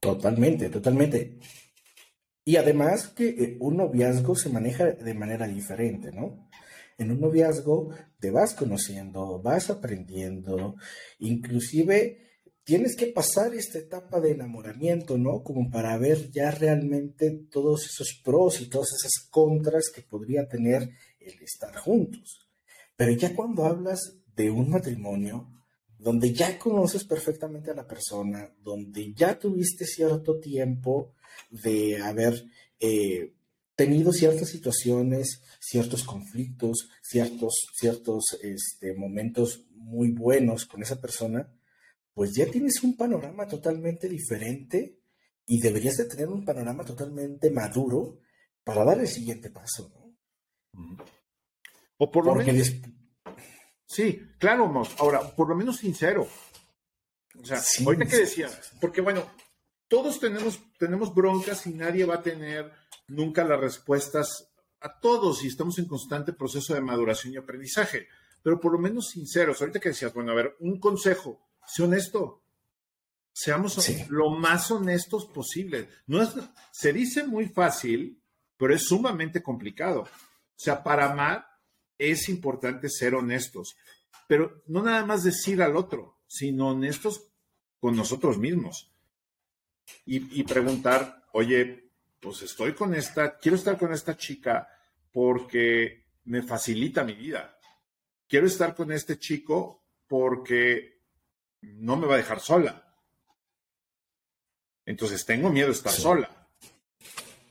Totalmente, 0.00 0.70
totalmente. 0.70 1.38
Y 2.44 2.56
además 2.56 3.08
que 3.08 3.28
eh, 3.28 3.56
un 3.60 3.76
noviazgo 3.76 4.34
se 4.34 4.48
maneja 4.48 4.86
de 4.86 5.14
manera 5.14 5.46
diferente, 5.46 6.12
¿no? 6.12 6.48
En 6.98 7.10
un 7.10 7.20
noviazgo 7.20 7.90
te 8.18 8.30
vas 8.30 8.54
conociendo, 8.54 9.40
vas 9.42 9.70
aprendiendo, 9.70 10.76
inclusive 11.18 12.26
tienes 12.64 12.96
que 12.96 13.06
pasar 13.06 13.54
esta 13.54 13.78
etapa 13.78 14.18
de 14.18 14.32
enamoramiento, 14.32 15.16
¿no? 15.16 15.42
Como 15.44 15.70
para 15.70 15.96
ver 15.98 16.30
ya 16.32 16.50
realmente 16.50 17.30
todos 17.50 17.86
esos 17.86 18.20
pros 18.24 18.60
y 18.60 18.68
todas 18.68 18.88
esas 18.98 19.28
contras 19.30 19.84
que 19.94 20.02
podría 20.02 20.48
tener 20.48 20.90
el 21.20 21.42
estar 21.42 21.76
juntos. 21.76 22.48
Pero 22.96 23.12
ya 23.12 23.34
cuando 23.36 23.64
hablas 23.64 24.18
de 24.34 24.50
un 24.50 24.70
matrimonio, 24.70 25.48
donde 25.98 26.32
ya 26.32 26.58
conoces 26.58 27.04
perfectamente 27.04 27.70
a 27.70 27.74
la 27.74 27.86
persona, 27.86 28.52
donde 28.62 29.12
ya 29.14 29.38
tuviste 29.38 29.86
cierto 29.86 30.40
tiempo 30.40 31.14
de 31.50 32.02
haber 32.02 32.44
eh, 32.80 33.35
tenido 33.76 34.12
ciertas 34.12 34.48
situaciones, 34.48 35.42
ciertos 35.60 36.02
conflictos, 36.02 36.88
ciertos, 37.02 37.68
ciertos 37.74 38.38
este, 38.42 38.94
momentos 38.94 39.66
muy 39.74 40.10
buenos 40.10 40.64
con 40.64 40.82
esa 40.82 41.00
persona, 41.00 41.52
pues 42.14 42.34
ya 42.34 42.46
tienes 42.46 42.82
un 42.82 42.96
panorama 42.96 43.46
totalmente 43.46 44.08
diferente 44.08 44.98
y 45.44 45.60
deberías 45.60 45.98
de 45.98 46.06
tener 46.06 46.28
un 46.28 46.44
panorama 46.44 46.84
totalmente 46.84 47.50
maduro 47.50 48.20
para 48.64 48.82
dar 48.82 48.98
el 48.98 49.08
siguiente 49.08 49.50
paso, 49.50 49.92
¿no? 49.94 50.96
O 51.98 52.10
por 52.10 52.24
lo 52.24 52.34
menos... 52.34 52.72
Sí, 53.86 54.20
claro, 54.38 54.82
ahora, 54.98 55.20
por 55.36 55.48
lo 55.48 55.54
menos 55.54 55.76
sincero. 55.76 56.26
O 57.40 57.44
sea, 57.44 57.62
ahorita 57.84 58.06
que 58.06 58.16
decía, 58.16 58.48
porque 58.80 59.00
bueno, 59.00 59.24
todos 59.88 60.18
tenemos, 60.18 60.58
tenemos 60.78 61.14
broncas 61.14 61.66
y 61.66 61.74
nadie 61.74 62.04
va 62.04 62.16
a 62.16 62.22
tener 62.22 62.72
nunca 63.08 63.44
las 63.44 63.60
respuestas 63.60 64.50
a 64.80 65.00
todos 65.00 65.44
y 65.44 65.48
estamos 65.48 65.78
en 65.78 65.86
constante 65.86 66.32
proceso 66.32 66.74
de 66.74 66.80
maduración 66.80 67.32
y 67.32 67.36
aprendizaje, 67.36 68.08
pero 68.42 68.60
por 68.60 68.72
lo 68.72 68.78
menos 68.78 69.08
sinceros. 69.08 69.60
Ahorita 69.60 69.80
que 69.80 69.90
decías, 69.90 70.12
bueno, 70.12 70.32
a 70.32 70.36
ver, 70.36 70.56
un 70.60 70.78
consejo 70.78 71.46
Sé 71.66 71.82
honesto. 71.82 72.42
Seamos 73.32 73.76
lo 74.08 74.30
más 74.30 74.70
honestos 74.70 75.26
posible. 75.26 75.90
No 76.06 76.22
es, 76.22 76.30
se 76.70 76.92
dice 76.92 77.24
muy 77.24 77.48
fácil, 77.48 78.22
pero 78.56 78.74
es 78.74 78.86
sumamente 78.86 79.42
complicado. 79.42 80.02
O 80.02 80.08
sea, 80.58 80.82
para 80.82 81.12
amar 81.12 81.46
es 81.98 82.28
importante 82.28 82.88
ser 82.88 83.14
honestos, 83.14 83.76
pero 84.26 84.62
no 84.66 84.82
nada 84.82 85.04
más 85.04 85.22
decir 85.22 85.60
al 85.60 85.76
otro, 85.76 86.18
sino 86.26 86.68
honestos 86.68 87.28
con 87.78 87.94
nosotros 87.94 88.38
mismos. 88.38 88.90
Y, 90.06 90.40
y 90.40 90.44
preguntar, 90.44 91.26
oye, 91.32 91.85
pues 92.20 92.42
estoy 92.42 92.74
con 92.74 92.94
esta, 92.94 93.38
quiero 93.38 93.56
estar 93.56 93.78
con 93.78 93.92
esta 93.92 94.16
chica 94.16 94.68
porque 95.12 96.06
me 96.24 96.42
facilita 96.42 97.04
mi 97.04 97.14
vida. 97.14 97.58
Quiero 98.28 98.46
estar 98.46 98.74
con 98.74 98.90
este 98.92 99.18
chico 99.18 99.84
porque 100.06 101.02
no 101.60 101.96
me 101.96 102.06
va 102.06 102.14
a 102.14 102.18
dejar 102.18 102.40
sola. 102.40 102.82
Entonces 104.84 105.24
tengo 105.24 105.50
miedo 105.50 105.68
de 105.68 105.74
estar 105.74 105.92
sola. 105.92 106.48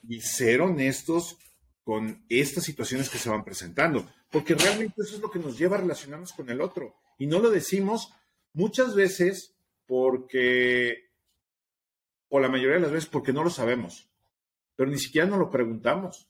Y 0.08 0.22
ser 0.22 0.62
honestos 0.62 1.38
con 1.84 2.26
estas 2.30 2.64
situaciones 2.64 3.10
que 3.10 3.20
se 3.20 3.30
van 3.30 3.44
presentando, 3.44 4.10
porque 4.32 4.56
realmente 4.56 5.02
eso 5.02 5.16
es 5.16 5.22
lo 5.22 5.30
que 5.30 5.40
nos 5.40 5.58
lleva 5.58 5.78
a 5.78 5.82
relacionarnos 5.82 6.34
con 6.34 6.50
el 6.50 6.62
otro. 6.62 6.96
Y 7.20 7.28
no 7.28 7.40
lo 7.40 7.52
decimos 7.52 8.12
muchas 8.54 8.96
veces 8.96 9.56
porque, 9.86 11.12
o 12.30 12.40
la 12.40 12.50
mayoría 12.50 12.76
de 12.76 12.82
las 12.82 12.92
veces 12.92 13.10
porque 13.10 13.34
no 13.34 13.44
lo 13.44 13.52
sabemos, 13.52 14.10
pero 14.76 14.90
ni 14.90 14.98
siquiera 14.98 15.28
nos 15.28 15.40
lo 15.40 15.50
preguntamos. 15.50 16.30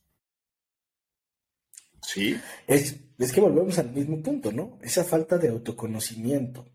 Sí. 2.01 2.39
Es, 2.67 2.95
es 3.17 3.31
que 3.31 3.41
volvemos 3.41 3.77
al 3.79 3.91
mismo 3.91 4.21
punto, 4.21 4.51
¿no? 4.51 4.77
Esa 4.81 5.03
falta 5.03 5.37
de 5.37 5.49
autoconocimiento. 5.49 6.65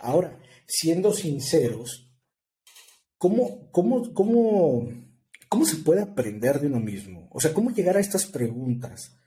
Ahora, 0.00 0.38
siendo 0.66 1.12
sinceros, 1.12 2.10
¿cómo, 3.16 3.70
cómo, 3.70 4.12
cómo, 4.12 4.88
cómo 5.48 5.64
se 5.64 5.76
puede 5.76 6.02
aprender 6.02 6.60
de 6.60 6.66
uno 6.66 6.80
mismo? 6.80 7.28
O 7.32 7.40
sea, 7.40 7.52
¿cómo 7.52 7.70
llegar 7.70 7.96
a 7.96 8.00
estas 8.00 8.26
preguntas 8.26 9.18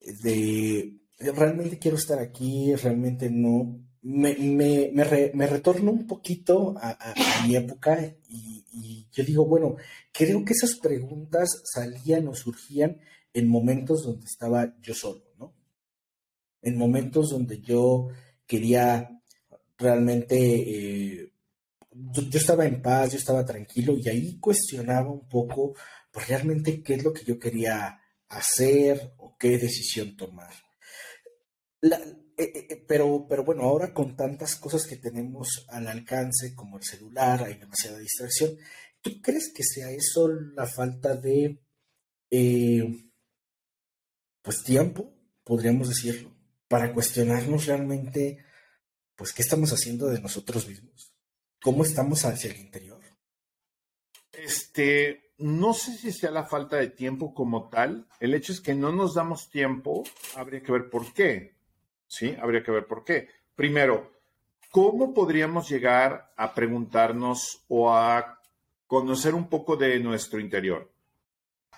de 0.00 1.00
realmente 1.18 1.78
quiero 1.78 1.96
estar 1.96 2.18
aquí, 2.18 2.74
realmente 2.74 3.30
no? 3.30 3.80
Me, 4.02 4.34
me, 4.34 4.90
me, 4.92 5.46
retorno 5.46 5.92
un 5.92 6.06
poquito 6.08 6.74
a, 6.76 7.14
mi 7.46 7.54
época 7.54 8.14
y, 8.28 9.06
yo 9.12 9.24
digo, 9.24 9.44
bueno, 9.44 9.76
creo 10.10 10.44
que 10.44 10.54
esas 10.54 10.76
preguntas 10.76 11.62
salían 11.64 12.26
o 12.28 12.34
surgían 12.34 12.98
en 13.32 13.48
momentos 13.48 14.04
donde 14.04 14.24
estaba 14.24 14.74
yo 14.80 14.94
solo, 14.94 15.22
¿no? 15.38 15.54
En 16.62 16.76
momentos 16.78 17.30
donde 17.30 17.60
yo 17.60 18.08
quería 18.46 19.22
realmente 19.76 20.36
eh, 20.36 21.32
yo, 21.92 22.38
estaba 22.38 22.64
en 22.66 22.80
paz, 22.80 23.12
yo 23.12 23.18
estaba 23.18 23.44
tranquilo 23.44 23.96
y 23.96 24.08
ahí 24.08 24.38
cuestionaba 24.38 25.10
un 25.10 25.28
poco 25.28 25.74
pues, 26.10 26.28
realmente 26.28 26.82
qué 26.82 26.94
es 26.94 27.04
lo 27.04 27.12
que 27.12 27.24
yo 27.24 27.38
quería 27.38 28.00
hacer 28.28 29.14
o 29.18 29.36
qué 29.38 29.58
decisión 29.58 30.16
tomar. 30.16 30.52
Eh, 32.36 32.66
eh, 32.70 32.84
pero, 32.88 33.26
pero 33.28 33.44
bueno, 33.44 33.62
ahora 33.62 33.92
con 33.92 34.16
tantas 34.16 34.56
cosas 34.56 34.86
que 34.86 34.96
tenemos 34.96 35.66
al 35.68 35.86
alcance, 35.86 36.54
como 36.54 36.78
el 36.78 36.84
celular, 36.84 37.44
hay 37.44 37.54
demasiada 37.54 37.98
distracción. 37.98 38.56
¿Tú 39.00 39.20
crees 39.20 39.52
que 39.52 39.64
sea 39.64 39.90
eso 39.90 40.28
la 40.28 40.66
falta 40.66 41.16
de, 41.16 41.60
pues, 44.42 44.62
tiempo, 44.64 45.12
podríamos 45.44 45.88
decirlo, 45.88 46.34
para 46.68 46.92
cuestionarnos 46.92 47.66
realmente 47.66 48.44
pues, 49.22 49.32
¿qué 49.32 49.42
estamos 49.42 49.72
haciendo 49.72 50.08
de 50.08 50.20
nosotros 50.20 50.66
mismos? 50.66 51.14
¿Cómo 51.62 51.84
estamos 51.84 52.24
hacia 52.24 52.50
el 52.50 52.56
interior? 52.58 53.00
Este, 54.32 55.32
no 55.38 55.74
sé 55.74 55.96
si 55.96 56.10
sea 56.10 56.32
la 56.32 56.44
falta 56.44 56.76
de 56.76 56.88
tiempo 56.88 57.32
como 57.32 57.68
tal. 57.68 58.08
El 58.18 58.34
hecho 58.34 58.52
es 58.52 58.60
que 58.60 58.74
no 58.74 58.90
nos 58.90 59.14
damos 59.14 59.48
tiempo. 59.48 60.02
Habría 60.34 60.60
que 60.60 60.72
ver 60.72 60.90
por 60.90 61.12
qué. 61.12 61.54
¿Sí? 62.12 62.36
Habría 62.38 62.62
que 62.62 62.70
ver 62.70 62.86
por 62.86 63.04
qué. 63.04 63.30
Primero, 63.56 64.12
¿cómo 64.70 65.14
podríamos 65.14 65.70
llegar 65.70 66.30
a 66.36 66.52
preguntarnos 66.52 67.64
o 67.68 67.90
a 67.90 68.38
conocer 68.86 69.34
un 69.34 69.48
poco 69.48 69.76
de 69.76 69.98
nuestro 69.98 70.38
interior? 70.38 70.92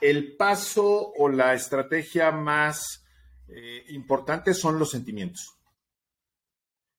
El 0.01 0.35
paso 0.37 1.13
o 1.17 1.29
la 1.29 1.55
estrategia 1.55 2.33
más 2.33 3.05
eh, 3.47 3.85
importante 3.91 4.55
son 4.55 4.77
los 4.77 4.91
sentimientos. 4.91 5.57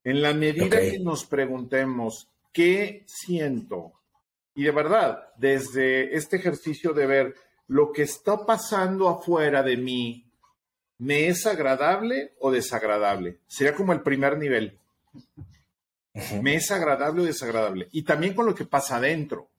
En 0.05 0.21
la 0.21 0.33
medida 0.33 0.79
que 0.79 0.99
nos 0.99 1.25
preguntemos, 1.25 2.29
¿qué 2.53 3.03
siento? 3.05 3.99
Y 4.53 4.63
de 4.63 4.71
verdad, 4.71 5.33
desde 5.35 6.15
este 6.15 6.37
ejercicio 6.37 6.93
de 6.93 7.05
ver 7.05 7.35
lo 7.67 7.91
que 7.91 8.03
está 8.03 8.45
pasando 8.45 9.09
afuera 9.09 9.61
de 9.61 9.75
mí, 9.75 10.24
¿me 10.97 11.27
es 11.27 11.45
agradable 11.45 12.33
o 12.39 12.51
desagradable? 12.51 13.39
Sería 13.47 13.75
como 13.75 13.93
el 13.93 14.01
primer 14.01 14.37
nivel. 14.37 14.79
¿Me 16.41 16.55
es 16.55 16.71
agradable 16.71 17.23
o 17.23 17.25
desagradable? 17.25 17.89
Y 17.91 18.03
también 18.03 18.33
con 18.33 18.45
lo 18.45 18.55
que 18.55 18.65
pasa 18.65 18.97
adentro. 18.97 19.49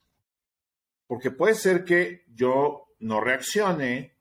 Porque 1.06 1.30
puede 1.30 1.54
ser 1.54 1.84
que 1.84 2.24
yo 2.34 2.88
no 3.00 3.20
reaccione 3.20 4.16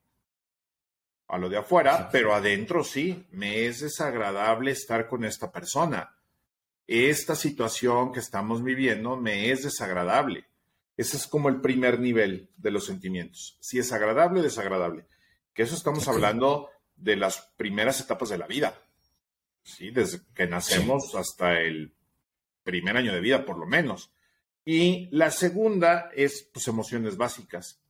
a 1.28 1.38
lo 1.38 1.49
de 1.49 1.57
afuera, 1.57 2.09
pero 2.11 2.36
adentro 2.36 2.84
sí, 2.84 3.26
me 3.32 3.66
es 3.66 3.80
desagradable 3.80 4.72
estar 4.72 5.07
con 5.07 5.26
esta 5.26 5.51
persona. 5.51 6.16
Esta 6.88 7.36
situación 7.36 8.11
que 8.11 8.20
estamos 8.20 8.63
viviendo 8.63 9.18
me 9.18 9.49
es 9.49 9.63
desagradable. 9.63 10.45
Ese 10.97 11.18
es 11.18 11.28
como 11.28 11.49
el 11.49 11.61
primer 11.61 11.99
nivel 11.99 12.49
de 12.57 12.72
los 12.72 12.86
sentimientos. 12.86 13.57
Si 13.59 13.80
es 13.80 13.91
agradable 13.91 14.41
o 14.41 14.43
desagradable. 14.43 15.05
Que 15.53 15.63
eso 15.63 15.76
estamos 15.76 16.07
hablando 16.07 16.70
de 16.96 17.16
las 17.16 17.54
primeras 17.58 18.00
etapas 18.00 18.30
de 18.30 18.38
la 18.38 18.48
vida. 18.48 18.80
¿sí? 19.64 19.91
Desde 19.91 20.22
que 20.34 20.48
nacemos 20.48 21.14
hasta 21.16 21.60
el 21.60 21.93
primer 22.64 22.98
año 22.98 23.14
de 23.14 23.20
vida, 23.20 23.46
por 23.46 23.58
lo 23.58 23.66
menos. 23.66 24.12
Y 24.64 25.10
la 25.12 25.32
segunda 25.32 26.10
es, 26.16 26.50
pues, 26.52 26.68
emociones 26.68 27.18
básicas, 27.18 27.82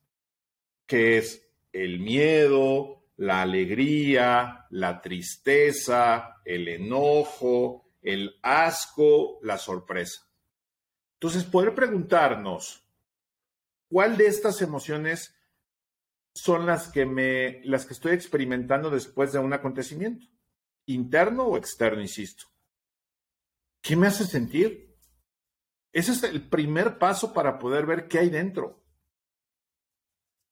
que 0.86 1.18
es 1.18 1.47
el 1.72 1.99
miedo, 1.99 3.03
la 3.18 3.41
alegría, 3.41 4.66
la 4.72 5.01
tristeza, 5.01 6.41
el 6.43 6.68
enojo, 6.68 7.86
el 8.01 8.38
asco, 8.41 9.39
la 9.41 9.58
sorpresa. 9.58 10.28
Entonces, 11.14 11.43
poder 11.45 11.74
preguntarnos, 11.74 12.84
¿cuál 13.88 14.18
de 14.18 14.28
estas 14.28 14.62
emociones 14.62 15.34
son 16.36 16.65
las 16.65 16.89
que 16.89 17.05
me, 17.05 17.61
las 17.63 17.86
que 17.86 17.93
estoy 17.93 18.11
experimentando 18.11 18.89
después 18.89 19.31
de 19.31 19.39
un 19.39 19.53
acontecimiento? 19.53 20.27
¿Interno 20.86 21.45
o 21.45 21.57
externo, 21.57 22.01
insisto? 22.01 22.45
¿Qué 23.81 23.95
me 23.95 24.07
hace 24.07 24.25
sentir? 24.25 24.93
Ese 25.93 26.11
es 26.11 26.23
el 26.23 26.47
primer 26.47 26.99
paso 26.99 27.33
para 27.33 27.57
poder 27.57 27.86
ver 27.86 28.09
qué 28.09 28.19
hay 28.19 28.29
dentro. 28.29 28.83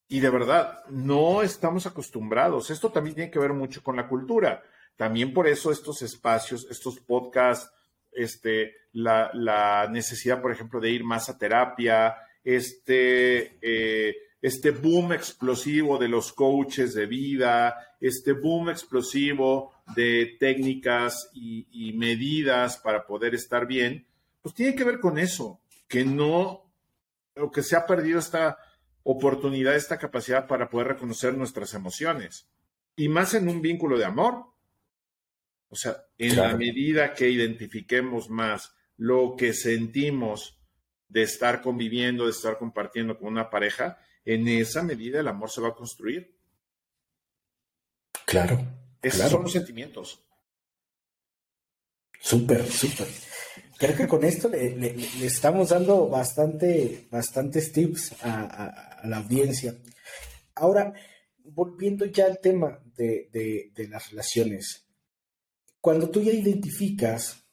Y 0.07 0.21
de 0.21 0.29
verdad, 0.29 0.85
no 0.89 1.41
estamos 1.41 1.85
acostumbrados. 1.85 2.69
Esto 2.69 2.91
también 2.91 3.15
tiene 3.15 3.31
que 3.31 3.39
ver 3.39 3.51
mucho 3.51 3.83
con 3.83 3.97
la 3.97 4.07
cultura. 4.07 4.63
También 4.95 5.33
por 5.33 5.47
eso 5.47 5.71
estos 5.71 6.01
espacios, 6.01 6.65
estos 6.69 6.99
podcasts, 7.01 7.69
este, 8.11 8.73
la, 8.93 9.87
necesidad, 9.91 10.41
por 10.41 10.51
ejemplo, 10.51 10.79
de 10.79 10.91
ir 10.91 11.03
más 11.03 11.27
a 11.27 11.37
terapia, 11.37 12.15
este, 12.43 13.57
eh, 13.61 14.15
este 14.43 14.71
boom 14.71 15.13
explosivo 15.13 15.97
de 15.97 16.09
los 16.09 16.33
coaches 16.33 16.93
de 16.93 17.05
vida, 17.05 17.95
este 18.01 18.33
boom 18.33 18.69
explosivo 18.69 19.71
de 19.95 20.35
técnicas 20.37 21.29
y, 21.33 21.65
y 21.71 21.93
medidas 21.93 22.75
para 22.77 23.07
poder 23.07 23.33
estar 23.35 23.65
bien, 23.65 24.05
pues 24.41 24.53
tiene 24.53 24.75
que 24.75 24.83
ver 24.83 24.99
con 24.99 25.17
eso, 25.17 25.61
que 25.87 26.03
no, 26.03 26.69
o 27.37 27.51
que 27.51 27.63
se 27.63 27.77
ha 27.77 27.85
perdido 27.85 28.19
esta 28.19 28.57
oportunidad, 29.03 29.75
esta 29.75 29.97
capacidad 29.97 30.45
para 30.45 30.69
poder 30.69 30.89
reconocer 30.89 31.35
nuestras 31.35 31.73
emociones. 31.73 32.49
Y 32.97 33.07
más 33.07 33.33
en 33.35 33.47
un 33.47 33.61
vínculo 33.61 33.97
de 33.97 34.03
amor. 34.03 34.43
O 35.69 35.75
sea, 35.77 36.03
en 36.17 36.35
la 36.35 36.55
medida 36.57 37.13
que 37.13 37.29
identifiquemos 37.29 38.29
más 38.29 38.75
lo 38.97 39.35
que 39.37 39.53
sentimos 39.53 40.59
de 41.07 41.23
estar 41.23 41.61
conviviendo, 41.61 42.25
de 42.25 42.31
estar 42.31 42.57
compartiendo 42.57 43.17
con 43.17 43.29
una 43.29 43.49
pareja, 43.49 43.97
en 44.25 44.47
esa 44.47 44.83
medida 44.83 45.19
el 45.19 45.27
amor 45.27 45.49
se 45.49 45.61
va 45.61 45.69
a 45.69 45.75
construir. 45.75 46.37
Claro. 48.25 48.59
Esos 49.01 49.29
son 49.29 49.43
los 49.43 49.51
sentimientos. 49.51 50.23
Súper, 52.19 52.65
súper. 52.71 53.07
Creo 53.77 53.97
que 53.97 54.07
con 54.07 54.23
esto 54.23 54.47
le, 54.47 54.95
estamos 55.21 55.69
dando 55.69 56.07
bastante, 56.07 57.07
bastantes 57.11 57.73
tips 57.73 58.15
a, 58.21 59.01
la 59.03 59.17
audiencia. 59.17 59.75
Ahora, 60.55 60.93
volviendo 61.43 62.05
ya 62.05 62.25
al 62.27 62.39
tema 62.39 62.79
de, 62.95 63.71
las 63.89 64.09
relaciones, 64.09 64.87
cuando 65.81 66.09
tú 66.09 66.21
ya 66.21 66.31
identificas 66.31 67.43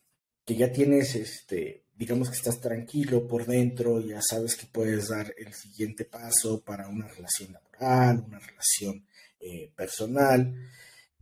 que 0.44 0.54
ya 0.54 0.70
tienes, 0.70 1.16
este, 1.16 1.86
digamos 2.00 2.30
que 2.30 2.36
estás 2.36 2.58
tranquilo 2.58 3.28
por 3.28 3.44
dentro, 3.44 4.00
ya 4.00 4.22
sabes 4.22 4.56
que 4.56 4.64
puedes 4.64 5.08
dar 5.08 5.34
el 5.36 5.52
siguiente 5.52 6.06
paso 6.06 6.64
para 6.64 6.88
una 6.88 7.06
relación 7.06 7.52
laboral, 7.52 8.24
una 8.26 8.38
relación 8.38 9.06
eh, 9.38 9.70
personal, 9.76 10.56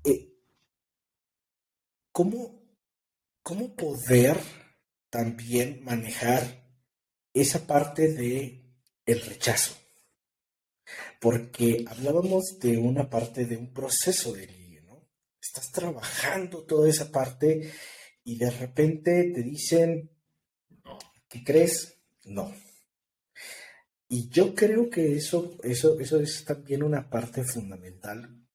eh, 0.05 0.29
¿cómo, 2.13 2.63
¿cómo 3.43 3.75
poder 3.75 4.39
también 5.11 5.83
manejar 5.83 6.45
esa 7.35 7.67
parte 7.67 8.13
de 8.13 8.65
rechazo? 9.05 9.75
porque 11.21 11.85
hablábamos 11.89 12.61
de 12.61 12.79
una 12.79 13.11
parte 13.11 13.47
de 13.47 13.57
un 13.57 13.73
proceso 13.73 14.33
de 14.33 14.47
ligue, 14.47 14.81
¿no? 14.83 15.09
Estás 15.43 15.73
trabajando 15.73 16.63
toda 16.63 16.89
esa 16.89 17.11
parte 17.11 17.69
y 18.23 18.39
de 18.39 18.51
repente 18.51 19.33
te 19.35 19.43
dicen. 19.43 20.18
¿Qué 21.29 21.45
crees? 21.45 21.99
No. 22.25 22.53
Y 24.09 24.29
yo 24.31 24.55
creo 24.55 24.89
que 24.89 25.17
eso, 25.17 25.59
eso, 25.63 26.01
eso 26.01 26.19
es 26.21 26.45
también 26.45 26.83
una 26.83 27.11
parte 27.11 27.45
fundamental, 27.45 28.47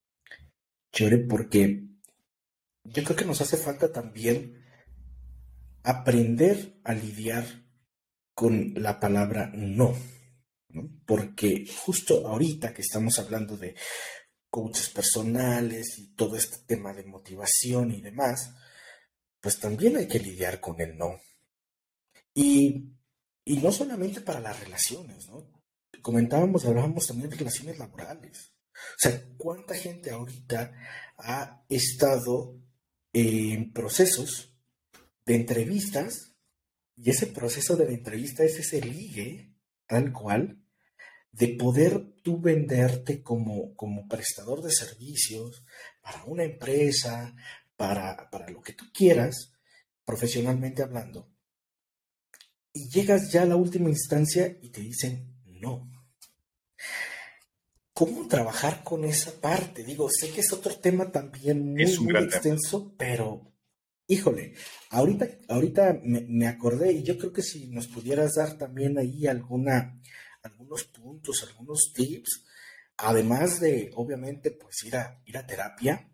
chévere, 0.92 1.20
porque 1.20 1.88
yo 2.84 3.04
creo 3.04 3.16
que 3.16 3.26
nos 3.26 3.42
hace 3.42 3.58
falta 3.58 3.92
también 3.92 4.64
aprender 5.84 6.80
a 6.84 6.94
lidiar 6.94 7.46
con 8.34 8.74
la 8.76 9.00
palabra 9.00 9.52
no. 9.54 9.96
Porque 11.06 11.68
justo 11.86 12.28
ahorita 12.28 12.74
que 12.74 12.82
estamos 12.82 13.20
hablando 13.20 13.56
de 13.58 13.76
coaches 14.50 14.90
personales 14.90 16.00
y 16.00 16.16
todo 16.16 16.36
este 16.36 16.58
tema 16.66 16.94
de 16.94 17.04
motivación 17.04 17.92
y 17.92 18.02
demás, 18.02 18.56
pues 19.40 19.60
también 19.60 19.98
hay 19.98 20.08
que 20.08 20.20
lidiar 20.20 20.60
con 20.60 20.82
el 20.82 20.98
no. 20.98 21.20
Y, 22.34 22.90
no 23.46 23.72
solamente 23.72 24.22
para 24.22 24.40
las 24.40 24.60
relaciones, 24.60 25.28
¿no? 25.28 25.62
Comentábamos, 26.02 26.66
hablábamos 26.66 27.08
también 27.08 27.30
de 27.30 27.38
relaciones 27.38 27.78
laborales. 27.78 28.54
O 28.74 28.98
sea, 28.98 29.22
¿cuánta 29.38 29.76
gente 29.76 30.12
ahorita 30.12 30.74
ha 31.18 31.64
estado 31.70 32.60
en 33.14 33.72
procesos 33.72 34.56
de 35.26 35.36
entrevistas 35.36 36.34
y 36.96 37.10
ese 37.10 37.28
proceso 37.28 37.76
de 37.76 37.86
la 37.86 37.92
entrevista 37.92 38.44
es 38.44 38.58
ese 38.60 38.82
ligue 38.82 39.54
tal 39.88 40.12
cual 40.12 40.64
de 41.32 41.50
poder 41.50 42.14
tú 42.22 42.40
venderte 42.40 43.24
como, 43.24 43.76
como 43.76 44.08
prestador 44.08 44.62
de 44.62 44.72
servicios 44.72 45.66
para 46.02 46.24
una 46.26 46.44
empresa, 46.44 47.36
para, 47.76 48.30
para 48.30 48.50
lo 48.50 48.62
que 48.62 48.74
tú 48.74 48.86
quieras, 48.94 49.54
profesionalmente 50.06 50.84
hablando, 50.84 51.33
y 52.74 52.90
llegas 52.90 53.32
ya 53.32 53.44
a 53.44 53.46
la 53.46 53.56
última 53.56 53.90
instancia 53.90 54.58
y 54.62 54.70
te 54.70 54.82
dicen 54.82 55.34
no. 55.46 55.90
¿Cómo 57.94 58.28
trabajar 58.28 58.84
con 58.84 59.06
esa 59.06 59.40
parte? 59.40 59.84
Digo, 59.84 60.10
sé 60.10 60.32
que 60.32 60.42
es 60.42 60.52
otro 60.52 60.76
tema 60.78 61.12
también 61.12 61.74
muy, 61.74 61.98
muy 62.00 62.18
extenso, 62.18 62.94
pero 62.98 63.54
híjole, 64.08 64.56
ahorita, 64.90 65.28
ahorita 65.48 66.00
me, 66.04 66.22
me, 66.22 66.48
acordé 66.48 66.92
y 66.92 67.04
yo 67.04 67.18
creo 67.18 67.32
que 67.32 67.44
si 67.44 67.68
nos 67.68 67.88
pudieras 67.88 68.34
dar 68.34 68.58
también 68.58 68.98
ahí 68.98 69.28
alguna, 69.28 70.02
algunos 70.42 70.86
puntos, 70.86 71.44
algunos 71.48 71.94
tips, 71.94 72.46
además 72.98 73.60
de, 73.60 73.92
obviamente, 73.96 74.52
pues 74.52 74.84
ir 74.84 74.96
a, 74.96 75.22
ir 75.26 75.38
a 75.38 75.46
terapia, 75.46 76.10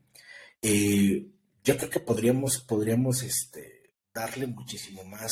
eh, 0.61 1.31
yo 1.63 1.77
creo 1.77 1.89
que 1.89 1.99
podríamos, 1.99 2.59
podríamos 2.59 3.23
este, 3.23 3.93
darle 4.13 4.47
muchísimo 4.47 5.03
más, 5.05 5.31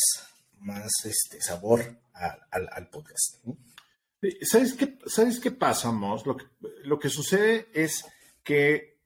más 0.59 0.91
este, 1.05 1.41
sabor 1.41 1.99
al, 2.13 2.89
podcast. 2.89 3.43
¿Sabes 4.41 4.73
qué, 4.73 4.97
¿Sabes 5.05 5.39
qué 5.39 5.51
pasa, 5.51 5.91
Lo 5.91 6.37
que, 6.37 6.45
lo 6.83 6.99
que 6.99 7.09
sucede 7.09 7.67
es 7.73 8.05
que 8.43 8.99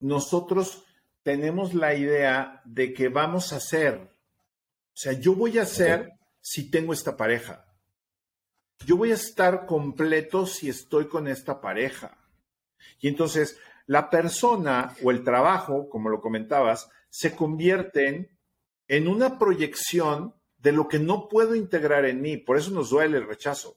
nosotros 0.00 0.84
tenemos 1.22 1.74
la 1.74 1.94
idea 1.94 2.62
de 2.64 2.92
que 2.92 3.08
vamos 3.08 3.52
a 3.52 3.56
hacer, 3.56 3.94
o 3.94 4.96
sea, 4.96 5.12
yo 5.12 5.34
voy 5.34 5.58
a 5.58 5.62
hacer 5.62 6.12
si 6.40 6.70
tengo 6.70 6.92
esta 6.92 7.16
pareja 7.16 7.64
yo 8.86 8.96
voy 8.96 9.12
a 9.12 9.14
estar 9.14 9.66
completo 9.66 10.46
si 10.46 10.68
estoy 10.68 11.08
con 11.08 11.28
esta 11.28 11.60
pareja. 11.60 12.18
Y 13.00 13.08
entonces 13.08 13.58
la 13.86 14.10
persona 14.10 14.94
o 15.02 15.10
el 15.10 15.24
trabajo, 15.24 15.88
como 15.88 16.08
lo 16.08 16.20
comentabas, 16.20 16.90
se 17.08 17.34
convierten 17.34 18.30
en 18.88 19.08
una 19.08 19.38
proyección 19.38 20.34
de 20.64 20.72
lo 20.72 20.88
que 20.88 20.98
no 20.98 21.28
puedo 21.28 21.54
integrar 21.54 22.06
en 22.06 22.22
mí. 22.22 22.38
Por 22.38 22.56
eso 22.56 22.70
nos 22.70 22.88
duele 22.88 23.18
el 23.18 23.26
rechazo. 23.26 23.76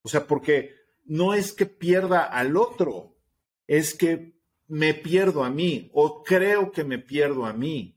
O 0.00 0.08
sea, 0.08 0.26
porque 0.26 0.74
no 1.04 1.34
es 1.34 1.52
que 1.52 1.66
pierda 1.66 2.24
al 2.24 2.56
otro, 2.56 3.14
es 3.66 3.94
que 3.94 4.32
me 4.68 4.94
pierdo 4.94 5.44
a 5.44 5.50
mí 5.50 5.90
o 5.92 6.24
creo 6.24 6.72
que 6.72 6.82
me 6.82 6.98
pierdo 6.98 7.44
a 7.44 7.52
mí. 7.52 7.94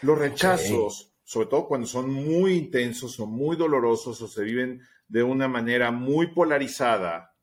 Los 0.00 0.18
rechazos, 0.18 1.12
sobre 1.24 1.48
todo 1.48 1.68
cuando 1.68 1.86
son 1.86 2.10
muy 2.10 2.54
intensos 2.54 3.20
o 3.20 3.26
muy 3.26 3.56
dolorosos 3.56 4.22
o 4.22 4.28
se 4.28 4.42
viven 4.42 4.80
de 5.08 5.22
una 5.22 5.46
manera 5.46 5.90
muy 5.90 6.28
polarizada, 6.28 7.34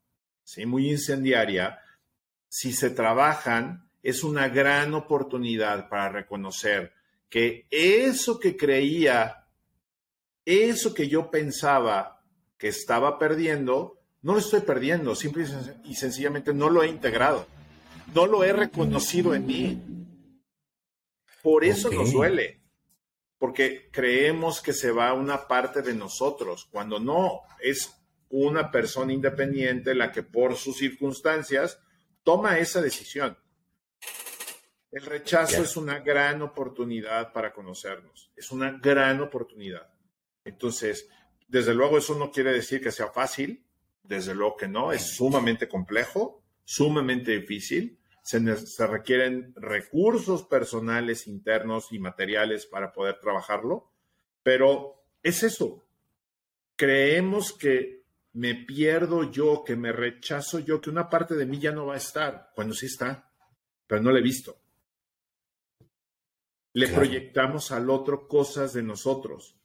¿sí? 0.43 0.65
muy 0.65 0.89
incendiaria, 0.89 1.79
si 2.47 2.73
se 2.73 2.89
trabajan, 2.89 3.91
es 4.01 4.23
una 4.23 4.49
gran 4.49 4.95
oportunidad 4.95 5.87
para 5.87 6.09
reconocer 6.09 6.94
que 7.29 7.67
eso 7.69 8.39
que 8.39 8.55
creía, 8.55 9.47
eso 10.45 10.93
que 10.93 11.07
yo 11.07 11.31
pensaba 11.31 12.23
que 12.57 12.67
estaba 12.67 13.19
perdiendo, 13.19 13.99
no 14.21 14.33
lo 14.33 14.39
estoy 14.39 14.61
perdiendo, 14.61 15.15
simple 15.15 15.45
y 15.83 15.95
sencillamente 15.95 16.53
no 16.53 16.69
lo 16.69 16.83
he 16.83 16.87
integrado, 16.87 17.45
no 18.13 18.25
lo 18.25 18.43
he 18.43 18.53
reconocido 18.53 19.35
en 19.35 19.45
mí. 19.45 19.81
Por 21.43 21.63
eso 21.63 21.91
nos 21.91 22.11
duele, 22.11 22.61
porque 23.37 23.89
creemos 23.91 24.61
que 24.61 24.73
se 24.73 24.91
va 24.91 25.13
una 25.13 25.47
parte 25.47 25.81
de 25.81 25.93
nosotros, 25.93 26.67
cuando 26.71 26.99
no, 26.99 27.41
es 27.61 27.93
una 28.29 28.71
persona 28.71 29.13
independiente 29.13 29.93
la 29.93 30.11
que 30.11 30.23
por 30.23 30.55
sus 30.55 30.77
circunstancias 30.77 31.79
toma 32.23 32.57
esa 32.57 32.81
decisión. 32.81 33.37
El 34.95 35.01
rechazo 35.01 35.61
es 35.61 35.75
una 35.75 35.99
gran 35.99 36.41
oportunidad 36.41 37.33
para 37.33 37.51
conocernos, 37.51 38.31
es 38.33 38.49
una 38.53 38.79
gran 38.81 39.19
oportunidad. 39.19 39.89
Entonces, 40.45 41.09
desde 41.49 41.73
luego 41.73 41.97
eso 41.97 42.15
no 42.15 42.31
quiere 42.31 42.53
decir 42.53 42.81
que 42.81 42.93
sea 42.93 43.09
fácil, 43.09 43.67
desde 44.01 44.33
luego 44.33 44.55
que 44.55 44.69
no, 44.69 44.93
es 44.93 45.13
sumamente 45.17 45.67
complejo, 45.67 46.45
sumamente 46.63 47.37
difícil, 47.37 47.99
se, 48.23 48.39
requieren 48.87 49.53
recursos 49.57 50.43
personales 50.43 51.27
internos 51.27 51.91
y 51.91 51.99
materiales 51.99 52.65
para 52.65 52.93
poder 52.93 53.19
trabajarlo, 53.19 53.91
pero 54.43 55.03
es 55.21 55.43
eso. 55.43 55.85
Creemos 56.77 57.51
que 57.51 58.05
me 58.31 58.55
pierdo 58.55 59.29
yo, 59.29 59.61
que 59.65 59.75
me 59.75 59.91
rechazo 59.91 60.59
yo, 60.59 60.79
que 60.79 60.89
una 60.89 61.09
parte 61.09 61.35
de 61.35 61.45
mí 61.45 61.59
ya 61.59 61.73
no 61.73 61.85
va 61.85 61.95
a 61.95 61.97
estar, 61.97 62.51
cuando 62.55 62.73
sí 62.73 62.85
está, 62.85 63.29
pero 63.85 64.01
no 64.01 64.09
la 64.09 64.19
he 64.19 64.23
visto. 64.23 64.61
Le 66.75 66.89
proyectamos 66.89 67.71
al 67.71 67.89
otro 67.89 68.27
cosas 68.27 68.73
de 68.73 68.83
nosotros. 68.83 69.55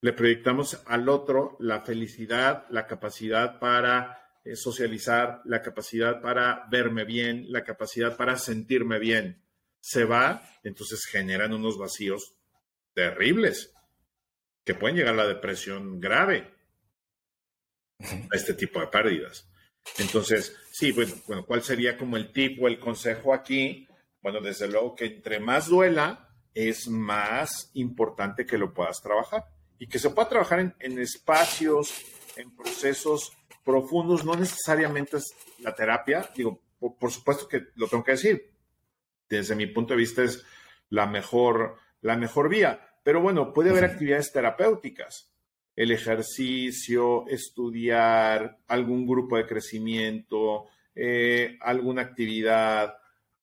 Le 0.00 0.12
proyectamos 0.12 0.80
al 0.86 1.08
otro 1.08 1.56
la 1.58 1.80
felicidad, 1.80 2.66
la 2.70 2.86
capacidad 2.86 3.58
para 3.58 4.38
eh, 4.44 4.54
socializar, 4.54 5.40
la 5.44 5.62
capacidad 5.62 6.20
para 6.20 6.68
verme 6.70 7.04
bien, 7.04 7.46
la 7.48 7.64
capacidad 7.64 8.16
para 8.16 8.38
sentirme 8.38 9.00
bien, 9.00 9.42
se 9.80 10.04
va, 10.04 10.48
entonces 10.62 11.04
generan 11.04 11.52
unos 11.52 11.76
vacíos 11.76 12.36
terribles 12.94 13.74
que 14.64 14.74
pueden 14.74 14.96
llegar 14.96 15.14
a 15.14 15.24
la 15.24 15.26
depresión 15.26 15.98
grave 15.98 16.48
a 17.98 18.28
este 18.36 18.54
tipo 18.54 18.78
de 18.78 18.86
pérdidas. 18.86 19.50
Entonces, 19.98 20.56
sí, 20.70 20.92
bueno, 20.92 21.12
bueno, 21.26 21.44
¿cuál 21.44 21.64
sería 21.64 21.98
como 21.98 22.16
el 22.16 22.30
tip 22.30 22.62
o 22.62 22.68
el 22.68 22.78
consejo 22.78 23.34
aquí? 23.34 23.85
Bueno, 24.26 24.40
desde 24.40 24.66
luego 24.66 24.96
que 24.96 25.04
entre 25.04 25.38
más 25.38 25.68
duela, 25.68 26.28
es 26.52 26.88
más 26.88 27.70
importante 27.74 28.44
que 28.44 28.58
lo 28.58 28.74
puedas 28.74 29.00
trabajar 29.00 29.44
y 29.78 29.86
que 29.86 30.00
se 30.00 30.10
pueda 30.10 30.28
trabajar 30.28 30.58
en, 30.58 30.74
en 30.80 30.98
espacios, 30.98 31.94
en 32.34 32.50
procesos 32.56 33.30
profundos 33.64 34.24
no 34.24 34.34
necesariamente 34.34 35.18
es 35.18 35.32
la 35.60 35.72
terapia. 35.76 36.28
Digo, 36.34 36.60
por, 36.76 37.12
supuesto 37.12 37.46
que 37.46 37.66
lo 37.76 37.86
tengo 37.86 38.02
que 38.02 38.10
decir. 38.10 38.50
Desde 39.28 39.54
mi 39.54 39.68
punto 39.68 39.94
de 39.94 39.98
vista 39.98 40.24
es 40.24 40.44
la 40.88 41.06
mejor, 41.06 41.76
la 42.00 42.16
mejor 42.16 42.48
vía. 42.48 42.80
Pero 43.04 43.20
bueno, 43.20 43.52
puede 43.52 43.70
haber 43.70 43.84
actividades 43.84 44.32
terapéuticas. 44.32 45.30
El 45.76 45.92
ejercicio, 45.92 47.28
estudiar, 47.28 48.58
algún 48.66 49.06
grupo 49.06 49.36
de 49.36 49.46
crecimiento, 49.46 50.64
eh, 50.96 51.56
alguna 51.60 52.02
actividad, 52.02 52.96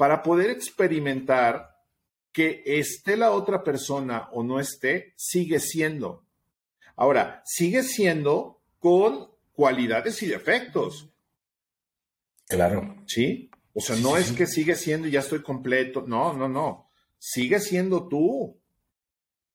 para 0.03 0.21
poder 0.21 0.49
experimentar 0.49 1.79
que 2.33 2.61
esté 2.65 3.15
la 3.15 3.31
otra 3.31 3.63
persona 3.63 4.27
o 4.33 4.43
no 4.43 4.59
esté, 4.59 5.13
sigue 5.15 5.61
siendo. 5.61 6.25
Ahora, 6.97 7.41
sigue 7.45 7.83
siendo 7.83 8.61
con 8.79 9.31
cualidades 9.53 10.21
y 10.21 10.25
defectos. 10.25 11.09
Claro. 12.49 12.97
¿Sí? 13.07 13.49
O 13.71 13.79
sea, 13.79 13.95
no 13.95 14.17
es 14.17 14.33
que 14.33 14.45
sigue 14.45 14.75
siendo 14.75 15.07
y 15.07 15.11
ya 15.11 15.21
estoy 15.21 15.41
completo. 15.41 16.03
No, 16.05 16.33
no, 16.33 16.49
no. 16.49 16.91
Sigue 17.17 17.61
siendo 17.61 18.09
tú. 18.09 18.59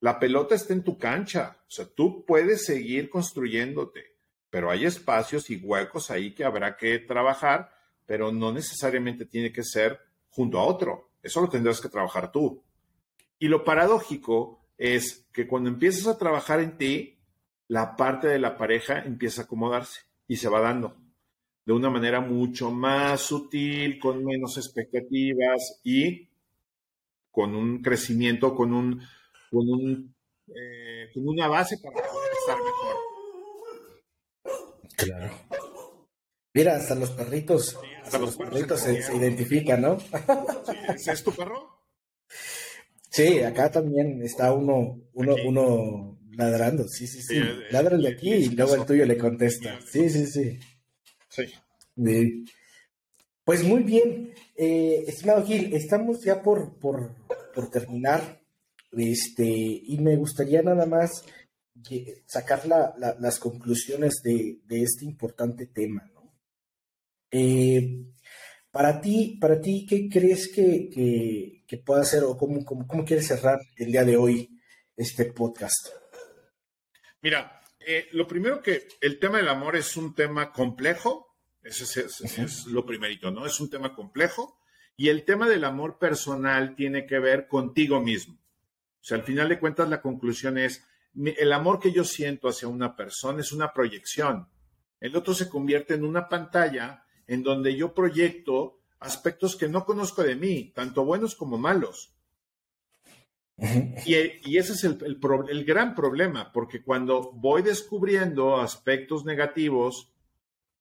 La 0.00 0.18
pelota 0.18 0.54
está 0.54 0.72
en 0.72 0.82
tu 0.82 0.96
cancha. 0.96 1.58
O 1.60 1.70
sea, 1.70 1.84
tú 1.84 2.24
puedes 2.24 2.64
seguir 2.64 3.10
construyéndote, 3.10 4.16
pero 4.48 4.70
hay 4.70 4.86
espacios 4.86 5.50
y 5.50 5.56
huecos 5.56 6.10
ahí 6.10 6.34
que 6.34 6.46
habrá 6.46 6.78
que 6.78 7.00
trabajar, 7.00 7.70
pero 8.06 8.32
no 8.32 8.50
necesariamente 8.50 9.26
tiene 9.26 9.52
que 9.52 9.62
ser 9.62 10.07
junto 10.38 10.60
a 10.60 10.64
otro. 10.64 11.10
Eso 11.20 11.40
lo 11.40 11.48
tendrás 11.48 11.80
que 11.80 11.88
trabajar 11.88 12.30
tú. 12.30 12.62
Y 13.40 13.48
lo 13.48 13.64
paradójico 13.64 14.64
es 14.76 15.26
que 15.32 15.48
cuando 15.48 15.68
empiezas 15.68 16.06
a 16.06 16.16
trabajar 16.16 16.60
en 16.60 16.78
ti, 16.78 17.18
la 17.66 17.96
parte 17.96 18.28
de 18.28 18.38
la 18.38 18.56
pareja 18.56 19.00
empieza 19.00 19.42
a 19.42 19.44
acomodarse 19.46 20.02
y 20.28 20.36
se 20.36 20.48
va 20.48 20.60
dando 20.60 20.94
de 21.66 21.72
una 21.72 21.90
manera 21.90 22.20
mucho 22.20 22.70
más 22.70 23.20
sutil, 23.20 23.98
con 23.98 24.24
menos 24.24 24.56
expectativas 24.56 25.80
y 25.82 26.28
con 27.32 27.56
un 27.56 27.82
crecimiento, 27.82 28.54
con 28.54 28.72
un, 28.72 29.02
con 29.50 29.68
un, 29.68 30.14
eh, 30.46 31.10
con 31.12 31.28
una 31.28 31.48
base 31.48 31.78
para 31.82 31.96
poder 31.96 32.30
estar 32.38 32.58
mejor. 32.58 32.96
Claro. 34.96 35.47
Mira, 36.58 36.74
hasta 36.74 36.96
los 36.96 37.10
perritos, 37.10 37.78
hasta, 38.02 38.18
los, 38.18 38.36
perritos 38.36 38.80
se, 38.80 38.94
identifican, 39.16 39.80
¿no? 39.80 39.98
¿Es 41.06 41.22
tu 41.22 41.30
perro? 41.30 41.78
Sí, 43.08 43.38
acá 43.42 43.70
también 43.70 44.20
está 44.24 44.52
uno, 44.52 45.00
uno, 45.12 45.36
uno 45.46 46.18
Ladrando, 46.32 46.88
sí, 46.88 47.06
sí, 47.06 47.22
sí. 47.22 47.40
Ladran 47.70 48.02
de 48.02 48.08
aquí 48.08 48.32
y 48.32 48.48
luego 48.48 48.74
el 48.74 48.84
tuyo 48.84 49.06
le 49.06 49.16
contesta. 49.16 49.78
Sí, 49.88 50.10
sí, 50.10 50.26
sí. 50.26 50.58
Sí. 51.28 52.44
Pues 53.44 53.62
muy 53.62 53.84
bien, 53.84 54.34
eh, 54.56 55.04
estimado 55.06 55.46
Gil, 55.46 55.72
estamos 55.74 56.24
ya 56.24 56.42
por, 56.42 56.76
por, 56.80 57.14
terminar. 57.70 58.42
Este, 58.90 59.44
y 59.46 59.96
me 59.98 60.16
gustaría 60.16 60.62
nada 60.62 60.86
más 60.86 61.22
sacar 62.26 62.66
las 62.66 63.38
conclusiones 63.38 64.22
de, 64.24 64.58
este 64.68 65.04
importante 65.04 65.66
tema. 65.66 66.10
¿no? 66.12 66.17
Eh, 67.30 68.04
para 68.70 69.00
ti, 69.00 69.38
para 69.40 69.60
ti, 69.60 69.86
¿qué 69.86 70.08
crees 70.08 70.48
que, 70.48 70.90
que, 71.66 71.78
pueda 71.78 72.04
ser 72.04 72.24
o 72.24 72.36
cómo, 72.36 72.64
cómo, 72.64 72.86
cómo 72.86 73.04
quieres 73.04 73.26
cerrar 73.26 73.58
el 73.76 73.92
día 73.92 74.04
de 74.04 74.16
hoy 74.16 74.60
este 74.96 75.26
podcast? 75.26 75.88
Mira, 77.22 77.60
eh, 77.90 78.08
lo 78.12 78.28
primero 78.28 78.62
que 78.62 78.86
el 79.00 79.18
tema 79.18 79.38
del 79.38 79.48
amor 79.48 79.74
es 79.74 79.96
un 79.96 80.14
tema 80.14 80.52
complejo, 80.52 81.36
ese 81.62 82.04
es, 82.04 82.66
lo 82.66 82.84
primerito, 82.84 83.30
¿no? 83.30 83.46
Es 83.46 83.60
un 83.60 83.70
tema 83.70 83.94
complejo 83.94 84.60
y 84.96 85.08
el 85.08 85.24
tema 85.24 85.48
del 85.48 85.64
amor 85.64 85.98
personal 85.98 86.76
tiene 86.76 87.06
que 87.06 87.18
ver 87.18 87.48
contigo 87.48 88.00
mismo. 88.00 88.34
O 88.34 89.04
sea, 89.04 89.16
al 89.16 89.22
final 89.22 89.48
de 89.48 89.58
cuentas 89.58 89.88
la 89.88 90.02
conclusión 90.02 90.58
es, 90.58 90.84
el 91.14 91.52
amor 91.52 91.80
que 91.80 91.90
yo 91.90 92.04
siento 92.04 92.48
hacia 92.48 92.68
una 92.68 92.94
persona 92.94 93.40
es 93.40 93.52
una 93.52 93.72
proyección. 93.72 94.48
El 95.00 95.16
otro 95.16 95.32
se 95.32 95.48
convierte 95.48 95.94
en 95.94 96.04
una 96.04 96.28
pantalla 96.28 97.04
en 97.28 97.44
donde 97.44 97.76
yo 97.76 97.94
proyecto 97.94 98.80
aspectos 98.98 99.54
que 99.54 99.68
no 99.68 99.84
conozco 99.84 100.24
de 100.24 100.34
mí, 100.34 100.72
tanto 100.74 101.04
buenos 101.04 101.36
como 101.36 101.56
malos. 101.58 102.12
Y, 104.06 104.56
ese 104.56 104.72
es 104.72 104.84
el, 104.84 105.18
el, 105.48 105.64
gran 105.64 105.94
problema, 105.94 106.52
porque 106.52 106.82
cuando 106.82 107.32
voy 107.32 107.62
descubriendo 107.62 108.56
aspectos 108.56 109.24
negativos, 109.24 110.12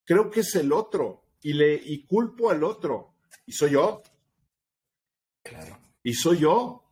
creo 0.06 0.30
que 0.30 0.42
es 0.42 0.56
el 0.56 0.72
otro 0.72 1.24
y, 1.42 1.54
le, 1.54 1.74
y 1.74 2.06
culpo 2.06 2.52
al 2.52 2.64
otro. 2.64 3.16
Y 3.46 3.52
soy 3.52 3.72
yo. 3.72 4.04
Claro. 5.44 5.80
Y 6.04 6.14
soy 6.14 6.40
yo. 6.40 6.84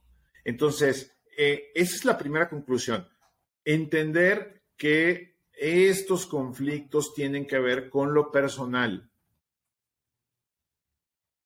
Entonces, 0.44 1.16
eh, 1.38 1.72
esa 1.76 1.96
es 1.96 2.06
la 2.06 2.18
primera 2.18 2.50
conclusión. 2.50 3.08
Entender 3.64 4.64
que 4.76 5.38
estos 5.52 6.26
conflictos 6.26 7.14
tienen 7.14 7.46
que 7.46 7.60
ver 7.60 7.90
con 7.90 8.14
lo 8.14 8.32
personal. 8.32 9.10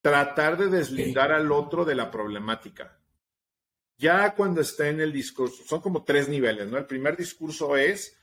Tratar 0.02 0.58
de 0.58 0.68
deslindar 0.68 1.32
al 1.32 1.52
otro 1.52 1.84
de 1.84 1.96
la 1.96 2.10
problemática 2.10 2.98
Ya 3.98 4.34
cuando 4.34 4.62
está 4.62 4.88
en 4.88 5.02
el 5.02 5.12
discurso, 5.12 5.64
son 5.66 5.82
como 5.82 6.04
tres 6.04 6.30
niveles, 6.30 6.68
¿no? 6.70 6.78
El 6.78 6.86
primer 6.86 7.18
discurso 7.18 7.76
es, 7.76 8.18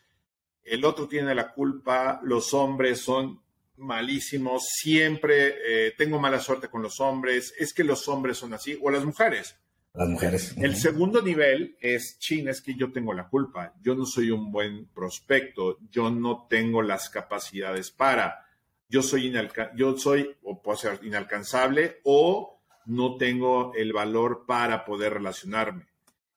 el 0.65 0.85
otro 0.85 1.07
tiene 1.07 1.35
la 1.35 1.53
culpa, 1.53 2.21
los 2.23 2.55
hombres 2.55 3.01
son 3.01 3.43
malísimos, 3.77 4.65
siempre 4.69 5.55
eh, 5.67 5.95
tengo 5.97 6.19
mala 6.19 6.41
suerte 6.41 6.69
con 6.69 6.83
los 6.83 7.01
hombres, 7.01 7.55
es 7.59 7.73
que 7.73 7.85
los 7.85 8.09
hombres 8.09 8.39
son 8.39 8.55
así, 8.55 8.79
o 8.83 8.91
las 8.91 9.05
mujeres. 9.05 9.57
Las 9.93 10.09
mujeres. 10.09 10.55
El 10.59 10.77
segundo 10.77 11.23
nivel 11.23 11.77
es, 11.81 12.19
chin, 12.19 12.49
es 12.49 12.61
que 12.61 12.75
yo 12.75 12.93
tengo 12.93 13.15
la 13.15 13.29
culpa, 13.29 13.75
yo 13.81 13.95
no 13.95 14.05
soy 14.05 14.31
un 14.31 14.53
buen 14.53 14.87
prospecto, 14.89 15.79
yo 15.91 16.11
no 16.11 16.47
tengo 16.49 16.83
las 16.83 17.09
capacidades 17.09 17.91
para, 17.91 18.46
yo 18.89 19.03
soy, 19.03 19.33
yo 19.75 19.97
soy 19.97 20.37
o 20.43 20.63
puedo 20.63 20.77
ser 20.77 21.01
inalcanzable 21.03 22.01
o 22.05 22.61
no 22.87 23.17
tengo 23.17 23.73
el 23.75 23.93
valor 23.93 24.45
para 24.47 24.85
poder 24.85 25.15
relacionarme. 25.15 25.87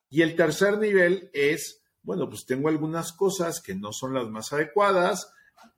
Y 0.10 0.24
el 0.24 0.36
tercer 0.36 0.80
nivel 0.80 1.30
es, 1.34 1.84
bueno, 2.02 2.28
pues 2.28 2.46
tengo 2.46 2.70
algunas 2.70 3.14
cosas 3.14 3.62
que 3.62 3.76
no 3.76 3.94
son 3.94 4.14
las 4.14 4.28
más 4.30 4.52
adecuadas, 4.52 5.32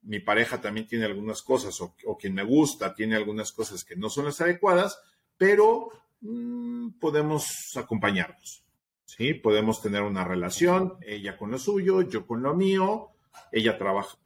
mi 0.03 0.19
pareja 0.19 0.61
también 0.61 0.87
tiene 0.87 1.05
algunas 1.05 1.41
cosas, 1.41 1.79
o, 1.81 2.17
quien 2.17 2.33
me 2.33 2.43
gusta 2.43 2.95
tiene 2.95 3.15
algunas 3.15 3.51
cosas 3.51 3.83
que 3.83 3.95
no 3.95 4.09
son 4.09 4.25
las 4.25 4.39
adecuadas, 4.41 4.99
pero 5.37 5.89
mm, 6.21 6.91
podemos 6.99 7.45
acompañarnos. 7.75 8.63
¿sí? 9.05 9.33
Podemos 9.33 9.81
tener 9.81 10.03
una 10.03 10.23
relación, 10.23 10.97
ella 11.01 11.37
con 11.37 11.51
lo 11.51 11.59
suyo, 11.59 12.01
yo 12.01 12.25
con 12.25 12.41
lo 12.41 12.55
mío, 12.55 13.09
ella 13.51 13.77
trabaja 13.77 14.17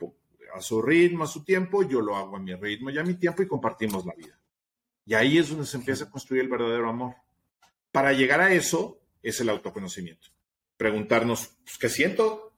a 0.56 0.62
su 0.62 0.82
ritmo, 0.82 1.24
a 1.24 1.28
su 1.28 1.44
tiempo, 1.44 1.84
yo 1.84 2.02
lo 2.02 2.16
hago 2.16 2.38
a 2.38 2.40
mi 2.40 2.56
ritmo 2.56 2.90
y 2.90 2.98
a 2.98 3.04
mi 3.04 3.16
tiempo 3.16 3.44
y 3.44 3.48
compartimos 3.48 4.06
la 4.06 4.14
vida. 4.14 4.40
Y 5.06 5.14
ahí 5.14 5.38
es 5.38 5.50
donde 5.50 5.66
se 5.66 5.78
empieza 5.78 6.06
a 6.06 6.10
construir 6.10 6.44
el 6.44 6.50
verdadero 6.50 6.90
amor. 6.90 7.16
Para 7.92 8.14
llegar 8.14 8.42
a 8.42 8.54
eso 8.54 9.02
es 9.22 9.40
el 9.40 9.50
autoconocimiento. 9.50 10.30
Preguntarnos, 10.78 11.58
pues, 11.64 11.78
¿qué 11.78 11.90
siento? 11.90 12.54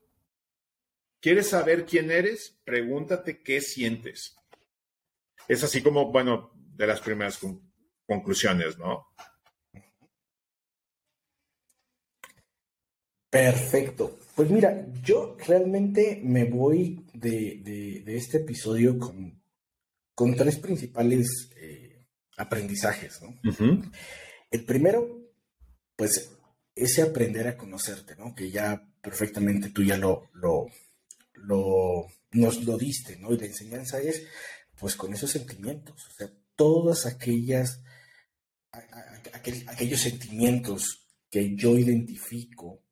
¿Quieres 1.20 1.48
saber 1.48 1.84
quién 1.84 2.10
eres? 2.10 2.58
Pregúntate 2.64 3.42
qué 3.42 3.60
sientes. 3.60 4.36
Es 5.46 5.62
así 5.64 5.82
como, 5.82 6.10
bueno, 6.10 6.52
de 6.54 6.86
las 6.86 7.00
primeras 7.00 7.40
conclusiones, 8.06 8.78
¿no? 8.78 9.08
Perfecto. 13.30 14.18
Pues 14.34 14.50
mira, 14.50 14.86
yo 15.02 15.36
realmente 15.46 16.20
me 16.22 16.44
voy 16.44 17.04
de, 17.12 18.02
este 18.06 18.38
episodio 18.38 18.98
con, 18.98 19.42
con 20.14 20.34
tres 20.34 20.58
principales 20.58 21.50
eh, 21.56 22.06
aprendizajes, 22.36 23.20
¿no? 23.20 23.38
El 24.50 24.64
primero, 24.64 25.32
pues, 25.96 26.30
ese 26.74 27.02
aprender 27.02 27.48
a 27.48 27.56
conocerte, 27.56 28.16
¿no? 28.16 28.34
Que 28.34 28.50
ya 28.50 28.88
perfectamente 29.02 29.70
tú 29.70 29.82
ya 29.82 29.98
lo, 29.98 30.30
lo, 30.32 30.66
lo, 31.34 32.06
nos 32.30 32.64
lo 32.64 32.78
diste, 32.78 33.16
¿no? 33.16 33.32
Y 33.32 33.38
la 33.38 33.46
enseñanza 33.46 34.00
es, 34.00 34.22
pues, 34.78 34.94
con 34.94 35.12
esos 35.12 35.30
sentimientos, 35.30 36.06
o 36.06 36.10
sea, 36.12 36.30
todas 36.54 37.06
aquellas, 37.06 37.82
aquellos 39.66 40.00
sentimientos 40.00 41.08
que 41.30 41.54
yo 41.56 41.76
identifico, 41.76 42.82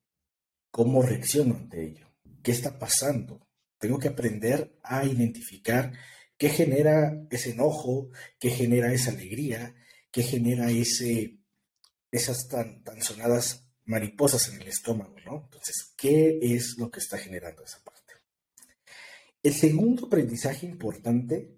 cómo 0.77 1.01
reacciono 1.01 1.55
ante 1.55 1.83
ello, 1.83 2.07
qué 2.43 2.51
está 2.51 2.77
pasando. 2.77 3.49
Tengo 3.79 3.97
que 3.97 4.09
aprender 4.09 4.77
a 4.83 5.03
identificar 5.05 5.91
qué 6.37 6.49
genera 6.49 7.19
ese 7.31 7.53
enojo, 7.53 8.11
qué 8.39 8.51
genera 8.51 8.93
esa 8.93 9.09
alegría, 9.09 9.73
qué 10.11 10.21
genera 10.21 10.67
esas 10.69 12.47
tan, 12.47 12.83
tan 12.83 13.01
sonadas 13.01 13.67
mariposas 13.85 14.49
en 14.49 14.61
el 14.61 14.67
estómago, 14.67 15.15
¿no? 15.25 15.45
Entonces, 15.45 15.95
¿qué 15.97 16.37
es 16.43 16.77
lo 16.77 16.91
que 16.91 16.99
está 16.99 17.17
generando 17.17 17.63
esa 17.63 17.83
parte? 17.83 18.13
El 19.41 19.55
segundo 19.55 20.05
aprendizaje 20.05 20.67
importante, 20.67 21.55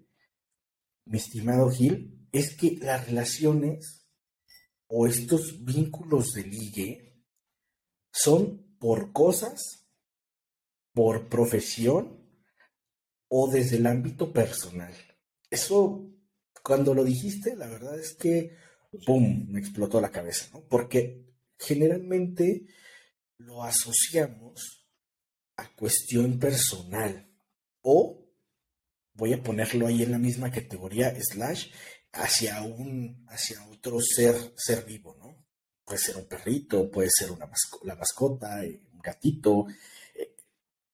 mi 1.04 1.18
estimado 1.18 1.70
Gil, 1.70 2.26
es 2.32 2.56
que 2.56 2.78
las 2.80 3.06
relaciones 3.06 4.06
o 4.86 5.06
estos 5.06 5.62
vínculos 5.62 6.32
de 6.32 6.44
ligue 6.44 7.22
son 8.10 8.69
por 8.80 9.12
cosas, 9.12 9.86
por 10.92 11.28
profesión 11.28 12.26
o 13.28 13.48
desde 13.48 13.76
el 13.76 13.86
ámbito 13.86 14.32
personal. 14.32 14.92
Eso, 15.50 16.10
cuando 16.64 16.94
lo 16.94 17.04
dijiste, 17.04 17.54
la 17.54 17.68
verdad 17.68 17.98
es 18.00 18.14
que, 18.14 18.56
¡pum!, 19.06 19.46
me 19.48 19.60
explotó 19.60 20.00
la 20.00 20.10
cabeza, 20.10 20.48
¿no? 20.52 20.62
Porque 20.66 21.26
generalmente 21.58 22.66
lo 23.36 23.62
asociamos 23.62 24.88
a 25.56 25.72
cuestión 25.76 26.38
personal 26.38 27.30
o 27.82 28.26
voy 29.12 29.34
a 29.34 29.42
ponerlo 29.42 29.86
ahí 29.86 30.02
en 30.02 30.12
la 30.12 30.18
misma 30.18 30.50
categoría 30.50 31.14
slash 31.20 31.70
hacia 32.12 32.62
un 32.62 33.26
hacia 33.28 33.64
otro 33.68 34.00
ser 34.00 34.34
ser 34.56 34.84
vivo, 34.84 35.14
¿no? 35.18 35.39
Puede 35.90 36.02
ser 36.02 36.18
un 36.18 36.26
perrito, 36.26 36.88
puede 36.88 37.08
ser 37.10 37.32
una 37.32 37.50
la 37.82 37.96
mascota, 37.96 38.64
eh, 38.64 38.80
un 38.92 39.00
gatito, 39.00 39.66
eh, 40.14 40.36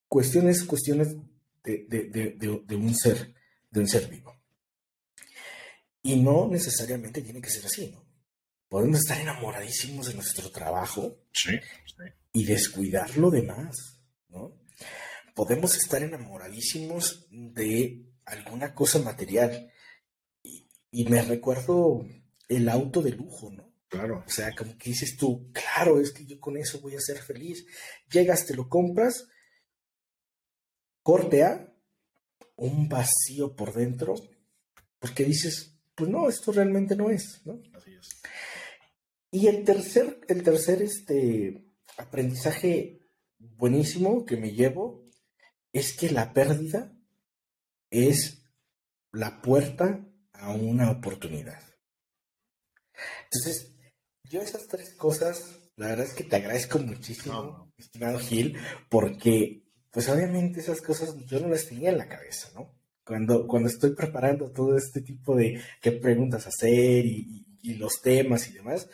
cuestiones 0.09 0.64
cuestiones 0.64 1.14
de, 1.62 2.76
un 2.78 2.94
ser, 2.94 3.34
de 3.70 3.80
un 3.80 3.86
ser 3.86 4.09
vivo. 4.09 4.34
Y 6.01 6.16
no 6.16 6.49
necesariamente 6.49 7.20
tiene 7.20 7.42
que 7.42 7.51
ser 7.51 7.66
así, 7.66 7.90
¿no? 7.90 8.07
Podemos 8.70 9.01
estar 9.01 9.20
enamoradísimos 9.20 10.07
de 10.07 10.14
nuestro 10.14 10.51
trabajo 10.51 11.18
y 12.32 12.47
descuidar 12.47 13.18
lo 13.18 13.30
demás, 13.30 14.01
¿no? 14.30 14.59
Podemos 15.34 15.76
estar 15.76 16.03
enamoradísimos 16.03 17.26
de 17.30 18.14
alguna 18.24 18.74
cosa 18.74 18.99
material. 19.01 19.70
Y, 20.42 20.66
y 20.90 21.05
me 21.05 21.20
recuerdo 21.20 22.07
el 22.49 22.70
auto 22.70 23.03
de 23.03 23.11
lujo, 23.11 23.51
¿no? 23.51 23.65
Claro. 23.89 24.24
O 24.26 24.30
sea, 24.30 24.55
como 24.55 24.76
que 24.76 24.91
dices 24.91 25.16
tú, 25.16 25.51
claro, 25.53 26.01
es 26.01 26.12
que 26.12 26.26
yo 26.26 26.41
con 26.41 26.57
eso 26.57 26.80
voy 26.80 26.97
a 26.97 27.01
ser 27.01 27.18
feliz. 27.18 27.64
Llegas, 28.11 28.47
te 28.47 28.55
lo 28.55 28.68
compras 28.68 29.28
corte 31.07 31.45
A, 31.45 31.72
un 32.57 32.89
vacío 32.89 33.55
por 33.55 33.72
dentro, 33.72 34.14
porque 34.99 35.22
dices, 35.22 35.78
pues 35.95 36.11
no, 36.11 36.28
esto 36.28 36.51
realmente 36.51 36.97
no 36.97 37.11
es, 37.11 37.47
¿no? 37.47 37.62
Así 37.74 37.95
es. 37.95 38.09
Y 39.30 39.47
el 39.47 39.62
tercer, 39.62 40.20
el 40.26 40.43
tercer 40.43 40.82
este, 40.82 41.64
aprendizaje 41.97 43.09
buenísimo 43.39 44.24
que 44.26 44.37
me 44.37 44.51
llevo 44.51 45.09
es 45.72 45.97
que 45.97 46.11
la 46.11 46.32
pérdida 46.32 46.93
es 47.91 48.43
la 49.12 49.41
puerta 49.43 50.05
a 50.32 50.51
una 50.51 50.91
oportunidad. 50.91 51.62
Entonces, 53.30 53.75
yo 54.28 54.40
esas 54.40 54.66
tres 54.66 54.94
cosas, 54.94 55.58
la 55.76 55.88
verdad 55.88 56.06
es 56.06 56.14
que 56.14 56.24
te 56.24 56.36
agradezco 56.36 56.78
muchísimo, 56.78 57.72
estimado 57.76 58.18
Gil, 58.18 58.56
porque 58.88 59.62
pues 59.90 60.08
obviamente 60.08 60.60
esas 60.60 60.80
cosas 60.80 61.16
yo 61.26 61.40
no 61.40 61.48
las 61.48 61.66
tenía 61.66 61.90
en 61.90 61.98
la 61.98 62.08
cabeza, 62.08 62.50
¿no? 62.54 62.74
Cuando, 63.04 63.46
cuando 63.46 63.68
estoy 63.68 63.94
preparando 63.94 64.50
todo 64.50 64.76
este 64.76 65.00
tipo 65.00 65.36
de 65.36 65.60
qué 65.80 65.92
preguntas 65.92 66.46
hacer 66.46 67.06
y, 67.06 67.44
los 67.78 68.00
temas 68.00 68.48
y 68.48 68.52
demás, 68.52 68.88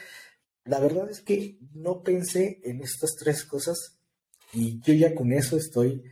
la 0.65 0.81
verdad 0.81 1.11
es 1.11 1.21
que 1.21 1.59
no 1.75 2.03
pensé 2.03 2.61
en 2.65 2.81
estas 2.81 3.17
tres 3.19 3.45
cosas 3.45 3.99
y 4.55 4.81
yo 4.81 4.95
ya 4.95 5.15
con 5.15 5.31
eso 5.33 5.59
estoy 5.59 6.03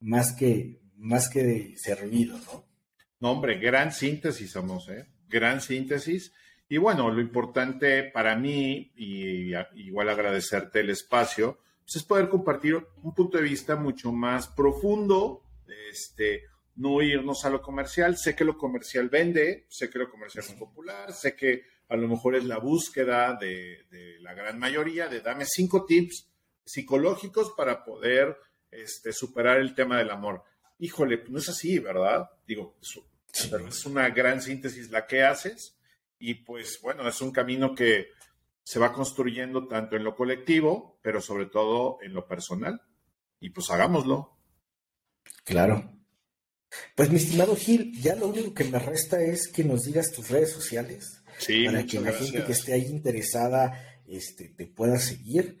más 0.00 0.32
que, 0.32 0.82
más 0.96 1.30
que 1.30 1.74
servido, 1.78 2.36
¿no? 2.38 2.66
No, 3.20 3.32
hombre, 3.32 3.58
gran 3.58 3.92
síntesis 3.92 4.50
somos, 4.50 4.88
¿eh? 4.88 5.06
Gran 5.28 5.60
síntesis. 5.60 6.32
Y 6.72 6.78
bueno, 6.78 7.10
lo 7.10 7.20
importante 7.20 8.04
para 8.04 8.36
mí, 8.36 8.92
y 8.94 9.52
igual 9.74 10.08
agradecerte 10.08 10.78
el 10.78 10.90
espacio, 10.90 11.58
pues, 11.82 11.96
es 11.96 12.04
poder 12.04 12.28
compartir 12.28 12.76
un 13.02 13.12
punto 13.12 13.38
de 13.38 13.42
vista 13.42 13.74
mucho 13.74 14.12
más 14.12 14.46
profundo, 14.46 15.42
este, 15.90 16.44
no 16.76 17.02
irnos 17.02 17.44
a 17.44 17.50
lo 17.50 17.60
comercial. 17.60 18.16
Sé 18.16 18.36
que 18.36 18.44
lo 18.44 18.56
comercial 18.56 19.08
vende, 19.08 19.66
sé 19.68 19.90
que 19.90 19.98
lo 19.98 20.08
comercial 20.08 20.44
es 20.44 20.52
popular, 20.52 21.12
sé 21.12 21.34
que 21.34 21.64
a 21.88 21.96
lo 21.96 22.06
mejor 22.06 22.36
es 22.36 22.44
la 22.44 22.58
búsqueda 22.58 23.34
de, 23.34 23.84
la 24.20 24.32
gran 24.34 24.56
mayoría 24.56 25.08
de 25.08 25.22
dame 25.22 25.46
cinco 25.46 25.84
tips 25.84 26.28
psicológicos 26.64 27.52
para 27.56 27.84
poder 27.84 28.38
este, 28.70 29.12
superar 29.12 29.58
el 29.58 29.74
tema 29.74 29.98
del 29.98 30.10
amor. 30.10 30.44
Híjole, 30.78 31.24
no 31.30 31.40
es 31.40 31.48
así, 31.48 31.80
¿verdad? 31.80 32.30
Digo, 32.46 32.76
es 33.32 33.86
una 33.86 34.08
gran 34.10 34.40
síntesis 34.40 34.88
la 34.92 35.08
que 35.08 35.24
haces 35.24 35.79
y 36.20 36.34
pues 36.34 36.78
bueno, 36.82 37.08
es 37.08 37.20
un 37.20 37.32
camino 37.32 37.74
que 37.74 38.08
se 38.62 38.78
va 38.78 38.92
construyendo 38.92 39.66
tanto 39.66 39.96
en 39.96 40.04
lo 40.04 40.14
colectivo, 40.14 41.00
pero 41.02 41.20
sobre 41.20 41.46
todo 41.46 41.98
en 42.02 42.12
lo 42.12 42.28
personal. 42.28 42.80
Y 43.40 43.50
pues 43.50 43.70
hagámoslo. 43.70 44.38
Claro. 45.44 45.92
Pues 46.94 47.10
mi 47.10 47.16
estimado 47.16 47.56
Gil, 47.56 47.92
ya 48.00 48.14
lo 48.14 48.28
único 48.28 48.54
que 48.54 48.64
me 48.64 48.78
resta 48.78 49.20
es 49.20 49.48
que 49.48 49.64
nos 49.64 49.82
digas 49.82 50.12
tus 50.12 50.28
redes 50.28 50.52
sociales 50.52 51.22
sí, 51.38 51.64
para 51.64 51.84
que 51.84 52.00
la 52.00 52.12
gente 52.12 52.44
que 52.44 52.52
esté 52.52 52.74
ahí 52.74 52.86
interesada 52.86 54.02
este, 54.06 54.50
te 54.50 54.66
pueda 54.66 54.98
seguir 54.98 55.58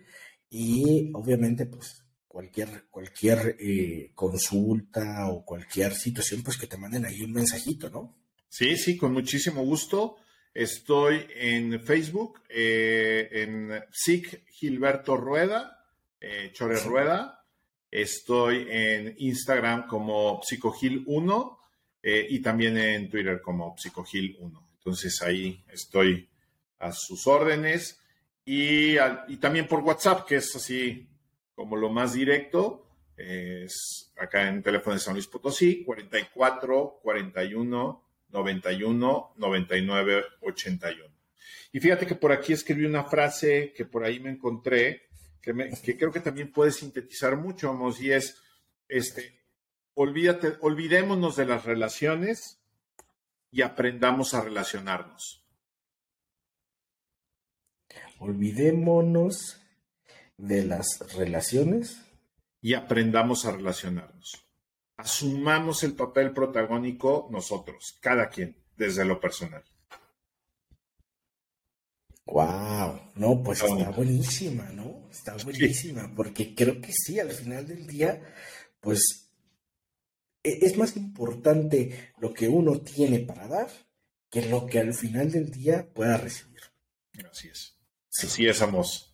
y 0.48 1.10
obviamente 1.14 1.66
pues 1.66 2.04
cualquier, 2.28 2.86
cualquier 2.90 3.56
eh, 3.58 4.12
consulta 4.14 5.28
o 5.30 5.44
cualquier 5.44 5.94
situación, 5.94 6.42
pues 6.42 6.58
que 6.58 6.68
te 6.68 6.76
manden 6.76 7.06
ahí 7.06 7.22
un 7.22 7.32
mensajito, 7.32 7.90
¿no? 7.90 8.16
Sí, 8.48 8.76
sí, 8.76 8.96
con 8.96 9.12
muchísimo 9.12 9.64
gusto. 9.64 10.16
Estoy 10.52 11.26
en 11.34 11.80
Facebook, 11.80 12.40
eh, 12.48 13.28
en 13.30 13.84
SIC 13.90 14.44
Gilberto 14.48 15.16
Rueda, 15.16 15.86
eh, 16.20 16.50
Chore 16.52 16.80
Rueda. 16.80 17.44
Estoy 17.90 18.66
en 18.68 19.14
Instagram 19.18 19.86
como 19.86 20.40
Psicogil1 20.42 21.56
y 22.02 22.40
también 22.40 22.78
en 22.78 23.10
Twitter 23.10 23.40
como 23.42 23.76
Psicogil1. 23.76 24.66
Entonces 24.78 25.20
ahí 25.22 25.62
estoy 25.68 26.28
a 26.78 26.92
sus 26.92 27.26
órdenes. 27.26 28.00
Y, 28.44 28.96
y 29.28 29.36
también 29.36 29.66
por 29.66 29.80
WhatsApp, 29.80 30.26
que 30.26 30.36
es 30.36 30.54
así 30.56 31.08
como 31.54 31.76
lo 31.76 31.90
más 31.90 32.14
directo, 32.14 32.86
es 33.16 34.12
acá 34.16 34.48
en 34.48 34.62
teléfono 34.62 34.94
de 34.94 35.00
San 35.00 35.14
Luis 35.14 35.26
Potosí, 35.26 35.84
44 35.84 37.00
41 37.02 38.09
91 38.32 39.34
99 39.36 40.24
81. 40.40 41.04
Y 41.72 41.80
fíjate 41.80 42.06
que 42.06 42.14
por 42.14 42.32
aquí 42.32 42.52
escribí 42.52 42.84
una 42.84 43.04
frase 43.04 43.72
que 43.72 43.84
por 43.84 44.04
ahí 44.04 44.20
me 44.20 44.30
encontré, 44.30 45.08
que, 45.40 45.52
que 45.82 45.96
creo 45.96 46.12
que 46.12 46.20
también 46.20 46.52
puede 46.52 46.72
sintetizar 46.72 47.36
mucho, 47.36 47.68
vamos, 47.68 48.00
y 48.00 48.12
es, 48.12 48.36
este, 48.88 49.40
olvídate, 49.94 50.54
olvidémonos 50.60 51.36
de 51.36 51.46
las 51.46 51.64
relaciones 51.64 52.60
y 53.50 53.62
aprendamos 53.62 54.34
a 54.34 54.42
relacionarnos. 54.42 55.44
Olvidémonos 58.18 59.60
de 60.36 60.64
las 60.64 60.98
relaciones. 61.16 62.02
Y 62.62 62.74
aprendamos 62.74 63.46
a 63.46 63.52
relacionarnos. 63.52 64.49
Asumamos 65.00 65.82
el 65.82 65.94
papel 65.94 66.32
protagónico 66.32 67.28
nosotros, 67.30 67.96
cada 68.00 68.28
quien, 68.28 68.56
desde 68.76 69.04
lo 69.04 69.18
personal. 69.18 69.64
Wow, 72.26 73.00
no, 73.16 73.42
pues 73.42 73.62
está 73.62 73.90
buenísima, 73.90 74.64
¿no? 74.72 75.08
Está 75.10 75.36
buenísima, 75.42 76.12
porque 76.14 76.54
creo 76.54 76.80
que 76.80 76.92
sí, 76.92 77.18
al 77.18 77.30
final 77.30 77.66
del 77.66 77.86
día, 77.86 78.22
pues 78.80 79.30
e, 80.42 80.58
es 80.64 80.76
más 80.76 80.96
importante 80.96 82.12
lo 82.18 82.32
que 82.32 82.48
uno 82.48 82.80
tiene 82.80 83.20
para 83.20 83.48
dar 83.48 83.70
que 84.30 84.42
lo 84.42 84.66
que 84.66 84.78
al 84.78 84.94
final 84.94 85.30
del 85.32 85.50
día 85.50 85.88
pueda 85.92 86.16
recibir. 86.16 86.60
Así 87.30 87.48
es. 87.48 87.76
Así 88.22 88.46
es, 88.46 88.62
Amos. 88.62 89.12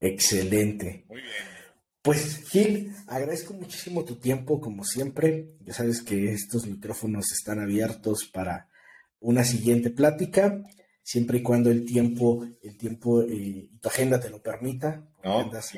Excelente. 0.00 1.04
Muy 1.08 1.20
bien. 1.20 1.55
Pues 2.06 2.48
Gil, 2.50 2.94
agradezco 3.08 3.52
muchísimo 3.52 4.04
tu 4.04 4.14
tiempo, 4.14 4.60
como 4.60 4.84
siempre. 4.84 5.56
Ya 5.64 5.74
sabes 5.74 6.02
que 6.02 6.30
estos 6.32 6.64
micrófonos 6.64 7.32
están 7.32 7.58
abiertos 7.58 8.30
para 8.32 8.68
una 9.18 9.42
siguiente 9.42 9.90
plática, 9.90 10.62
siempre 11.02 11.38
y 11.38 11.42
cuando 11.42 11.68
el 11.68 11.84
tiempo, 11.84 12.46
el 12.62 12.76
tiempo 12.76 13.22
eh, 13.22 13.34
y 13.34 13.78
tu 13.78 13.88
agenda 13.88 14.20
te 14.20 14.30
lo 14.30 14.40
permita. 14.40 15.04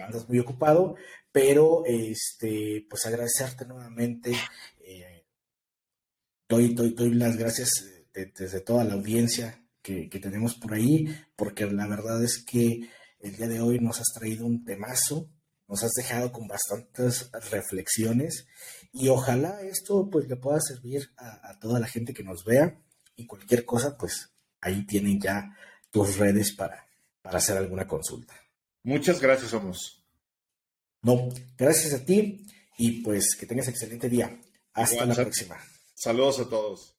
andas, 0.02 0.28
muy 0.28 0.38
ocupado, 0.38 0.96
pero 1.32 1.82
este, 1.86 2.86
pues 2.90 3.06
agradecerte 3.06 3.64
nuevamente. 3.64 4.32
Eh, 4.84 5.24
doy, 6.46 6.74
doy, 6.74 7.14
las 7.14 7.38
gracias 7.38 7.70
eh, 8.14 8.30
desde 8.38 8.60
toda 8.60 8.84
la 8.84 8.92
audiencia 8.92 9.64
que, 9.80 10.10
que 10.10 10.20
tenemos 10.20 10.56
por 10.56 10.74
ahí, 10.74 11.06
porque 11.36 11.64
la 11.64 11.86
verdad 11.86 12.22
es 12.22 12.44
que 12.44 12.86
el 13.18 13.34
día 13.34 13.48
de 13.48 13.62
hoy 13.62 13.78
nos 13.78 13.98
has 13.98 14.12
traído 14.12 14.44
un 14.44 14.62
temazo, 14.62 15.30
nos 15.68 15.84
has 15.84 15.92
dejado 15.92 16.32
con 16.32 16.48
bastantes 16.48 17.30
reflexiones 17.50 18.46
y 18.92 19.08
ojalá 19.08 19.60
esto 19.62 20.08
pues 20.10 20.26
le 20.26 20.36
pueda 20.36 20.60
servir 20.60 21.10
a, 21.18 21.58
toda 21.60 21.78
la 21.78 21.86
gente 21.86 22.14
que 22.14 22.24
nos 22.24 22.44
vea 22.44 22.80
y 23.16 23.26
cualquier 23.26 23.64
cosa 23.64 23.96
pues 23.96 24.30
ahí 24.60 24.86
tienen 24.86 25.20
ya 25.20 25.54
tus 25.90 26.16
redes 26.16 26.52
para, 26.52 26.86
para 27.22 27.38
hacer 27.38 27.56
alguna 27.56 27.86
consulta. 27.86 28.34
Muchas 28.82 29.20
gracias, 29.20 29.50
Somos. 29.50 30.02
No, 31.02 31.28
gracias 31.56 31.94
a 31.94 32.04
ti 32.04 32.46
y 32.78 33.02
pues 33.02 33.36
que 33.38 33.46
tengas 33.46 33.68
excelente 33.68 34.08
día. 34.08 34.40
Hasta 34.72 35.04
la 35.04 35.14
próxima. 35.14 35.56
Saludos 35.94 36.40
a 36.40 36.48
todos. 36.48 36.97